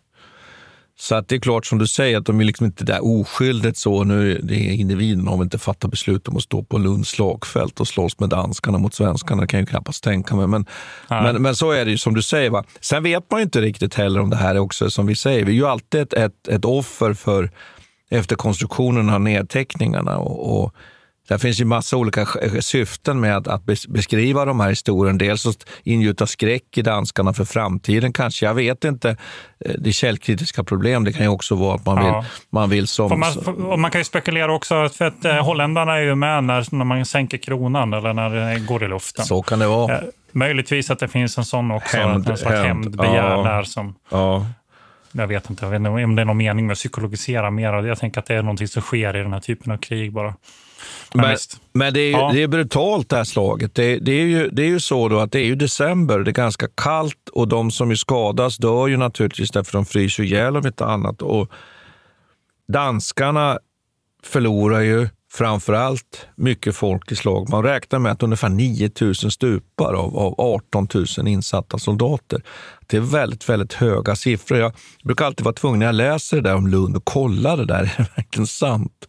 Så 1.02 1.16
att 1.16 1.28
det 1.28 1.36
är 1.36 1.40
klart 1.40 1.66
som 1.66 1.78
du 1.78 1.88
säger 1.88 2.18
att 2.18 2.26
de 2.26 2.40
är 2.40 2.44
liksom 2.44 2.66
inte 2.66 2.84
där 2.84 3.00
oskyldigt 3.02 3.78
så. 3.78 4.04
Nu 4.04 4.32
är 4.32 4.40
det 4.44 4.56
individen 4.56 5.28
har 5.28 5.44
inte 5.44 5.58
fattat 5.58 5.92
beslut 5.92 6.28
om 6.28 6.38
att 6.38 6.44
stå 6.44 6.64
på 6.64 6.78
Lunds 6.78 7.10
slagfält 7.10 7.80
och 7.80 7.88
slåss 7.88 8.20
med 8.20 8.30
danskarna 8.30 8.78
mot 8.78 8.94
svenskarna. 8.94 9.42
Det 9.42 9.48
kan 9.48 9.58
jag 9.58 9.62
ju 9.62 9.70
knappast 9.70 10.04
tänka 10.04 10.36
mig. 10.36 10.48
Men, 10.48 10.66
men, 11.10 11.42
men 11.42 11.56
så 11.56 11.72
är 11.72 11.86
det 11.86 11.92
ju 11.92 11.98
som 11.98 12.14
du 12.14 12.22
säger. 12.22 12.50
Va? 12.50 12.64
Sen 12.82 13.04
vet 13.04 13.32
man 13.32 13.40
ju 13.40 13.44
inte 13.44 13.62
riktigt 13.62 13.96
heller 13.96 14.20
om 14.20 14.30
det 14.30 14.36
här 14.36 14.56
är 14.56 14.60
också 14.60 14.90
som 14.90 15.06
vi 15.06 15.16
säger. 15.16 15.46
Vi 15.46 15.52
är 15.52 15.56
ju 15.56 15.68
alltid 15.68 16.02
ett, 16.02 16.14
ett, 16.14 16.48
ett 16.48 16.66
offer 16.66 17.14
för 17.14 17.52
efterkonstruktionen 18.10 19.10
av 19.10 19.22
nedteckningarna. 19.22 20.18
Och, 20.18 20.64
och 20.64 20.74
där 21.30 21.38
finns 21.38 21.60
ju 21.62 21.66
massa 21.66 21.98
olika 21.98 22.24
sk- 22.24 22.62
syften 22.62 23.20
med 23.20 23.38
att, 23.38 23.48
att 23.48 23.64
bes- 23.64 23.92
beskriva 23.92 24.46
de 24.46 24.60
här 24.60 24.70
historierna. 24.70 25.18
Dels 25.18 25.46
att 25.46 25.66
ingjuta 25.84 26.28
skräck 26.28 26.78
i 26.78 26.82
danskarna 26.82 27.34
för 27.34 27.46
framtiden 27.46 28.14
kanske. 28.14 28.46
Jag 28.46 28.54
vet 28.54 28.84
inte. 28.84 29.10
Eh, 29.66 29.72
Det 29.78 29.90
är 29.90 29.94
källkritiska 29.94 30.64
problem. 30.64 31.04
Det 31.04 31.14
kan 31.14 31.22
ju 31.22 31.28
också 31.30 31.56
vara 31.56 31.76
att 31.76 31.86
man 31.86 32.06
Ja. 32.06 32.20
vill, 32.22 32.30
man 32.50 32.70
vill 32.70 32.88
som... 32.88 33.20
Man, 33.20 33.80
man 33.82 33.92
kan 33.92 34.02
ju 34.02 34.06
spekulera 34.06 34.54
också, 34.54 34.90
för 34.90 35.06
att 35.06 35.26
eh, 35.26 35.46
holländarna 35.46 35.96
är 35.98 36.02
ju 36.02 36.16
med 36.16 36.44
när, 36.44 36.76
när 36.76 36.86
man 36.86 37.06
sänker 37.06 37.38
kronan 37.38 37.94
eller 37.94 38.14
när 38.14 38.30
det 38.30 38.60
går 38.60 38.84
i 38.84 38.88
luften. 38.88 39.26
Så 39.26 39.42
kan 39.42 39.60
det 39.60 39.68
vara. 39.68 39.98
Eh, 39.98 40.04
möjligtvis 40.32 40.90
att 40.90 41.00
det 41.00 41.08
finns 41.08 41.38
en 41.38 41.46
sån 41.46 41.72
också, 41.72 41.98
Hämnd- 41.98 42.30
en 42.32 42.38
slags 42.38 42.42
hämnd, 42.42 42.66
hämndbegär 42.66 43.30
ja. 43.38 43.44
där 43.44 43.64
som... 43.64 43.96
Ja. 44.12 44.46
Jag 45.12 45.28
vet 45.28 45.50
inte 45.50 45.66
jag 45.66 45.70
vet 45.72 45.78
inte 45.78 45.90
om 45.90 46.16
det 46.16 46.22
är 46.22 46.26
någon 46.26 46.38
mening 46.38 46.66
med 46.68 46.72
att 46.72 46.78
psykologisera 46.78 47.52
mer. 47.52 47.74
Jag 47.88 48.00
tänker 48.00 48.20
att 48.20 48.26
det 48.26 48.36
är 48.36 48.42
någonting 48.42 48.68
som 48.68 48.82
sker 48.82 49.16
i 49.16 49.24
den 49.24 49.34
här 49.34 49.40
typen 49.40 49.72
av 49.72 49.78
krig 49.78 50.14
bara. 50.14 50.34
Men, 51.14 51.38
Men, 51.74 51.94
det 51.94 52.00
är, 52.00 52.06
ju, 52.06 52.12
Ja. 52.12 52.32
det 52.34 52.44
är 52.44 52.48
brutalt 52.48 53.10
det 53.10 53.16
här 53.16 53.24
slaget. 53.24 53.76
Det, 53.76 54.00
det, 54.00 54.12
är 54.12 54.26
ju, 54.26 54.50
det 54.50 54.62
är 54.62 54.68
ju 54.68 54.80
så 54.80 55.10
då 55.10 55.20
att 55.20 55.32
det 55.32 55.40
är 55.40 55.46
ju 55.46 55.56
december, 55.56 56.20
det 56.20 56.32
är 56.32 56.34
ganska 56.34 56.68
kallt 56.76 57.30
och 57.34 57.48
de 57.48 57.72
som 57.72 57.90
ju 57.90 57.98
skadas 57.98 58.58
dör 58.58 58.88
ju 58.88 58.98
naturligtvis 58.98 59.52
därför 59.52 59.74
de 59.74 59.86
fryser 59.86 60.24
ihjäl 60.24 60.58
om 60.58 60.68
inte 60.68 60.86
annat. 60.86 61.22
Och 61.22 61.52
danskarna 62.68 63.60
förlorar 64.24 64.80
ju 64.80 65.10
framför 65.32 65.74
allt 65.74 66.28
mycket 66.36 66.76
folk 66.76 67.12
i 67.12 67.16
slag. 67.16 67.50
Man 67.50 67.64
räknar 67.64 68.00
med 68.00 68.12
att 68.12 68.24
ungefär 68.24 68.50
9 68.50 68.92
000 69.02 69.16
stupar 69.16 69.94
av, 69.94 70.18
av 70.18 70.36
18 70.38 70.88
000 71.18 71.28
insatta 71.28 71.78
soldater. 71.80 72.42
Det 72.88 72.98
är 72.98 73.02
väldigt, 73.02 73.50
väldigt 73.50 73.74
höga 73.74 74.16
siffror. 74.16 74.60
Jag 74.60 74.74
brukar 75.04 75.26
alltid 75.26 75.46
vara 75.46 75.54
tvungen 75.56 75.80
när 75.80 75.86
jag 75.86 75.96
läser 75.96 76.38
det 76.38 76.44
där 76.44 76.56
om 76.56 76.68
Lund 76.68 76.96
och 76.98 77.06
kolla 77.06 77.56
det 77.56 77.66
där. 77.66 77.84
Är 77.98 77.98
det 77.98 78.10
verkligen 78.16 78.48
sant? 78.48 79.08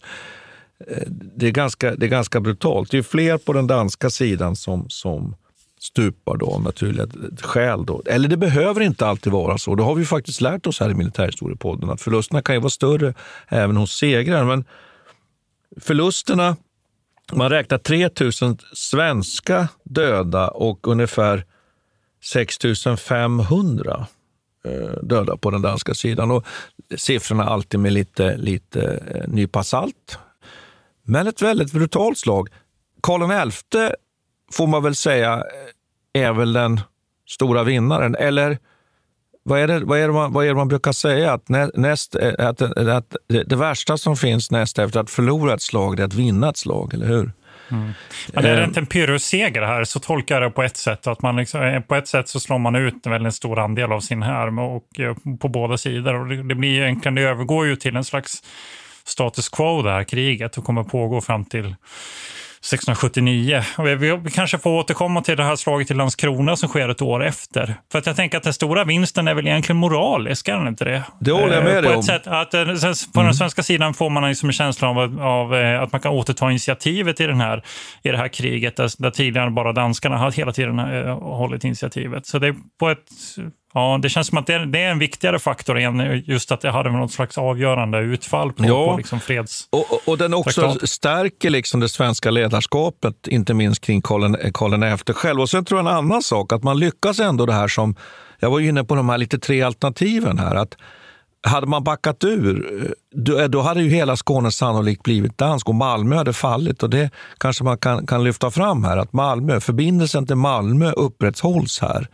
Det 1.36 1.46
är, 1.46 1.50
ganska, 1.50 1.96
det 1.96 2.06
är 2.06 2.10
ganska 2.10 2.40
brutalt. 2.40 2.90
Det 2.90 2.98
är 2.98 3.02
fler 3.02 3.38
på 3.38 3.52
den 3.52 3.66
danska 3.66 4.10
sidan 4.10 4.56
som, 4.56 4.86
som 4.88 5.34
stupar 5.80 6.36
då 6.36 6.50
av 6.54 6.62
naturliga 6.62 7.06
skäl. 7.42 7.86
Då. 7.86 8.02
Eller 8.06 8.28
det 8.28 8.36
behöver 8.36 8.80
inte 8.80 9.06
alltid 9.06 9.32
vara 9.32 9.58
så. 9.58 9.74
Det 9.74 9.82
har 9.82 9.94
vi 9.94 10.04
faktiskt 10.04 10.40
lärt 10.40 10.66
oss 10.66 10.80
här 10.80 10.90
i 10.90 10.94
Militärhistoriepodden 10.94 11.90
att 11.90 12.00
förlusterna 12.00 12.42
kan 12.42 12.54
ju 12.54 12.60
vara 12.60 12.70
större 12.70 13.14
även 13.48 13.76
hos 13.76 13.92
segraren. 13.92 14.46
Men 14.46 14.64
förlusterna, 15.80 16.56
man 17.32 17.50
räknar 17.50 17.78
3 17.78 18.10
000 18.20 18.56
svenska 18.72 19.68
döda 19.84 20.48
och 20.48 20.88
ungefär 20.88 21.44
6 22.24 22.58
500 22.98 24.06
eh, 24.64 25.02
döda 25.02 25.36
på 25.36 25.50
den 25.50 25.62
danska 25.62 25.94
sidan. 25.94 26.30
Och 26.30 26.44
siffrorna 26.96 27.44
alltid 27.44 27.80
med 27.80 27.92
lite, 27.92 28.36
lite 28.36 29.02
eh, 29.14 29.28
nypa 29.28 29.62
salt. 29.62 30.18
Men 31.10 31.26
ett 31.26 31.42
väldigt 31.42 31.72
brutalt 31.72 32.18
slag. 32.18 32.48
Karl 33.02 33.50
XI 33.50 33.90
får 34.52 34.66
man 34.66 34.82
väl 34.82 34.94
säga 34.94 35.44
är 36.12 36.32
väl 36.32 36.52
den 36.52 36.80
stora 37.28 37.64
vinnaren. 37.64 38.14
Eller 38.14 38.58
vad 39.42 39.60
är 39.60 39.66
det, 39.66 39.80
vad 39.80 39.98
är 39.98 40.06
det, 40.06 40.12
man, 40.12 40.32
vad 40.32 40.44
är 40.44 40.48
det 40.48 40.54
man 40.54 40.68
brukar 40.68 40.92
säga? 40.92 41.32
Att, 41.32 41.48
nä, 41.48 41.70
näst, 41.74 42.16
att, 42.16 42.62
att 42.78 43.16
det, 43.46 43.56
värsta 43.56 43.96
som 43.96 44.16
finns 44.16 44.50
näst 44.50 44.78
efter 44.78 45.00
att 45.00 45.10
förlora 45.10 45.54
ett 45.54 45.62
slag 45.62 45.96
det 45.96 46.02
är 46.02 46.06
att 46.06 46.14
vinna 46.14 46.50
ett 46.50 46.56
slag, 46.56 46.94
eller 46.94 47.06
hur? 47.06 47.32
Men 47.68 47.94
det 48.32 48.48
är 48.48 48.58
Eh, 48.58 48.64
inte 48.64 48.80
en 48.80 48.86
pyrrhusseger 48.86 49.62
här, 49.62 49.84
så 49.84 50.00
tolkar 50.00 50.34
jag 50.34 50.42
det 50.42 50.54
på 50.54 50.62
ett 50.62 50.76
sätt. 50.76 51.06
Att 51.06 51.22
man 51.22 51.36
liksom, 51.36 51.62
eh, 51.62 51.80
på 51.80 51.94
ett 51.94 52.08
sätt 52.08 52.28
så 52.28 52.40
slår 52.40 52.58
man 52.58 52.74
ut 52.74 53.06
en 53.06 53.12
väldigt 53.12 53.34
stor 53.34 53.58
andel 53.58 53.92
av 53.92 54.00
sin 54.00 54.22
här 54.22 54.58
och, 54.58 55.00
eh, 55.00 55.14
på 55.40 55.48
båda 55.48 55.76
sidor. 55.76 56.14
Och 56.14 56.28
det, 56.28 56.42
det 56.42 56.54
blir 56.54 56.82
egentligen, 56.82 57.14
det 57.14 57.22
övergår 57.22 57.66
ju 57.66 57.76
till 57.76 57.96
en 57.96 58.04
slags 58.04 58.42
status 59.10 59.48
quo 59.48 59.82
det 59.82 59.90
här 59.90 60.04
kriget 60.04 60.58
och 60.58 60.64
kommer 60.64 60.84
pågå 60.84 61.20
fram 61.20 61.44
till 61.44 61.74
1679. 62.62 63.62
Och 63.78 63.86
vi, 63.86 64.30
kanske 64.34 64.58
får 64.58 64.70
återkomma 64.70 65.22
till 65.22 65.36
det 65.36 65.44
här 65.44 65.56
slaget 65.56 65.90
i 65.90 65.94
Landskrona 65.94 66.56
som 66.56 66.68
sker 66.68 66.88
ett 66.88 67.02
år 67.02 67.24
efter. 67.24 67.74
För 67.92 67.98
att 67.98 68.06
jag 68.06 68.16
tänker 68.16 68.38
att 68.38 68.44
den 68.44 68.52
stora 68.52 68.84
vinsten 68.84 69.28
är 69.28 69.34
väl 69.34 69.46
egentligen 69.46 69.76
moralisk, 69.76 70.48
är 70.48 70.56
den 70.56 70.68
inte 70.68 70.84
det? 70.84 71.02
Det 71.20 71.32
håller 71.32 71.54
jag 71.54 71.64
med 71.64 71.76
Eh, 71.76 71.82
dig 71.82 71.92
På 71.92 71.96
om. 71.96 72.02
sätt 72.02 72.26
att, 72.26 72.54
eh, 72.54 72.64
på 73.14 73.22
den 73.22 73.34
svenska 73.34 73.62
sidan 73.62 73.94
får 73.94 74.10
man 74.10 74.28
liksom 74.28 74.48
en 74.48 74.52
känsla 74.52 74.88
av, 74.88 75.20
av 75.20 75.54
eh, 75.54 75.82
att 75.82 75.92
man 75.92 76.00
kan 76.00 76.12
återta 76.12 76.50
initiativet 76.50 77.20
i, 77.20 77.26
den 77.26 77.40
här, 77.40 77.62
i 78.02 78.08
det 78.08 78.16
här 78.16 78.28
kriget, 78.28 78.76
där, 78.76 79.02
där 79.02 79.10
tidigare 79.10 79.50
bara 79.50 79.72
danskarna 79.72 80.16
har 80.16 80.32
hela 80.32 80.52
tiden 80.52 80.78
eh, 80.78 81.18
hållit 81.18 81.64
initiativet. 81.64 82.26
Så 82.26 82.38
det 82.38 82.48
är 82.48 82.54
på 82.80 82.88
ett... 82.88 82.98
Ja, 83.74 83.98
det 84.02 84.08
känns 84.08 84.26
som 84.26 84.38
att 84.38 84.46
det 84.46 84.54
är, 84.54 84.66
det 84.66 84.78
är 84.82 84.90
en 84.90 84.98
viktigare 84.98 85.38
faktor 85.38 85.78
än 85.78 86.22
just 86.26 86.52
att 86.52 86.60
det 86.60 86.70
hade 86.70 86.90
något 86.90 87.12
slags 87.12 87.38
avgörande 87.38 87.98
utfall 87.98 88.52
på, 88.52 88.64
Ja. 88.64 88.90
på 88.92 88.96
liksom 88.96 89.20
freds... 89.20 89.68
Och, 89.70 90.08
och, 90.08 90.18
den 90.18 90.34
också 90.34 90.60
Traktat. 90.60 90.88
stärker 90.90 91.50
liksom 91.50 91.80
det 91.80 91.88
svenska 91.88 92.30
ledarskapet, 92.30 93.26
inte 93.26 93.54
minst 93.54 93.84
kring 93.84 94.02
Karl 94.02 94.52
Karl 94.52 94.96
XI 94.96 95.12
själv. 95.12 95.40
Och 95.40 95.50
sen 95.50 95.64
tror 95.64 95.80
jag 95.80 95.88
en 95.88 95.96
annan 95.96 96.22
sak, 96.22 96.52
att 96.52 96.62
man 96.62 96.78
lyckas 96.78 97.20
ändå 97.20 97.46
det 97.46 97.52
här 97.52 97.68
som, 97.68 97.94
jag 98.38 98.50
var 98.50 98.60
inne 98.60 98.84
på 98.84 98.94
de 98.94 99.08
här 99.08 99.18
lite 99.18 99.38
tre 99.38 99.62
alternativen 99.62 100.38
här, 100.38 100.54
att 100.54 100.76
hade 101.42 101.66
man 101.66 101.84
backat 101.84 102.24
ur, 102.24 102.94
då, 103.14 103.48
då 103.48 103.60
hade 103.60 103.82
ju 103.82 103.88
hela 103.90 104.16
Skåne 104.16 104.52
sannolikt 104.52 105.02
blivit 105.02 105.38
dansk 105.38 105.68
och 105.68 105.74
Malmö 105.74 106.16
hade 106.16 106.32
fallit. 106.32 106.82
Och 106.82 106.90
det 106.90 107.10
kanske 107.38 107.64
man 107.64 107.78
kan, 107.78 108.06
kan 108.06 108.24
lyfta 108.24 108.50
fram 108.50 108.84
här, 108.84 108.96
att 108.96 109.12
Malmö, 109.12 109.60
förbindelsen 109.60 110.26
till 110.26 110.36
Malmö 110.36 110.90
upprätthålls 110.92 111.80
här. 111.80 112.08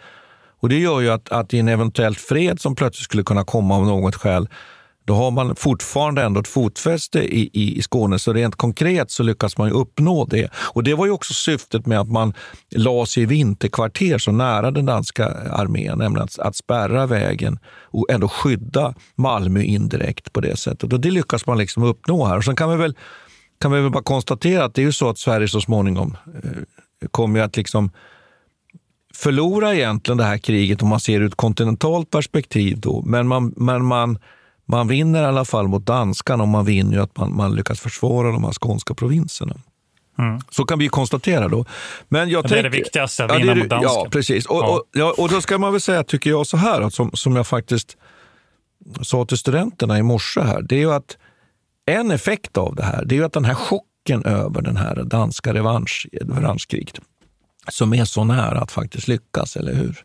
Och 0.61 0.69
Det 0.69 0.79
gör 0.79 1.01
ju 1.01 1.11
att, 1.11 1.29
att 1.33 1.55
i 1.55 1.59
en 1.59 1.69
eventuell 1.69 2.15
fred 2.17 2.61
som 2.61 2.75
plötsligt 2.75 3.05
skulle 3.05 3.23
kunna 3.23 3.45
komma 3.45 3.77
av 3.77 3.87
något 3.87 4.15
skäl, 4.15 4.49
då 5.07 5.15
har 5.15 5.31
man 5.31 5.57
fortfarande 5.57 6.23
ändå 6.23 6.41
ett 6.41 6.49
fotfäste 6.49 7.19
i, 7.19 7.51
i, 7.53 7.79
i 7.79 7.83
Skåne. 7.83 8.19
Så 8.19 8.33
rent 8.33 8.57
konkret 8.57 9.11
så 9.11 9.23
lyckas 9.23 9.59
man 9.59 9.69
ju 9.69 9.75
uppnå 9.75 10.25
det. 10.25 10.51
Och 10.55 10.83
Det 10.83 10.95
var 10.95 11.07
ju 11.07 11.13
också 11.13 11.35
syftet 11.35 11.87
med 11.87 12.01
att 12.01 12.09
man 12.09 12.35
la 12.71 13.07
sig 13.07 13.23
i 13.23 13.27
vinterkvarter 13.27 14.19
så 14.19 14.33
nära 14.33 14.71
den 14.71 14.87
danska 14.87 15.27
armén, 15.51 15.99
nämligen 15.99 16.25
att, 16.25 16.39
att 16.39 16.57
spärra 16.57 17.07
vägen 17.07 17.59
och 17.83 18.11
ändå 18.11 18.29
skydda 18.29 18.95
Malmö 19.15 19.63
indirekt 19.63 20.33
på 20.33 20.41
det 20.41 20.57
sättet. 20.57 20.93
Och 20.93 21.01
Det 21.01 21.11
lyckas 21.11 21.47
man 21.47 21.59
liksom 21.59 21.83
uppnå 21.83 22.25
här. 22.25 22.37
Och 22.37 22.45
Sen 22.45 22.57
kan 22.57 22.71
vi 22.71 22.77
väl, 22.77 22.95
kan 23.61 23.73
vi 23.73 23.81
väl 23.81 23.91
bara 23.91 24.03
konstatera 24.03 24.65
att 24.65 24.75
det 24.75 24.81
är 24.83 24.87
ju 24.87 24.93
så 24.93 25.09
att 25.09 25.19
Sverige 25.19 25.49
så 25.49 25.61
småningom 25.61 26.17
eh, 26.45 27.09
kommer 27.11 27.39
ju 27.39 27.45
att 27.45 27.57
liksom 27.57 27.91
förlora 29.17 29.75
egentligen 29.75 30.19
det 30.19 30.25
här 30.25 30.39
kriget 30.39 30.83
om 30.83 30.89
man 30.89 31.01
ser 31.01 31.21
ur 31.21 31.27
ett 31.27 31.35
kontinentalt 31.35 32.11
perspektiv. 32.11 32.81
Då. 32.81 33.03
Men, 33.07 33.29
man, 33.29 33.55
men 33.57 33.85
man, 33.85 34.19
man 34.67 34.89
vinner 34.89 35.23
i 35.23 35.27
alla 35.27 35.45
fall 35.45 35.69
mot 35.69 35.87
danskarna 35.87 36.43
och 36.43 36.49
man 36.49 36.65
vinner 36.65 36.93
ju 36.97 37.03
att 37.03 37.17
man, 37.17 37.37
man 37.37 37.55
lyckas 37.55 37.81
försvara 37.81 38.33
de 38.33 38.45
här 38.45 38.53
skånska 38.53 38.95
provinserna. 38.95 39.57
Mm. 40.19 40.41
Så 40.51 40.65
kan 40.65 40.79
vi 40.79 40.89
konstatera 40.89 41.49
då. 41.49 41.65
Men 42.09 42.29
jag 42.31 42.45
Ja, 42.45 42.49
det 42.49 42.55
är 42.55 42.57
det 42.57 42.63
tänker- 42.63 42.79
viktigaste, 42.79 43.23
Ja, 43.23 43.27
det 43.29 43.39
vinna 43.39 43.55
det- 43.55 43.61
mot 43.61 43.69
dansken. 43.71 43.91
Ja, 44.05 44.09
precis. 44.11 44.47
Och, 44.47 44.57
Ja. 44.57 44.69
Och, 44.69 44.83
ja, 44.93 45.15
och 45.19 45.29
då 45.29 45.41
ska 45.41 45.59
man 45.59 45.73
väl 45.73 45.81
säga, 45.81 46.05
tycker 46.05 46.31
jag, 46.31 46.47
så 46.47 46.57
här, 46.57 46.81
att 46.81 46.95
som, 46.95 47.11
som 47.15 47.37
jag 47.37 47.47
faktiskt 47.47 47.97
sa 49.03 49.25
till 49.25 49.39
studenterna 49.39 49.99
i 49.99 50.03
morse 50.03 50.41
här, 50.41 50.63
det 50.63 50.75
är 50.75 50.81
ju 50.81 50.93
att 50.93 51.17
en 51.87 52.11
effekt 52.11 52.57
av 52.59 52.75
det 52.75 52.83
här, 52.83 53.05
det 53.05 53.15
är 53.15 53.17
ju 53.17 53.25
att 53.25 53.33
den 53.33 53.45
här 53.45 53.55
chocken 53.55 54.25
över 54.25 54.63
den 54.63 54.77
här 54.77 55.03
danska 55.05 55.55
revansch, 55.55 56.07
revanschkriget, 56.13 57.01
som 57.69 57.95
är 57.95 58.05
så 58.05 58.25
nära 58.25 58.61
att 58.61 58.73
faktiskt 58.73 59.09
lyckas, 59.09 59.57
eller 59.57 59.75
hur? 59.75 60.05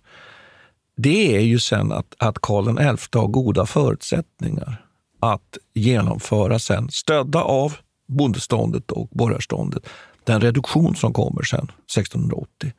Det 0.98 1.36
är 1.36 1.42
ju 1.42 1.60
sen 1.60 1.92
att, 1.92 2.16
att 2.18 2.40
Karl 2.42 2.98
XI 2.98 3.20
har 3.20 3.28
goda 3.28 3.66
förutsättningar 3.66 4.86
att 5.20 5.58
genomföra 5.74 6.60
sen, 6.60 6.90
stödda 6.92 7.42
av 7.42 7.74
bondeståndet 8.08 8.92
och 8.92 9.08
borgarståndet, 9.12 9.90
den 10.24 10.42
reduktion 10.42 10.96
som 10.96 11.14
kommer 11.14 11.44
sen 11.44 11.64
1680 11.64 12.74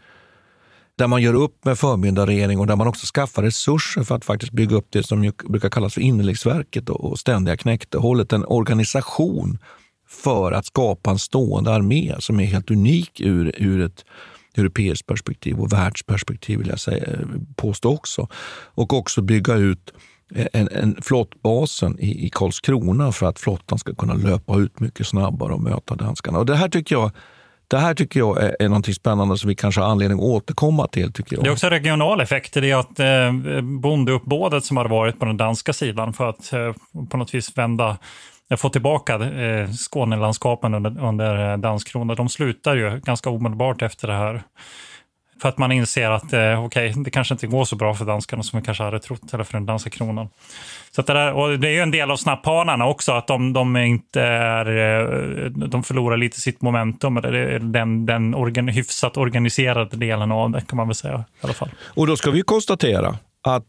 där 0.96 1.06
man 1.06 1.22
gör 1.22 1.34
upp 1.34 1.64
med 1.64 1.78
förmyndarregering 1.78 2.60
och 2.60 2.66
där 2.66 2.76
man 2.76 2.86
också 2.86 3.06
skaffar 3.14 3.42
resurser 3.42 4.02
för 4.02 4.14
att 4.14 4.24
faktiskt 4.24 4.52
bygga 4.52 4.76
upp 4.76 4.86
det 4.90 5.02
som 5.02 5.32
brukar 5.48 5.70
kallas 5.70 5.94
för 5.94 6.00
innerlighetsverket 6.00 6.88
och 6.88 7.18
ständiga 7.18 7.56
knäktehållet. 7.56 8.32
En 8.32 8.44
organisation 8.44 9.58
för 10.08 10.52
att 10.52 10.66
skapa 10.66 11.10
en 11.10 11.18
stående 11.18 11.72
armé 11.72 12.14
som 12.18 12.40
är 12.40 12.44
helt 12.44 12.70
unik 12.70 13.20
ur, 13.20 13.54
ur 13.58 13.80
ett 13.80 14.04
europeiskt 14.56 15.06
perspektiv 15.06 15.60
och 15.60 15.72
världsperspektiv 15.72 16.58
vill 16.58 16.68
jag 16.68 16.80
säga, 16.80 17.18
påstå 17.56 17.94
också. 17.94 18.28
Och 18.74 18.92
också 18.92 19.22
bygga 19.22 19.54
ut 19.54 19.92
eh, 20.34 20.46
en, 20.52 20.68
en 20.72 21.02
flottbasen 21.02 21.98
i, 22.00 22.26
i 22.26 22.30
Karlskrona 22.32 23.12
för 23.12 23.26
att 23.26 23.40
flottan 23.40 23.78
ska 23.78 23.94
kunna 23.94 24.14
löpa 24.14 24.58
ut 24.58 24.80
mycket 24.80 25.06
snabbare 25.06 25.52
och 25.52 25.62
möta 25.62 25.94
danskarna. 25.94 26.38
Och 26.38 26.46
det 26.46 26.56
här 26.56 26.68
tycker 26.68 26.94
jag 26.94 27.10
det 27.72 27.78
här 27.78 27.94
tycker 27.94 28.20
jag 28.20 28.42
är, 28.42 28.56
är 28.58 28.68
något 28.68 28.94
spännande 28.94 29.38
som 29.38 29.48
vi 29.48 29.54
kanske 29.54 29.80
har 29.80 29.88
anledning 29.88 30.18
att 30.18 30.24
återkomma 30.24 30.86
till. 30.86 31.12
Tycker 31.12 31.36
jag. 31.36 31.44
Det 31.44 31.48
är 31.48 31.52
också 31.52 31.68
regional 31.68 32.20
effekt. 32.20 32.54
Det 32.54 32.70
är 32.70 32.76
att 32.76 33.00
eh, 33.00 33.62
bondeuppbådet 33.62 34.64
som 34.64 34.76
har 34.76 34.84
varit 34.84 35.18
på 35.18 35.24
den 35.24 35.36
danska 35.36 35.72
sidan 35.72 36.12
för 36.12 36.28
att 36.28 36.52
eh, 36.52 36.72
på 37.10 37.16
något 37.16 37.34
vis 37.34 37.58
vända 37.58 37.98
jag 38.48 38.60
får 38.60 38.68
tillbaka 38.68 39.14
eh, 39.14 39.70
Skånelandskapen 39.70 40.74
under, 40.74 41.04
under 41.04 41.52
eh, 41.52 41.58
danskkrona. 41.58 42.14
De 42.14 42.28
slutar 42.28 42.76
ju 42.76 43.00
ganska 43.04 43.30
omedelbart 43.30 43.82
efter 43.82 44.08
det 44.08 44.14
här. 44.14 44.42
För 45.42 45.48
att 45.48 45.58
man 45.58 45.72
inser 45.72 46.10
att 46.10 46.32
eh, 46.32 46.64
okay, 46.64 46.92
det 46.96 47.10
kanske 47.10 47.34
inte 47.34 47.46
går 47.46 47.64
så 47.64 47.76
bra 47.76 47.94
för 47.94 48.04
danskarna 48.04 48.42
som 48.42 48.58
vi 48.58 48.64
kanske 48.64 48.84
hade 48.84 49.00
trott, 49.00 49.34
eller 49.34 49.44
för 49.44 49.52
den 49.52 49.66
danska 49.66 49.90
kronan. 49.90 50.28
Så 50.90 51.02
det, 51.02 51.12
där, 51.12 51.32
och 51.32 51.58
det 51.58 51.68
är 51.68 51.72
ju 51.72 51.80
en 51.80 51.90
del 51.90 52.10
av 52.10 52.16
snapphanarna 52.16 52.86
också, 52.86 53.12
att 53.12 53.26
de, 53.26 53.52
de 53.52 53.76
inte 53.76 54.22
är, 54.22 54.66
eh, 54.66 55.44
de 55.50 55.82
förlorar 55.82 56.16
lite 56.16 56.40
sitt 56.40 56.62
momentum. 56.62 57.16
Eller 57.16 57.58
den, 57.58 58.06
den 58.06 58.34
organ, 58.34 58.68
hyfsat 58.68 59.16
organiserade 59.16 59.96
delen 59.96 60.32
av 60.32 60.50
det 60.50 60.60
kan 60.68 60.76
man 60.76 60.88
väl 60.88 60.94
säga. 60.94 61.18
i 61.18 61.44
alla 61.44 61.54
fall. 61.54 61.70
Och 61.94 62.06
då 62.06 62.16
ska 62.16 62.30
vi 62.30 62.42
konstatera 62.42 63.18
att 63.42 63.66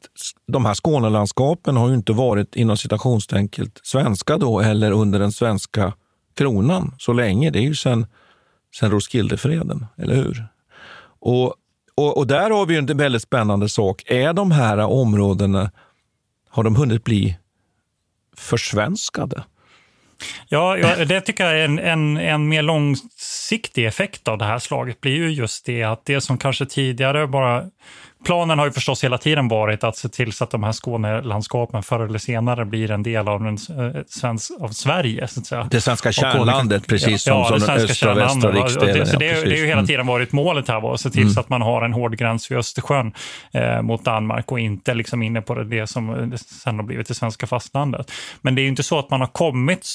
de 0.48 0.66
här 0.66 0.74
Skånelandskapen 0.74 1.78
har 1.78 1.90
ju 1.90 1.96
inte 1.96 2.14
varit 2.14 2.56
inom 2.56 2.78
citationstecken 2.78 3.72
svenska 3.84 4.38
då 4.38 4.60
eller 4.60 4.92
under 4.92 5.20
den 5.20 5.32
svenska 5.32 5.94
kronan 6.38 6.96
så 7.00 7.14
länge. 7.14 7.50
Det 7.50 7.60
är 7.60 7.64
ju 7.64 7.76
sedan 7.76 8.06
sen 8.76 8.92
Roskildefreden, 8.92 9.86
eller 9.98 10.16
hur? 10.16 10.48
Och 11.20 11.56
och, 11.96 12.18
och, 12.18 12.28
där 12.28 12.50
har 12.50 12.66
vi 12.66 12.78
en 12.78 12.86
väldigt 12.86 13.22
spännande 13.22 13.70
sak. 13.70 14.04
Är 14.06 14.34
de 14.34 14.52
här 14.52 14.78
områdena, 14.78 15.72
har 16.50 16.64
de 16.64 16.76
hunnit 16.76 17.04
bli 17.04 17.38
försvenskade? 18.38 19.44
Ja, 20.48 20.78
ja, 20.78 21.06
det 21.06 21.22
tycker 21.22 21.44
jag 21.44 21.60
är 21.60 21.66
en, 21.66 21.80
en, 21.80 22.18
en 22.18 22.48
mer 22.48 22.62
långsiktig 22.62 23.86
effekt 23.86 24.28
av 24.28 24.38
det 24.38 24.46
här 24.46 24.60
slaget 24.60 25.02
blir 25.02 25.16
ju 25.16 25.32
just 25.32 25.66
det 25.66 25.84
att 25.84 26.06
det 26.06 26.22
som 26.22 26.38
kanske 26.38 26.66
tidigare 26.66 27.28
bara 27.28 27.66
planen 28.24 28.60
har 28.60 28.66
ju 28.66 28.72
förstås 28.72 29.04
hela 29.04 29.18
tiden 29.18 29.48
varit 29.48 29.84
att 29.84 29.98
se 29.98 30.10
till 30.10 30.34
så 30.34 30.44
att 30.44 30.52
de 30.52 30.64
här 30.64 30.72
Skånelandskapen 30.72 31.84
förr 31.84 32.06
eller 32.06 32.20
senare 32.20 32.66
blir 32.66 32.92
en 32.92 33.04
del 33.04 33.28
av, 33.28 33.44
den, 33.44 33.54
eh, 33.54 34.02
svensk, 34.08 34.52
av 34.60 34.70
Sverige. 34.70 35.28
Så 35.28 35.40
att 35.40 35.46
säga. 35.46 35.68
Det 35.72 35.82
svenska 35.82 36.12
kärnlandet, 36.12 36.88
precis 36.88 37.28
ja, 37.28 37.46
som, 37.46 37.60
som 37.60 37.70
östra 37.70 38.12
och 38.12 38.18
västra 38.18 38.52
riksdelen. 38.52 39.00
Det, 39.00 39.06
så 39.06 39.18
det, 39.18 39.26
det, 39.26 39.56
är 39.56 39.58
ju 39.58 39.66
hela 39.66 39.74
mm. 39.74 39.88
tiden 39.88 40.08
varit 40.08 40.32
målet 40.32 40.68
här, 40.68 40.94
att 40.94 41.00
se 41.00 41.10
till 41.10 41.22
mm. 41.22 41.34
så 41.34 41.40
att 41.40 41.50
man 41.50 41.62
har 41.62 41.82
en 41.82 41.94
hård 41.94 42.18
gräns 42.18 42.52
vid 42.52 42.58
Östersjön 42.58 43.14
eh, 43.54 43.82
mot 43.82 44.06
Danmark 44.06 44.52
och 44.52 44.60
inte 44.60 44.94
liksom 44.94 45.24
inne 45.24 45.42
på 45.42 45.56
det 45.56 45.88
som 45.88 46.34
sen 46.38 46.76
har 46.76 46.84
blivit 46.84 47.08
det 47.08 47.14
svenska 47.14 47.48
fastlandet. 47.48 48.12
Men 48.42 48.56
det 48.56 48.62
är 48.62 48.64
ju 48.64 48.70
inte 48.70 48.84
så 48.84 49.00
att 49.00 49.10
man 49.10 49.20
har 49.20 49.28
kommit 49.28 49.88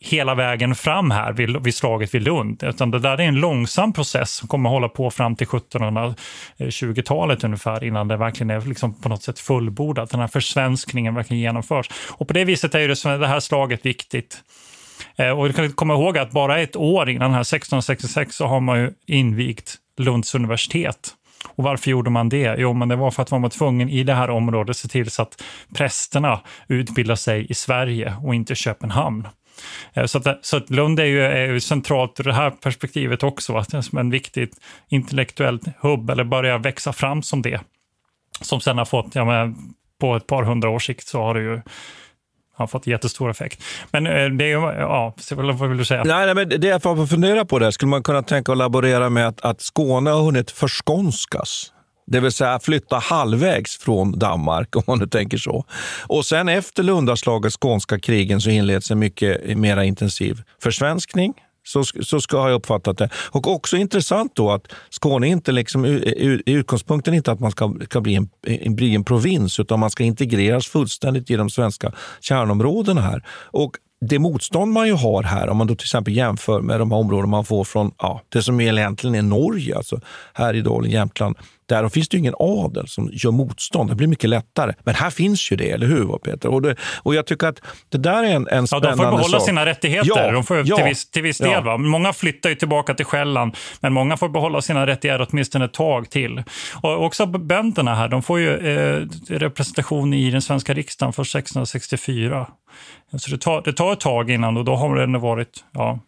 hela 0.00 0.34
vägen 0.34 0.74
fram 0.74 1.10
här 1.10 1.32
vid, 1.32 1.64
vid 1.64 1.74
slaget 1.74 2.14
vid 2.14 2.22
Lund, 2.22 2.62
utan 2.62 2.90
det 2.90 2.98
där 2.98 3.20
är 3.20 3.24
en 3.24 3.34
långsam 3.34 3.92
process 3.92 4.34
som 4.34 4.48
kommer 4.48 4.70
hålla 4.70 4.88
på 4.88 5.10
fram 5.10 5.36
till 5.36 5.46
1720-talet 5.46 7.44
ungefär 7.58 7.84
innan 7.84 8.08
det 8.08 8.16
verkligen 8.16 8.50
är 8.50 8.60
liksom 8.60 8.94
på 8.94 9.08
något 9.08 9.22
sätt 9.22 9.38
fullbordat. 9.38 10.10
Den 10.10 10.20
här 10.20 10.28
försvenskningen 10.28 11.14
verkligen 11.14 11.40
genomförs. 11.40 11.90
Och 12.10 12.28
på 12.28 12.34
det 12.34 12.44
viset 12.44 12.74
är 12.74 12.88
det, 12.88 13.18
det 13.18 13.26
här 13.26 13.40
slaget 13.40 13.86
viktigt. 13.86 14.42
Eh, 15.16 15.30
och 15.30 15.46
du 15.46 15.52
kan 15.52 15.72
komma 15.72 15.94
ihåg 15.94 16.18
att 16.18 16.30
bara 16.30 16.60
ett 16.60 16.76
år 16.76 17.10
innan 17.10 17.30
här 17.30 17.40
1666 17.40 18.36
så 18.36 18.46
har 18.46 18.60
man 18.60 18.78
ju 18.78 18.92
invigt 19.06 19.76
Lunds 19.98 20.34
universitet. 20.34 21.14
Och 21.56 21.64
varför 21.64 21.90
gjorde 21.90 22.10
man 22.10 22.28
det? 22.28 22.56
Jo, 22.58 22.72
men 22.72 22.88
det 22.88 22.96
var 22.96 23.10
för 23.10 23.22
att 23.22 23.30
man 23.30 23.42
var 23.42 23.50
tvungen 23.50 23.88
i 23.88 24.02
det 24.04 24.14
här 24.14 24.30
området 24.30 24.76
se 24.76 24.88
till 24.88 25.10
så 25.10 25.22
att 25.22 25.42
prästerna 25.74 26.40
utbildar 26.68 27.14
sig 27.14 27.46
i 27.50 27.54
Sverige 27.54 28.14
och 28.22 28.34
inte 28.34 28.52
i 28.52 28.56
Köpenhamn. 28.56 29.28
Eh, 29.94 30.06
så, 30.06 30.18
att, 30.18 30.38
så 30.40 30.56
att 30.56 30.70
Lund 30.70 31.00
är 31.00 31.04
ju, 31.04 31.22
är 31.22 31.46
ju 31.46 31.60
centralt 31.60 32.20
ur 32.20 32.24
det 32.24 32.32
här 32.32 32.50
perspektivet 32.50 33.22
också, 33.22 33.56
att 33.56 33.68
det 33.68 33.78
är 33.78 33.82
som 33.82 33.98
en 33.98 34.10
viktig 34.10 34.50
intellektuell 34.88 35.60
hubb, 35.80 36.10
eller 36.10 36.24
börjar 36.24 36.58
växa 36.58 36.92
fram 36.92 37.22
som 37.22 37.42
det. 37.42 37.60
Som 38.40 38.60
sen 38.60 38.78
har 38.78 38.84
fått, 38.84 39.14
ja, 39.14 39.24
men, 39.24 39.56
på 40.00 40.16
ett 40.16 40.26
par 40.26 40.42
hundra 40.42 40.70
års 40.70 40.86
sikt 40.86 41.08
så 41.08 41.22
har 41.22 41.34
det 41.34 41.40
ju 41.40 41.60
har 42.58 42.66
fått 42.66 42.86
jättestor 42.86 43.30
effekt. 43.30 43.62
Men 43.90 44.06
eh, 44.06 44.12
det 44.12 44.44
är 44.44 44.48
ju, 44.48 44.80
ja, 44.80 45.14
vad 45.30 45.68
vill 45.68 45.78
du 45.78 45.84
säga? 45.84 46.04
Nej, 46.04 46.26
nej 46.26 46.34
men 46.34 46.60
det 46.60 46.66
jag 46.66 46.82
får 46.82 47.06
fundera 47.06 47.44
på 47.44 47.58
det, 47.58 47.72
skulle 47.72 47.90
man 47.90 48.02
kunna 48.02 48.22
tänka 48.22 48.52
och 48.52 48.56
laborera 48.56 49.10
med 49.10 49.28
att, 49.28 49.40
att 49.40 49.60
Skåne 49.60 50.10
har 50.10 50.20
hunnit 50.20 50.50
förskånskas? 50.50 51.72
Det 52.10 52.20
vill 52.20 52.32
säga 52.32 52.58
flytta 52.58 52.98
halvvägs 52.98 53.78
från 53.78 54.18
Danmark, 54.18 54.76
om 54.76 54.82
man 54.86 54.98
nu 54.98 55.06
tänker 55.06 55.38
så. 55.38 55.64
Och 56.06 56.26
sen 56.26 56.48
efter 56.48 56.82
Lundaslagets 56.82 57.56
skånska 57.56 57.98
krigen 57.98 58.40
så 58.40 58.50
inleds 58.50 58.90
en 58.90 58.98
mycket 58.98 59.58
mer 59.58 59.82
intensiv 59.82 60.42
försvenskning. 60.62 61.34
Så, 61.66 61.84
så 61.84 62.20
ska 62.20 62.36
jag 62.36 62.52
uppfattat 62.56 62.98
det. 62.98 63.08
Och 63.14 63.46
också 63.46 63.76
intressant 63.76 64.32
då 64.34 64.50
att 64.50 64.72
Skåne 64.90 65.28
inte 65.28 65.52
liksom, 65.52 65.84
utgångspunkten 66.46 67.14
är 67.14 67.16
inte 67.16 67.32
att 67.32 67.40
man 67.40 67.50
ska, 67.50 67.74
ska 67.84 68.00
bli, 68.00 68.14
en, 68.14 68.28
en, 68.46 68.76
bli 68.76 68.94
en 68.94 69.04
provins, 69.04 69.60
utan 69.60 69.80
man 69.80 69.90
ska 69.90 70.04
integreras 70.04 70.66
fullständigt 70.66 71.30
i 71.30 71.36
de 71.36 71.50
svenska 71.50 71.92
kärnområdena 72.20 73.00
här. 73.00 73.22
Och 73.50 73.72
det 74.00 74.18
motstånd 74.18 74.72
man 74.72 74.86
ju 74.86 74.92
har 74.92 75.22
här, 75.22 75.48
om 75.48 75.56
man 75.56 75.66
då 75.66 75.74
till 75.74 75.84
exempel 75.84 76.16
jämför 76.16 76.60
med 76.60 76.80
de 76.80 76.92
områden 76.92 77.30
man 77.30 77.44
får 77.44 77.64
från 77.64 77.92
ja, 77.98 78.22
det 78.28 78.42
som 78.42 78.60
egentligen 78.60 79.14
är 79.14 79.22
Norge, 79.22 79.76
alltså 79.76 80.00
Härjedalen, 80.32 80.90
Jämtland, 80.90 81.36
där 81.68 81.88
finns 81.88 82.08
det 82.08 82.16
ju 82.16 82.18
ingen 82.18 82.34
adel 82.38 82.88
som 82.88 83.10
gör 83.12 83.30
motstånd. 83.30 83.90
Det 83.90 83.96
blir 83.96 84.06
mycket 84.06 84.30
lättare. 84.30 84.74
Men 84.84 84.94
här 84.94 85.10
finns 85.10 85.52
ju 85.52 85.56
det, 85.56 85.70
eller 85.70 85.86
hur 85.86 86.18
Peter? 86.18 86.48
Och, 86.48 86.62
det, 86.62 86.76
och 87.02 87.14
jag 87.14 87.26
tycker 87.26 87.46
att 87.46 87.60
det 87.88 87.98
där 87.98 88.24
är 88.24 88.34
en, 88.34 88.48
en 88.48 88.66
spännande 88.66 88.66
sak. 88.66 88.84
Ja, 88.84 88.90
de 88.90 88.96
får 88.96 89.04
behålla 89.04 89.38
sak. 89.38 89.46
sina 89.46 89.66
rättigheter. 89.66 90.08
Ja, 90.08 90.32
de 90.32 90.44
får, 90.44 90.62
ja, 90.68 90.76
till, 90.76 90.84
viss, 90.84 91.10
till 91.10 91.22
viss 91.22 91.38
del. 91.38 91.50
Ja. 91.50 91.60
Va? 91.60 91.76
Många 91.76 92.12
flyttar 92.12 92.50
ju 92.50 92.56
tillbaka 92.56 92.94
till 92.94 93.06
Själland, 93.06 93.56
men 93.80 93.92
många 93.92 94.16
får 94.16 94.28
behålla 94.28 94.62
sina 94.62 94.86
rättigheter 94.86 95.26
åtminstone 95.30 95.64
ett 95.64 95.72
tag 95.72 96.10
till. 96.10 96.42
Och 96.82 97.04
också 97.04 97.26
bönderna 97.26 97.94
här, 97.94 98.08
de 98.08 98.22
får 98.22 98.38
ju 98.38 98.56
eh, 98.56 99.06
representation 99.28 100.14
i 100.14 100.30
den 100.30 100.42
svenska 100.42 100.74
riksdagen 100.74 101.12
för 101.12 101.22
1664. 101.22 102.46
Så 103.18 103.30
det 103.30 103.38
tar, 103.38 103.62
det 103.62 103.72
tar 103.72 103.92
ett 103.92 104.00
tag 104.00 104.30
innan 104.30 104.56
och 104.56 104.64
då 104.64 104.74
har 104.74 104.96
det 104.96 105.18
varit 105.18 105.64
ja, 105.72 105.98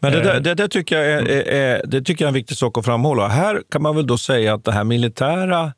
men 0.00 0.12
det, 0.12 0.20
där, 0.20 0.40
det, 0.40 0.54
det, 0.54 0.68
tycker 0.68 0.98
jag 0.98 1.06
är, 1.06 1.48
är, 1.48 1.86
det 1.86 2.02
tycker 2.02 2.24
jag 2.24 2.26
är 2.26 2.30
en 2.30 2.34
viktig 2.34 2.56
sak 2.56 2.78
att 2.78 2.84
framhålla. 2.84 3.28
Här 3.28 3.62
kan 3.70 3.82
man 3.82 3.96
väl 3.96 4.06
då 4.06 4.18
säga 4.18 4.54
att 4.54 4.64
det 4.64 4.72
här 4.72 4.84
militära 4.84 5.72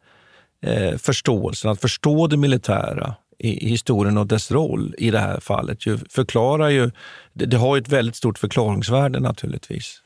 eh, 0.66 0.96
förståelsen, 0.98 1.70
att 1.70 1.80
förstå 1.80 2.26
det 2.26 2.36
militära 2.36 3.14
i, 3.38 3.68
historien 3.68 4.18
och 4.18 4.26
dess 4.26 4.50
roll 4.50 4.94
i 4.98 5.10
det 5.10 5.18
här 5.18 5.40
fallet, 5.40 5.86
ju, 5.86 5.98
förklarar 6.10 6.68
ju, 6.68 6.90
det, 7.32 7.46
det 7.46 7.56
har 7.56 7.76
ju 7.76 7.80
ett 7.80 7.88
väldigt 7.88 8.16
stort 8.16 8.38
förklaringsvärde 8.38 9.20
naturligtvis. 9.20 9.98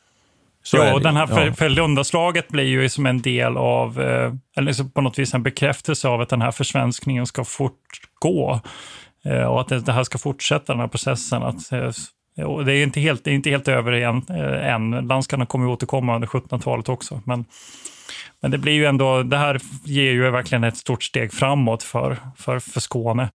Så 0.62 0.76
ja, 0.76 0.94
och 0.94 1.02
den 1.02 1.16
här 1.16 1.54
ja. 2.12 2.42
Blir 2.48 2.64
ju 2.64 2.88
som 2.88 3.06
en 3.06 3.22
del 3.22 3.56
av, 3.56 4.00
eh, 4.00 4.32
eller 4.56 4.90
på 4.90 5.00
något 5.00 5.18
vis 5.18 5.34
en 5.34 5.42
bekräftelse 5.42 6.08
av 6.08 6.20
att 6.20 6.28
den 6.28 6.42
här 6.42 6.50
försvenskningen 6.50 7.26
ska 7.26 7.44
fortgå. 7.44 8.60
Eh, 9.24 9.44
och 9.44 9.60
att 9.60 9.86
det 9.86 9.92
här 9.92 10.04
ska 10.04 10.18
fortsätta, 10.18 10.72
den 10.72 10.80
här 10.80 10.88
processen. 10.88 11.42
Att 11.42 11.72
eh, 11.72 11.90
och 12.44 12.64
det 12.64 12.72
är 12.72 12.82
inte 12.82 13.00
helt, 13.00 13.24
det 13.24 13.30
är 13.30 13.34
inte 13.34 13.50
helt 13.50 13.68
över 13.68 13.92
igen, 13.92 14.22
eh, 14.28 14.74
än. 14.74 15.08
Danskarna 15.08 15.46
kommer 15.46 15.66
ju 15.66 15.72
återkomma 15.72 16.14
under 16.14 16.28
1700-talet 16.28 16.88
också. 16.88 17.20
Men, 17.24 17.44
men 18.40 18.50
det 18.50 18.58
blir 18.58 18.72
ju 18.72 18.84
ändå, 18.84 19.22
det 19.22 19.36
här 19.36 19.60
ger 19.84 20.12
ju 20.12 20.30
verkligen 20.30 20.64
ett 20.64 20.76
stort 20.76 21.02
steg 21.02 21.32
framåt 21.32 21.82
för, 21.82 22.16
för, 22.36 22.58
för 22.58 22.80
Skåne. 22.80 23.28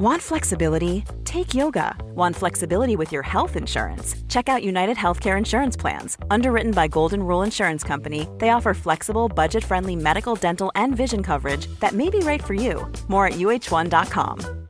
Want 0.00 0.22
flexibility? 0.22 1.04
Take 1.24 1.54
yoga. 1.54 1.94
Want 2.14 2.34
flexibility 2.34 2.96
with 2.96 3.12
your 3.12 3.22
health 3.22 3.56
insurance? 3.56 4.16
Check 4.28 4.48
out 4.48 4.62
United 4.62 4.96
Healthcare 4.96 5.36
Insurance 5.36 5.76
Plans. 5.76 6.16
Underwritten 6.30 6.72
by 6.72 6.88
Golden 6.88 7.22
Rule 7.22 7.42
Insurance 7.42 7.84
Company, 7.84 8.26
they 8.38 8.48
offer 8.48 8.72
flexible, 8.72 9.28
budget 9.28 9.62
friendly 9.62 9.96
medical, 9.96 10.36
dental, 10.36 10.72
and 10.74 10.96
vision 10.96 11.22
coverage 11.22 11.66
that 11.80 11.92
may 11.92 12.08
be 12.08 12.20
right 12.20 12.42
for 12.42 12.54
you. 12.54 12.90
More 13.08 13.26
at 13.26 13.34
uh1.com. 13.34 14.69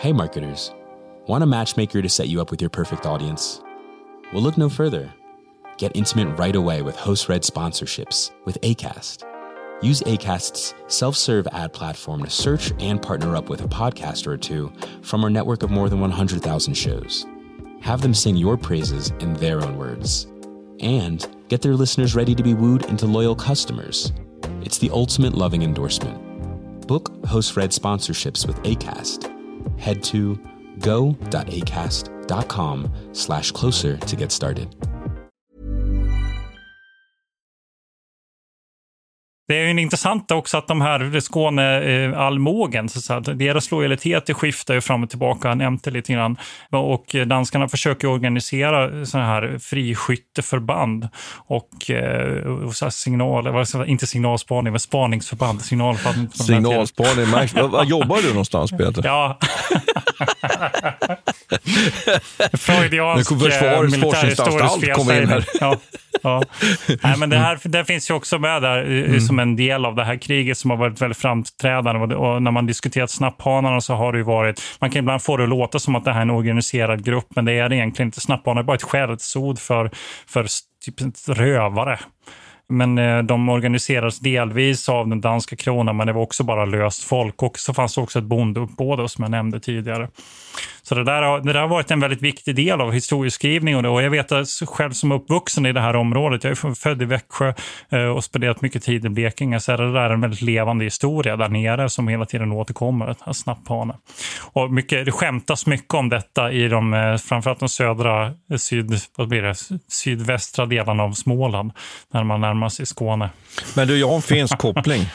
Hey, 0.00 0.14
marketers. 0.14 0.72
Want 1.26 1.44
a 1.44 1.46
matchmaker 1.46 2.00
to 2.00 2.08
set 2.08 2.28
you 2.28 2.40
up 2.40 2.50
with 2.50 2.62
your 2.62 2.70
perfect 2.70 3.04
audience? 3.04 3.60
Well, 4.32 4.40
look 4.40 4.56
no 4.56 4.70
further. 4.70 5.12
Get 5.76 5.94
intimate 5.94 6.38
right 6.38 6.56
away 6.56 6.80
with 6.80 6.96
host 6.96 7.28
read 7.28 7.42
sponsorships 7.42 8.30
with 8.46 8.58
ACAST. 8.62 9.24
Use 9.82 10.00
ACAST's 10.04 10.72
self 10.86 11.16
serve 11.16 11.46
ad 11.52 11.74
platform 11.74 12.24
to 12.24 12.30
search 12.30 12.72
and 12.78 13.02
partner 13.02 13.36
up 13.36 13.50
with 13.50 13.60
a 13.60 13.68
podcaster 13.68 14.28
or 14.28 14.38
two 14.38 14.72
from 15.02 15.22
our 15.22 15.28
network 15.28 15.62
of 15.62 15.70
more 15.70 15.90
than 15.90 16.00
100,000 16.00 16.72
shows. 16.72 17.26
Have 17.82 18.00
them 18.00 18.14
sing 18.14 18.36
your 18.36 18.56
praises 18.56 19.10
in 19.20 19.34
their 19.34 19.60
own 19.60 19.76
words. 19.76 20.28
And 20.80 21.28
get 21.48 21.60
their 21.60 21.74
listeners 21.74 22.14
ready 22.14 22.34
to 22.34 22.42
be 22.42 22.54
wooed 22.54 22.86
into 22.86 23.04
loyal 23.04 23.36
customers. 23.36 24.12
It's 24.62 24.78
the 24.78 24.88
ultimate 24.92 25.34
loving 25.34 25.62
endorsement. 25.62 26.86
Book 26.86 27.12
host 27.26 27.54
read 27.54 27.68
sponsorships 27.68 28.46
with 28.46 28.56
ACAST 28.62 29.39
head 29.78 30.02
to 30.04 30.36
go.acast.com 30.80 31.20
slash 33.12 33.52
closer 33.52 33.96
to 33.96 34.16
get 34.16 34.32
started. 34.32 34.74
Det 39.50 39.56
är 39.56 39.64
ju 39.64 39.80
intressant 39.80 40.30
också 40.30 40.58
att 40.58 40.68
de 40.68 40.80
här 40.80 41.20
Skåne-allmogen, 41.20 42.88
eh, 43.10 43.20
deras 43.20 43.70
lojalitet 43.70 44.36
skiftar 44.36 44.74
ju 44.74 44.80
fram 44.80 45.02
och 45.02 45.10
tillbaka, 45.10 45.48
jag 45.48 45.58
nämnde 45.58 45.90
lite 45.90 46.12
grann. 46.12 46.36
Och 46.70 47.16
danskarna 47.26 47.68
försöker 47.68 48.08
organisera 48.08 49.06
sådana 49.06 49.28
här 49.28 49.58
friskytteförband 49.60 51.08
och, 51.36 51.90
eh, 51.90 52.46
och 52.46 52.74
så 52.76 52.90
signaler, 52.90 53.84
inte 53.88 54.06
signalspaning, 54.06 54.72
men 54.72 54.80
spaningsförband. 54.80 55.62
Signalspaning, 55.62 57.26
var 57.70 57.84
jobbar 57.84 58.22
du 58.22 58.28
någonstans 58.28 58.70
Peter? 58.70 59.02
Ja. 59.04 59.38
Freudiansk 62.52 63.30
militärhistorisk 63.30 64.80
felsägning. 64.80 65.44
Ja, 65.60 65.76
ja. 66.22 66.42
Nej, 67.02 67.18
men 67.18 67.30
det 67.30 67.36
här 67.36 67.58
det 67.62 67.84
finns 67.84 68.10
ju 68.10 68.14
också 68.14 68.38
med 68.38 68.62
där 68.62 68.82
mm. 68.82 69.20
som 69.20 69.38
en 69.38 69.56
del 69.56 69.84
av 69.84 69.94
det 69.94 70.04
här 70.04 70.16
kriget 70.16 70.58
som 70.58 70.70
har 70.70 70.76
varit 70.76 71.02
väldigt 71.02 71.18
framträdande. 71.18 72.14
Och 72.14 72.42
när 72.42 72.50
man 72.50 72.66
diskuterat 72.66 73.10
snapphanarna 73.10 73.80
så 73.80 73.94
har 73.94 74.12
det 74.12 74.18
ju 74.18 74.24
varit, 74.24 74.62
man 74.80 74.90
kan 74.90 74.98
ibland 74.98 75.22
få 75.22 75.36
det 75.36 75.42
att 75.42 75.48
låta 75.48 75.78
som 75.78 75.96
att 75.96 76.04
det 76.04 76.12
här 76.12 76.18
är 76.18 76.22
en 76.22 76.30
organiserad 76.30 77.04
grupp, 77.04 77.26
men 77.28 77.44
det 77.44 77.52
är 77.52 77.68
det 77.68 77.76
egentligen 77.76 78.08
inte. 78.08 78.20
Snapphanar 78.20 78.60
är 78.60 78.64
bara 78.64 78.76
ett 78.76 78.82
skällsord 78.82 79.58
för, 79.58 79.90
för 80.26 80.46
typ 80.84 81.28
rövare. 81.28 81.98
Men 82.70 82.98
eh, 82.98 83.18
de 83.22 83.48
organiserades 83.48 84.18
delvis 84.18 84.88
av 84.88 85.08
den 85.08 85.20
danska 85.20 85.56
kronan, 85.56 85.96
men 85.96 86.06
det 86.06 86.12
var 86.12 86.22
också 86.22 86.44
bara 86.44 86.64
löst 86.64 87.04
folk. 87.04 87.42
Och 87.42 87.58
så 87.58 87.74
fanns 87.74 87.94
det 87.94 88.00
också 88.00 88.18
ett 88.18 88.24
bondeuppbåd 88.24 89.10
som 89.10 89.22
jag 89.22 89.30
nämnde 89.30 89.60
tidigare. 89.60 90.08
Så 90.90 90.94
det 90.94 91.04
där, 91.04 91.22
har, 91.22 91.40
det 91.40 91.52
där 91.52 91.60
har 91.60 91.68
varit 91.68 91.90
en 91.90 92.00
väldigt 92.00 92.22
viktig 92.22 92.56
del 92.56 92.80
av 92.80 92.92
historieskrivning 92.92 93.76
och, 93.76 93.82
det, 93.82 93.88
och 93.88 94.02
jag 94.02 94.10
vet 94.10 94.32
att 94.32 94.48
själv 94.48 94.92
som 94.92 95.12
uppvuxen 95.12 95.66
i 95.66 95.72
det 95.72 95.80
här 95.80 95.96
området, 95.96 96.44
jag 96.44 96.50
är 96.50 96.74
född 96.74 97.02
i 97.02 97.04
Växjö 97.04 97.52
eh, 97.88 98.04
och 98.04 98.24
spenderat 98.24 98.62
mycket 98.62 98.82
tid 98.82 99.04
i 99.04 99.08
Blekinge, 99.08 99.60
så 99.60 99.72
är 99.72 99.76
det 99.76 99.92
där 99.92 100.10
en 100.10 100.20
väldigt 100.20 100.42
levande 100.42 100.84
historia 100.84 101.36
där 101.36 101.48
nere 101.48 101.88
som 101.88 102.08
hela 102.08 102.26
tiden 102.26 102.52
återkommer, 102.52 103.32
snapphane. 103.32 103.94
Och 104.52 104.72
mycket, 104.72 105.04
det 105.04 105.12
skämtas 105.12 105.66
mycket 105.66 105.94
om 105.94 106.08
detta 106.08 106.52
i 106.52 106.68
de, 106.68 106.94
eh, 106.94 107.16
framförallt 107.16 107.60
de 107.60 107.68
södra, 107.68 108.26
eh, 108.26 108.56
syd, 108.56 108.94
vad 109.16 109.28
blir 109.28 109.42
det, 109.42 109.54
sydvästra 109.88 110.66
delarna 110.66 111.02
av 111.02 111.12
Småland, 111.12 111.72
när 112.12 112.24
man 112.24 112.40
närmar 112.40 112.68
sig 112.68 112.86
Skåne. 112.86 113.30
Men 113.76 113.88
du, 113.88 113.98
jag 113.98 114.08
har 114.08 114.16
en 114.16 114.22
finsk 114.22 114.58
koppling. 114.58 115.06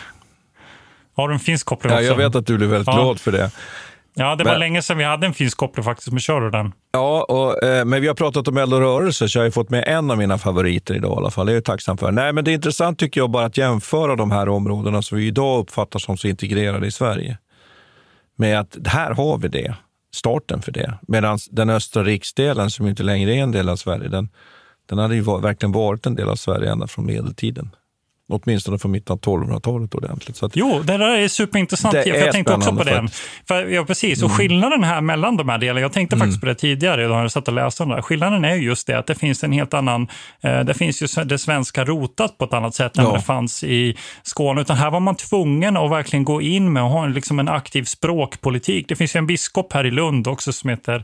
Har 1.16 1.28
du 1.28 1.34
en 1.34 1.40
finsk 1.40 1.66
koppling 1.66 1.94
också? 1.94 2.04
Ja, 2.04 2.10
jag 2.10 2.18
vet 2.18 2.36
att 2.36 2.46
du 2.46 2.58
blir 2.58 2.68
väldigt 2.68 2.88
ja. 2.88 2.94
glad 2.94 3.20
för 3.20 3.32
det. 3.32 3.52
Ja, 4.18 4.36
det 4.36 4.44
var 4.44 4.52
men, 4.52 4.60
länge 4.60 4.82
sedan 4.82 4.98
vi 4.98 5.04
hade 5.04 5.28
en 5.28 5.34
finsk 5.34 5.58
koppling 5.58 5.84
faktiskt, 5.84 6.28
du 6.28 6.50
den? 6.50 6.74
Ja, 6.92 7.24
och, 7.24 7.64
eh, 7.64 7.86
men 7.86 8.02
vi 8.02 8.08
har 8.08 8.16
pratat 8.16 8.48
om 8.48 8.58
eld 8.58 8.74
och 8.74 8.80
rörelse, 8.80 9.30
så 9.30 9.40
jag 9.40 9.44
har 9.46 9.52
fått 9.52 9.70
med 9.70 9.84
en 9.88 10.12
av 10.12 10.18
mina 10.18 10.38
favoriter 10.38 10.96
idag 10.96 11.14
i 11.14 11.18
alla 11.18 11.32
fall. 11.32 11.46
Det 11.46 11.52
är 11.52 11.54
jag 11.54 11.64
tacksam 11.64 11.98
för. 11.98 12.12
Nej, 12.12 12.34
men 12.34 12.44
det 12.44 12.52
är 12.52 12.54
intressant 12.54 13.00
tycker 13.00 13.22
jag 13.22 13.30
bara 13.30 13.46
att 13.46 13.58
jämföra 13.58 14.16
de 14.16 14.32
här 14.32 14.50
områdena 14.50 15.02
som 15.02 15.18
vi 15.18 15.28
idag 15.28 15.60
uppfattar 15.60 16.00
som 16.00 16.18
så 16.18 16.28
integrerade 16.28 16.88
i 16.88 16.92
Sverige. 16.92 17.38
Med 18.38 18.60
att 18.60 18.78
här 18.86 19.12
har 19.12 19.38
vi 19.38 19.48
det, 19.48 19.76
starten 20.16 20.62
för 20.62 20.72
det. 20.72 21.00
Medan 21.08 21.40
den 21.52 21.70
östra 21.70 22.04
riksdelen, 22.04 22.70
som 22.70 22.88
inte 22.88 23.04
längre 23.04 23.36
är 23.36 23.44
en 23.44 23.52
del 23.52 23.70
av 23.70 23.76
Sverige, 23.76 24.10
den, 24.10 24.30
den 24.90 24.98
hade 24.98 25.16
ju 25.16 25.22
verkligen 25.22 25.72
varit 25.72 26.06
en 26.06 26.16
del 26.16 26.30
av 26.30 26.36
Sverige 26.36 26.72
ända 26.72 26.88
från 26.88 27.06
medeltiden. 27.06 27.70
Åtminstone 28.28 28.78
från 28.78 28.92
mitten 28.92 29.14
av 29.14 29.20
1200-talet 29.20 29.96
ordentligt. 29.96 30.38
Så 30.38 30.50
jo, 30.54 30.82
det 30.84 30.98
där 30.98 31.18
är 31.18 31.28
superintressant. 31.28 31.94
Det 31.94 32.04
för 32.04 32.10
jag 32.10 32.32
tänkte 32.32 32.54
också 32.54 32.76
på 32.76 32.84
det. 32.84 33.08
För, 33.48 33.66
ja, 33.66 33.86
precis. 33.86 34.24
Och 34.24 34.30
mm. 34.30 34.38
skillnaden 34.38 34.84
här 34.84 35.02
mellan 35.02 35.38
de 35.38 35.50
här 35.50 35.58
delarna, 35.58 35.80
jag 35.80 35.94
tänkte 35.94 36.16
mm. 36.16 36.26
faktiskt 36.26 36.42
på 36.42 36.46
det 36.46 36.56
tidigare 36.56 37.08
då 37.08 37.14
jag 37.14 37.32
satt 37.32 37.48
och 37.48 37.54
läste 37.54 37.84
om 37.84 37.90
det. 37.90 38.02
Skillnaden 38.02 38.46
är 38.46 38.56
just 38.56 38.88
det 38.88 38.98
att 38.98 39.08
det 39.08 39.16
finns 39.16 39.44
en 39.44 39.52
helt 39.52 39.74
annan, 39.74 40.08
eh, 40.42 40.60
det 40.60 40.74
finns 40.74 41.02
ju 41.02 41.24
det 41.24 41.38
svenska 41.38 41.86
rotat 41.86 42.38
på 42.38 42.46
ett 42.46 42.54
annat 42.54 42.76
sätt 42.76 42.98
än 42.98 43.06
ja. 43.06 43.14
det 43.14 43.22
fanns 43.22 43.64
i 43.64 43.98
Skåne. 44.24 44.62
Utan 44.62 44.78
här 44.78 44.92
var 44.92 45.00
man 45.00 45.16
tvungen 45.16 45.78
att 45.78 45.92
verkligen 45.92 46.26
gå 46.26 46.42
in 46.42 46.74
med 46.74 46.84
och 46.84 46.90
ha 46.90 47.06
en, 47.06 47.14
liksom 47.14 47.40
en 47.40 47.50
aktiv 47.50 47.84
språkpolitik. 47.84 48.88
Det 48.88 48.96
finns 48.96 49.16
ju 49.16 49.18
en 49.18 49.28
biskop 49.28 49.74
här 49.74 49.86
i 49.86 49.92
Lund 49.92 50.28
också 50.28 50.54
som 50.54 50.70
heter 50.70 51.04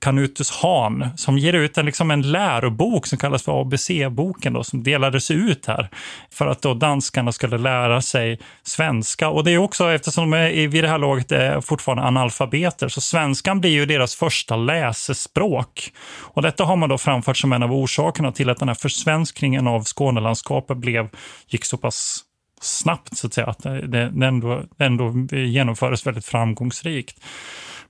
Canutus 0.00 0.50
Hahn 0.50 1.08
som 1.16 1.38
ger 1.38 1.52
ut 1.52 1.78
en, 1.78 1.86
liksom 1.86 2.10
en 2.10 2.22
lärobok 2.22 3.06
som 3.06 3.18
kallas 3.18 3.42
för 3.42 3.60
ABC-boken 3.60 4.64
som 4.64 4.82
delades 4.82 5.30
ut 5.30 5.66
här 5.66 5.88
för 6.30 6.46
att 6.46 6.62
då 6.62 6.74
danskarna 6.74 7.32
skulle 7.32 7.58
lära 7.58 8.02
sig 8.02 8.38
svenska. 8.62 9.28
Och 9.28 9.44
det 9.44 9.52
är 9.52 9.58
också 9.58 9.90
eftersom 9.90 10.30
de 10.30 10.36
är 10.36 10.68
vid 10.68 10.84
det 10.84 10.88
här 10.88 10.98
laget 10.98 11.32
är 11.32 11.60
fortfarande 11.60 12.04
analfabeter 12.04 12.88
så 12.88 13.00
svenskan 13.00 13.60
blir 13.60 13.70
ju 13.70 13.86
deras 13.86 14.14
första 14.14 14.56
läsespråk. 14.56 15.92
Och 16.18 16.42
detta 16.42 16.64
har 16.64 16.76
man 16.76 16.88
då 16.88 16.98
framfört 16.98 17.36
som 17.36 17.52
en 17.52 17.62
av 17.62 17.72
orsakerna 17.72 18.32
till 18.32 18.50
att 18.50 18.58
den 18.58 18.68
här 18.68 18.74
försvenskningen 18.74 19.66
av 19.66 19.82
Skånelandskapet 19.84 20.76
blev, 20.76 21.08
gick 21.48 21.64
så 21.64 21.76
pass 21.76 22.24
snabbt 22.60 23.16
så 23.16 23.26
att 23.26 23.34
säga, 23.34 23.46
att 23.46 23.66
eh, 23.66 23.72
det, 23.72 24.10
det 24.10 24.26
ändå, 24.26 24.62
ändå 24.78 25.14
eh, 25.32 25.44
genomfördes 25.44 26.06
väldigt 26.06 26.26
framgångsrikt. 26.26 27.20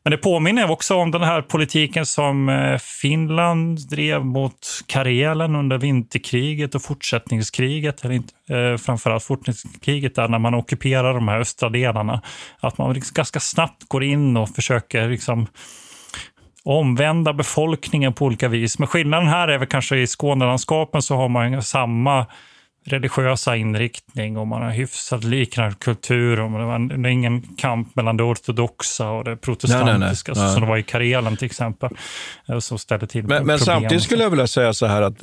Men 0.05 0.11
det 0.11 0.17
påminner 0.17 0.71
också 0.71 0.95
om 0.95 1.11
den 1.11 1.23
här 1.23 1.43
politiken 1.43 2.07
som 2.07 2.49
eh, 2.49 2.79
Finland 2.79 3.89
drev 3.89 4.25
mot 4.25 4.67
Karelen 4.87 5.57
under 5.57 5.79
vinterkriget 5.79 6.75
och 6.75 6.83
fortsättningskriget, 6.83 8.05
eller 8.05 8.15
inte, 8.15 8.57
eh, 8.57 8.77
framförallt 8.77 9.25
fortsättningskriget 9.25 10.15
där 10.15 10.29
när 10.29 10.39
man 10.39 10.55
ockuperar 10.55 11.15
de 11.15 11.29
här 11.29 11.41
östra 11.41 11.69
delarna. 11.69 12.23
Att 12.61 12.79
man 12.79 12.93
liksom 12.93 13.15
ganska 13.15 13.41
snabbt 13.41 13.89
går 13.89 14.05
in 14.05 14.37
och 14.37 14.49
försöker 14.49 15.09
liksom 15.09 15.47
omvända 16.65 17.33
befolkningen 17.33 18.13
på 18.13 18.25
olika 18.25 18.49
vis. 18.49 18.79
Men 18.79 18.89
skillnaden 18.89 19.29
här 19.29 19.49
är 19.49 19.59
väl 19.59 19.69
kanske 19.69 19.97
i 19.97 20.07
Skånelandskapen 20.07 21.03
så 21.03 21.17
har 21.17 21.29
man 21.29 21.63
samma 21.63 22.27
religiösa 22.89 23.57
inriktning 23.57 24.37
och 24.37 24.47
man 24.47 24.63
har 24.63 24.71
hyfsat 24.71 25.25
liknande 25.25 25.75
kultur. 25.79 26.41
Och 26.41 26.51
det 26.89 26.95
är 26.95 27.07
ingen 27.07 27.43
kamp 27.43 27.97
mellan 27.97 28.17
det 28.17 28.23
ortodoxa 28.23 29.11
och 29.11 29.25
det 29.25 29.37
protestantiska 29.37 30.33
nej, 30.33 30.41
nej, 30.41 30.45
nej. 30.45 30.55
som 30.55 30.63
det 30.63 30.69
var 30.69 30.77
i 30.77 30.83
Karelen 30.83 31.37
till 31.37 31.47
exempel. 31.47 31.91
Eh, 32.49 32.59
som 32.59 32.79
ställde 32.79 33.07
till 33.07 33.25
men, 33.25 33.47
men 33.47 33.59
samtidigt 33.59 34.03
skulle 34.03 34.23
jag 34.23 34.31
vilja 34.31 34.47
säga 34.47 34.73
så 34.73 34.87
här 34.87 35.03
att 35.03 35.23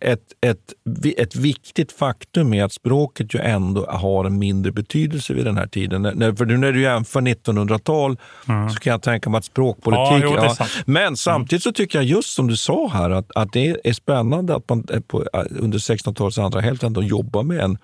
ett, 0.00 0.32
ett, 0.40 0.72
ett 1.16 1.36
viktigt 1.36 1.92
faktum 1.92 2.54
är 2.54 2.64
att 2.64 2.72
språket 2.72 3.34
ju 3.34 3.40
ändå 3.40 3.86
har 3.86 4.24
en 4.24 4.38
mindre 4.38 4.72
betydelse 4.72 5.34
vid 5.34 5.44
den 5.44 5.56
här 5.56 5.66
tiden. 5.66 6.36
För 6.36 6.44
nu 6.44 6.56
när 6.56 6.72
du 6.72 6.82
jämför 6.82 7.20
1900-tal 7.20 8.16
mm. 8.48 8.70
så 8.70 8.80
kan 8.80 8.90
jag 8.90 9.02
tänka 9.02 9.30
mig 9.30 9.38
att 9.38 9.44
språkpolitik... 9.44 10.24
Ja, 10.24 10.48
jo, 10.48 10.54
ja. 10.58 10.66
Men 10.86 11.16
samtidigt 11.16 11.62
så 11.62 11.72
tycker 11.72 11.98
jag 11.98 12.04
just 12.04 12.34
som 12.34 12.46
du 12.46 12.56
sa 12.56 12.88
här 12.88 13.10
att, 13.10 13.30
att 13.34 13.52
det 13.52 13.76
är 13.84 13.92
spännande 13.92 14.56
att 14.56 14.68
man 14.68 14.86
på, 15.06 15.24
under 15.50 15.78
1600-talets 15.78 16.38
andra 16.38 16.60
hälft 16.60 16.82
ändå 16.82 17.02
jobbar 17.02 17.42
med 17.42 17.60
en 17.60 17.78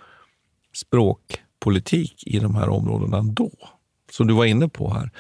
språkpolitik 0.75 2.27
i 2.27 2.39
de 2.39 2.55
här 2.55 2.69
områdena 2.69 3.19
ändå. 3.19 3.51
som 4.13 4.27
du 4.27 4.35
var 4.35 4.45
inne 4.45 4.69
på 4.69 4.95
här. 4.95 5.11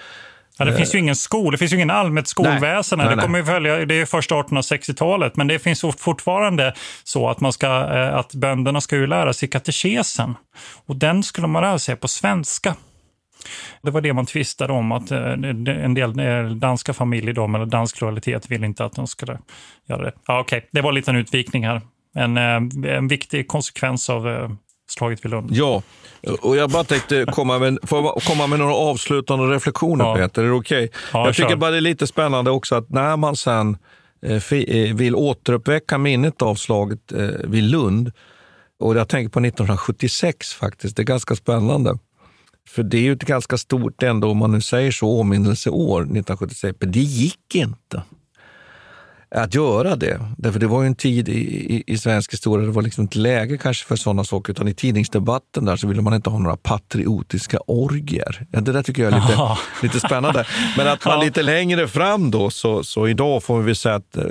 Ja, 0.66 0.70
det 0.70 0.76
finns 0.76 0.94
ju 0.94 0.98
ingen 0.98 1.16
skola, 1.16 1.50
det 1.50 1.58
finns 1.58 1.72
ju 1.72 1.76
ingen 1.76 1.90
allmänt 1.90 2.28
skolväsen. 2.28 2.98
Nej, 2.98 3.06
nej, 3.06 3.16
det 3.16 3.22
kommer 3.22 3.38
ju 3.38 3.44
följa, 3.44 3.86
det 3.86 3.94
är 3.94 4.06
först 4.06 4.30
1860-talet, 4.30 5.36
men 5.36 5.46
det 5.46 5.58
finns 5.58 5.84
fortfarande 5.98 6.74
så 7.04 7.28
att, 7.28 7.40
man 7.40 7.52
ska, 7.52 7.66
eh, 7.66 8.14
att 8.14 8.34
bönderna 8.34 8.80
ska 8.80 8.96
ju 8.96 9.06
lära 9.06 9.32
sig 9.32 9.48
katekesen. 9.48 10.34
Och 10.86 10.96
den 10.96 11.22
skulle 11.22 11.46
man 11.46 11.62
lära 11.62 11.78
sig 11.78 11.96
på 11.96 12.08
svenska. 12.08 12.74
Det 13.82 13.90
var 13.90 14.00
det 14.00 14.12
man 14.12 14.26
tvistade 14.26 14.72
om, 14.72 14.92
att 14.92 15.10
eh, 15.10 15.18
en 15.22 15.94
del 15.94 16.20
eh, 16.20 16.44
danska 16.44 16.92
familjer 16.92 17.34
då, 17.34 17.46
med 17.46 17.68
dansk 17.68 18.00
lojalitet 18.00 18.50
ville 18.50 18.66
inte 18.66 18.84
att 18.84 18.94
de 18.94 19.06
skulle 19.06 19.38
göra 19.88 20.02
det. 20.02 20.12
Ja, 20.26 20.40
Okej, 20.40 20.58
okay. 20.58 20.68
det 20.72 20.80
var 20.80 20.90
en 20.90 20.94
liten 20.94 21.16
utvikning 21.16 21.66
här. 21.66 21.80
En, 22.14 22.36
en 22.36 23.08
viktig 23.08 23.48
konsekvens 23.48 24.10
av 24.10 24.56
slaget 24.92 25.24
vid 25.24 25.30
Lund. 25.30 25.50
Ja, 25.52 25.82
och 26.40 26.56
jag 26.56 26.70
bara 26.70 26.84
tänkte 26.84 27.26
komma 27.32 27.58
med, 27.58 27.78
komma 28.26 28.46
med 28.46 28.58
några 28.58 28.74
avslutande 28.74 29.54
reflektioner, 29.54 30.04
ja. 30.04 30.16
Peter. 30.16 30.42
Är 30.42 30.46
det 30.46 30.52
okej? 30.52 30.84
Okay? 30.84 31.00
Ja, 31.12 31.26
jag 31.26 31.34
tycker 31.34 31.56
bara 31.56 31.70
det 31.70 31.76
är 31.76 31.80
lite 31.80 32.06
spännande 32.06 32.50
också 32.50 32.74
att 32.74 32.90
när 32.90 33.16
man 33.16 33.36
sen 33.36 33.76
eh, 34.22 34.52
eh, 34.52 34.94
vill 34.94 35.14
återuppväcka 35.14 35.98
minnet 35.98 36.42
av 36.42 36.54
slaget 36.54 37.12
eh, 37.12 37.28
vid 37.44 37.64
Lund, 37.64 38.12
och 38.80 38.96
jag 38.96 39.08
tänker 39.08 39.30
på 39.30 39.40
1976 39.40 40.52
faktiskt, 40.52 40.96
det 40.96 41.02
är 41.02 41.04
ganska 41.04 41.36
spännande. 41.36 41.98
För 42.68 42.82
det 42.82 42.96
är 42.96 43.02
ju 43.02 43.12
ett 43.12 43.24
ganska 43.24 43.58
stort 43.58 44.02
ändå, 44.02 44.30
om 44.30 44.36
man 44.36 44.52
nu 44.52 44.60
säger 44.60 44.90
så, 44.90 45.20
åminnelseår 45.20 46.00
1976, 46.00 46.76
men 46.80 46.92
det 46.92 47.00
gick 47.00 47.54
inte 47.54 48.02
att 49.34 49.54
göra 49.54 49.96
det. 49.96 50.20
Därför 50.36 50.60
det 50.60 50.66
var 50.66 50.82
ju 50.82 50.86
en 50.86 50.94
tid 50.94 51.28
i, 51.28 51.32
i, 51.76 51.84
i 51.86 51.98
svensk 51.98 52.32
historia, 52.32 52.66
det 52.66 52.72
var 52.72 52.82
liksom 52.82 53.04
ett 53.04 53.14
läge 53.14 53.58
kanske 53.58 53.86
för 53.86 53.96
sådana 53.96 54.24
saker, 54.24 54.52
utan 54.52 54.68
i 54.68 54.74
tidningsdebatten 54.74 55.64
där 55.64 55.76
så 55.76 55.86
ville 55.86 56.02
man 56.02 56.14
inte 56.14 56.30
ha 56.30 56.38
några 56.38 56.56
patriotiska 56.56 57.58
orgier. 57.66 58.46
Ja, 58.50 58.60
det 58.60 58.72
där 58.72 58.82
tycker 58.82 59.02
jag 59.02 59.12
är 59.12 59.20
lite, 59.20 59.56
lite 59.82 60.00
spännande. 60.00 60.44
Men 60.76 60.88
att 60.88 61.04
man 61.04 61.20
lite 61.20 61.42
längre 61.42 61.88
fram 61.88 62.30
då, 62.30 62.50
så, 62.50 62.84
så 62.84 63.08
idag 63.08 63.42
får 63.42 63.62
vi 63.62 63.74
säga 63.74 63.94
att 63.94 64.16
eh, 64.16 64.24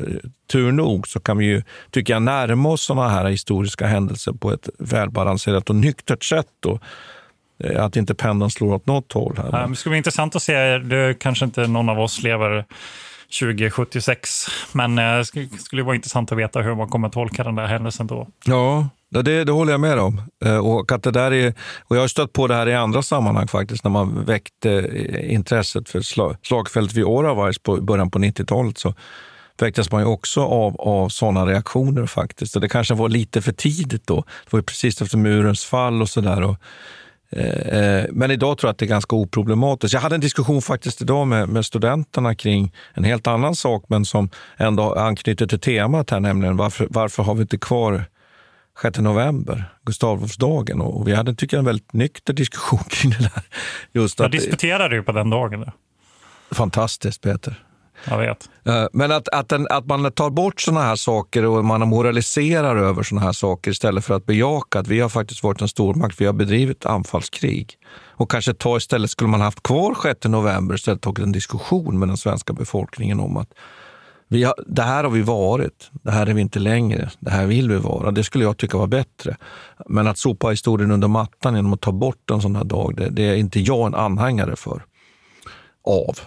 tur 0.52 0.72
nog 0.72 1.08
så 1.08 1.20
kan 1.20 1.38
vi 1.38 1.46
ju, 1.46 1.64
tycker 1.92 2.14
jag, 2.14 2.22
närma 2.22 2.70
oss 2.70 2.82
sådana 2.82 3.10
här 3.10 3.26
historiska 3.26 3.88
händelser 3.88 4.34
på 4.34 4.54
ett 4.54 4.70
välbalanserat 4.80 5.70
och 5.70 5.76
nyktert 5.76 6.24
sätt. 6.24 6.48
Då 6.60 6.80
eh, 7.64 7.84
att 7.86 7.96
inte 7.96 8.16
pendeln 8.16 8.52
slår 8.52 8.74
åt 8.74 8.86
något 8.86 9.14
håll. 9.14 9.38
Här. 9.38 9.68
Det 9.68 9.76
skulle 9.76 9.92
bli 9.92 9.98
intressant 9.98 10.36
att 10.36 10.44
se, 10.44 10.78
det 10.78 11.20
kanske 11.20 11.46
inte 11.46 11.68
någon 11.68 11.90
av 11.90 12.00
oss 12.00 12.24
lever 12.24 12.66
2076. 13.40 14.46
Men 14.72 14.96
det 14.96 15.04
eh, 15.04 15.48
skulle 15.60 15.84
vara 15.84 15.96
intressant 15.96 16.32
att 16.32 16.38
veta 16.38 16.62
hur 16.62 16.76
man 16.76 16.90
kommer 16.90 17.10
tolka 17.10 17.44
den 17.44 17.56
där 17.56 17.66
händelsen 17.66 18.08
då. 18.08 18.28
Ja, 18.46 18.90
det, 19.10 19.44
det 19.44 19.52
håller 19.52 19.72
jag 19.72 19.80
med 19.80 20.00
om. 20.00 20.22
Eh, 20.46 20.58
och, 20.58 20.92
att 20.92 21.04
det 21.04 21.12
där 21.12 21.34
är, 21.34 21.54
och 21.82 21.96
jag 21.96 22.02
har 22.02 22.08
stött 22.08 22.34
på 22.34 22.48
det 22.48 22.56
här 22.56 22.70
i 22.70 22.76
andra 22.76 23.02
sammanhang 23.02 23.48
faktiskt, 23.48 23.84
när 23.84 23.92
man 23.92 24.26
väckte 24.26 24.72
eh, 24.72 25.34
intresset 25.34 25.90
för 25.90 26.02
slag, 26.02 26.36
slagfältet 26.42 26.98
vid 26.98 27.04
Oravais 27.04 27.60
på 27.60 27.82
början 27.82 28.12
på 28.12 28.20
90-talet. 28.20 28.78
Så 28.78 28.94
väcktes 29.62 29.92
man 29.92 30.02
ju 30.02 30.08
också 30.08 30.42
av, 30.42 30.82
av 30.82 31.10
sådana 31.10 31.46
reaktioner 31.46 32.06
faktiskt. 32.06 32.56
Och 32.56 32.62
det 32.62 32.70
kanske 32.70 32.94
var 32.94 33.10
lite 33.10 33.42
för 33.42 33.52
tidigt 33.52 34.08
då. 34.08 34.16
Det 34.16 34.52
var 34.52 34.60
ju 34.60 34.64
precis 34.64 35.02
efter 35.02 35.18
murens 35.18 35.66
fall 35.66 36.02
och 36.02 36.10
sådär. 36.10 36.56
Eh, 37.32 37.80
eh, 37.80 38.06
men 38.12 38.32
idag 38.32 38.58
tror 38.58 38.68
jag 38.68 38.72
att 38.72 38.78
det 38.78 38.86
är 38.86 38.88
ganska 38.88 39.16
oproblematiskt. 39.16 39.94
Jag 39.94 40.02
hade 40.02 40.16
en 40.16 40.22
diskussion 40.22 40.62
faktiskt 40.62 41.02
idag 41.02 41.28
med, 41.28 41.50
med 41.50 41.66
studenterna 41.66 42.36
kring 42.36 42.74
en 42.94 43.04
helt 43.04 43.28
annan 43.28 43.56
sak, 43.56 43.86
men 43.88 44.06
som 44.06 44.30
ändå 44.58 44.94
anknyter 44.96 45.48
till 45.48 45.60
temat 45.60 46.10
här, 46.10 46.20
nämligen 46.20 46.58
varför, 46.58 46.88
varför 46.90 47.24
har 47.24 47.36
vi 47.36 47.42
inte 47.42 47.58
kvar 47.58 48.06
6 48.82 49.00
november, 49.00 49.74
Gustav 49.86 50.18
Adolfsdagen? 50.18 50.82
Och 50.82 51.08
vi 51.08 51.16
hade, 51.16 51.36
tycker 51.36 51.58
jag, 51.58 51.62
en 51.62 51.66
väldigt 51.66 51.94
nykter 51.94 52.34
diskussion 52.34 52.84
kring 52.90 53.12
det 53.12 53.20
där. 53.20 53.44
Just 53.92 54.20
jag 54.20 54.32
disputerade 54.32 54.96
ju 54.96 55.04
på 55.04 55.12
den 55.12 55.30
dagen. 55.30 55.72
Fantastiskt, 56.52 57.22
Peter. 57.22 57.64
Jag 58.10 58.18
vet. 58.18 58.50
Eh, 58.66 58.86
men 58.94 59.12
att, 59.12 59.28
att, 59.28 59.50
den, 59.50 59.68
att 59.70 59.86
man 59.86 60.12
tar 60.12 60.30
bort 60.30 60.62
sådana 60.62 60.82
här 60.82 60.96
saker 60.96 61.46
och 61.46 61.66
man 61.66 61.88
moraliserar 61.88 62.76
över 62.76 63.04
sådana 63.04 63.26
här 63.26 63.34
saker 63.34 63.72
istället 63.72 64.06
för 64.06 64.14
att 64.14 64.26
bejaka 64.26 64.80
att 64.80 64.88
vi 64.88 65.00
har 65.00 65.10
faktiskt 65.10 65.44
varit 65.44 65.62
en 65.62 65.68
stormakt, 65.68 66.22
vi 66.22 66.26
har 66.26 66.34
bedrivit 66.34 66.86
anfallskrig. 66.86 67.78
Och 68.08 68.32
kanske 68.32 68.54
ta 68.54 68.78
istället, 68.78 69.10
skulle 69.10 69.30
man 69.30 69.42
haft 69.42 69.64
kvar 69.64 69.98
6 70.04 70.26
november, 70.26 70.76
istället 70.76 71.02
tagit 71.02 71.26
en 71.26 71.32
diskussion 71.32 72.00
med 72.00 72.08
den 72.08 72.18
svenska 72.18 72.54
befolkningen 72.54 73.20
om 73.20 73.38
att 73.38 73.54
vi 74.28 74.44
har, 74.44 74.56
det 74.68 74.82
här 74.82 75.04
har 75.04 75.12
vi 75.12 75.22
varit, 75.22 75.90
det 75.92 76.12
här 76.12 76.28
är 76.28 76.34
vi 76.34 76.42
inte 76.42 76.60
längre, 76.60 77.10
det 77.20 77.32
här 77.32 77.46
vill 77.46 77.70
vi 77.70 77.78
vara. 77.78 78.12
Det 78.12 78.24
skulle 78.24 78.44
jag 78.44 78.58
tycka 78.58 78.78
var 78.78 78.88
bättre. 78.88 79.38
Men 79.90 80.08
att 80.08 80.18
sopa 80.18 80.50
historien 80.50 80.92
under 80.92 81.08
mattan 81.08 81.56
genom 81.56 81.74
att 81.74 81.82
ta 81.82 81.92
bort 81.92 82.32
en 82.32 82.42
sån 82.42 82.56
här 82.56 82.64
dag, 82.64 82.96
det, 82.98 83.10
det 83.10 83.24
är 83.24 83.36
inte 83.36 83.60
jag 83.60 83.88
en 83.88 83.96
anhängare 83.96 84.56
för. 84.56 84.84
Av. 85.84 86.20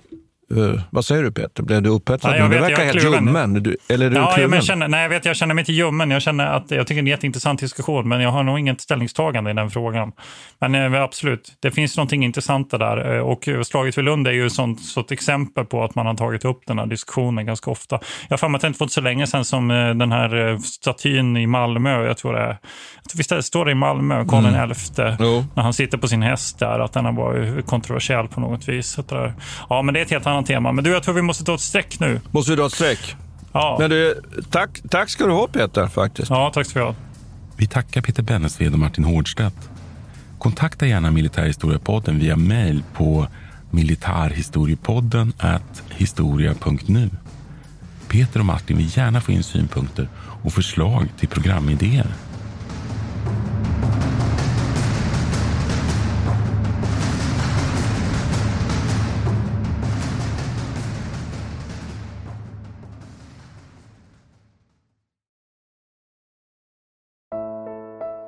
Uh, 0.52 0.80
vad 0.90 1.04
säger 1.04 1.22
du 1.22 1.32
Peter? 1.32 1.62
Blev 1.62 1.82
du 1.82 1.90
upphetsad? 1.90 2.36
Ja, 2.36 2.48
du 2.48 2.58
verkar 2.58 2.84
helt 2.84 3.04
ljummen. 3.04 3.52
Du, 3.52 3.76
eller 3.88 4.06
är 4.06 4.10
du 4.10 4.16
ja, 4.16 4.40
jag, 4.40 4.64
känner, 4.64 4.88
nej, 4.88 5.02
jag, 5.02 5.08
vet, 5.08 5.24
jag 5.24 5.36
känner 5.36 5.54
mig 5.54 5.62
inte 5.62 5.72
ljummen. 5.72 6.10
Jag, 6.10 6.22
känner 6.22 6.46
att, 6.46 6.70
jag 6.70 6.86
tycker 6.86 6.94
det 6.94 6.98
är 6.98 7.02
en 7.02 7.06
jätteintressant 7.06 7.60
diskussion, 7.60 8.08
men 8.08 8.20
jag 8.20 8.30
har 8.30 8.42
nog 8.42 8.58
inget 8.58 8.80
ställningstagande 8.80 9.50
i 9.50 9.54
den 9.54 9.70
frågan. 9.70 10.12
Men 10.60 10.74
eh, 10.74 11.02
absolut, 11.02 11.52
det 11.60 11.70
finns 11.70 11.96
någonting 11.96 12.24
intressant 12.24 12.70
där. 12.70 13.16
Eh, 13.16 13.20
och 13.20 13.48
slaget 13.62 13.98
vid 13.98 14.04
Lund 14.04 14.28
är 14.28 14.32
ju 14.32 14.46
ett 14.46 14.52
sånt, 14.52 14.80
sånt 14.84 15.12
exempel 15.12 15.64
på 15.64 15.84
att 15.84 15.94
man 15.94 16.06
har 16.06 16.14
tagit 16.14 16.44
upp 16.44 16.60
den 16.66 16.78
här 16.78 16.86
diskussionen 16.86 17.46
ganska 17.46 17.70
ofta. 17.70 18.00
Jag 18.28 18.32
har 18.32 18.38
för 18.38 18.54
att 18.54 18.60
det 18.60 18.66
inte 18.66 18.88
så 18.88 19.00
länge 19.00 19.26
sedan 19.26 19.44
som 19.44 19.68
den 19.68 20.12
här 20.12 20.58
statyn 20.58 21.36
i 21.36 21.46
Malmö, 21.46 22.06
jag 22.06 22.16
tror 22.16 22.32
det 22.32 22.40
är, 22.40 22.58
visst 23.14 23.44
står 23.44 23.64
det 23.64 23.70
i 23.70 23.74
Malmö, 23.74 24.24
Karl 24.24 24.46
mm. 24.46 24.74
XI, 24.74 25.02
mm. 25.02 25.44
när 25.54 25.62
han 25.62 25.72
sitter 25.72 25.98
på 25.98 26.08
sin 26.08 26.22
häst 26.22 26.58
där, 26.58 26.80
att 26.80 26.92
den 26.92 27.16
var 27.16 27.62
kontroversiell 27.62 28.28
på 28.28 28.40
något 28.40 28.68
vis. 28.68 28.98
Ja, 29.68 29.82
men 29.82 29.94
det 29.94 30.00
är 30.00 30.04
ett 30.04 30.10
helt 30.10 30.26
annat 30.26 30.43
annat 30.44 30.46
tema. 30.46 30.72
Men 30.72 30.84
du, 30.84 30.90
jag 30.90 31.02
tror 31.02 31.14
vi 31.14 31.22
måste 31.22 31.44
ta 31.44 31.54
ett 31.54 31.60
streck 31.60 32.00
nu. 32.00 32.20
Måste 32.30 32.52
vi 32.52 32.56
dra 32.56 32.66
ett 32.66 32.72
streck? 32.72 33.16
Ja. 33.52 33.76
Men 33.80 33.90
du, 33.90 34.22
tack, 34.50 34.80
tack 34.90 35.10
ska 35.10 35.26
du 35.26 35.32
ha 35.32 35.46
Peter, 35.46 35.86
faktiskt. 35.86 36.30
Ja, 36.30 36.50
tack 36.54 36.66
ska 36.66 36.78
du 36.78 36.84
ha. 36.84 36.94
Vi 37.56 37.66
tackar 37.66 38.02
Peter 38.02 38.22
Bennesved 38.22 38.72
och 38.72 38.78
Martin 38.78 39.04
Hårdstedt. 39.04 39.70
Kontakta 40.38 40.86
gärna 40.86 41.10
Militärhistoriepodden 41.10 42.18
via 42.18 42.36
mail 42.36 42.82
på 42.94 43.26
militarhistoriepodden 43.70 45.32
historia.nu. 45.90 47.10
Peter 48.08 48.40
och 48.40 48.46
Martin 48.46 48.76
vill 48.76 48.96
gärna 48.96 49.20
få 49.20 49.32
in 49.32 49.42
synpunkter 49.42 50.08
och 50.42 50.52
förslag 50.52 51.08
till 51.18 51.28
programidéer. 51.28 52.06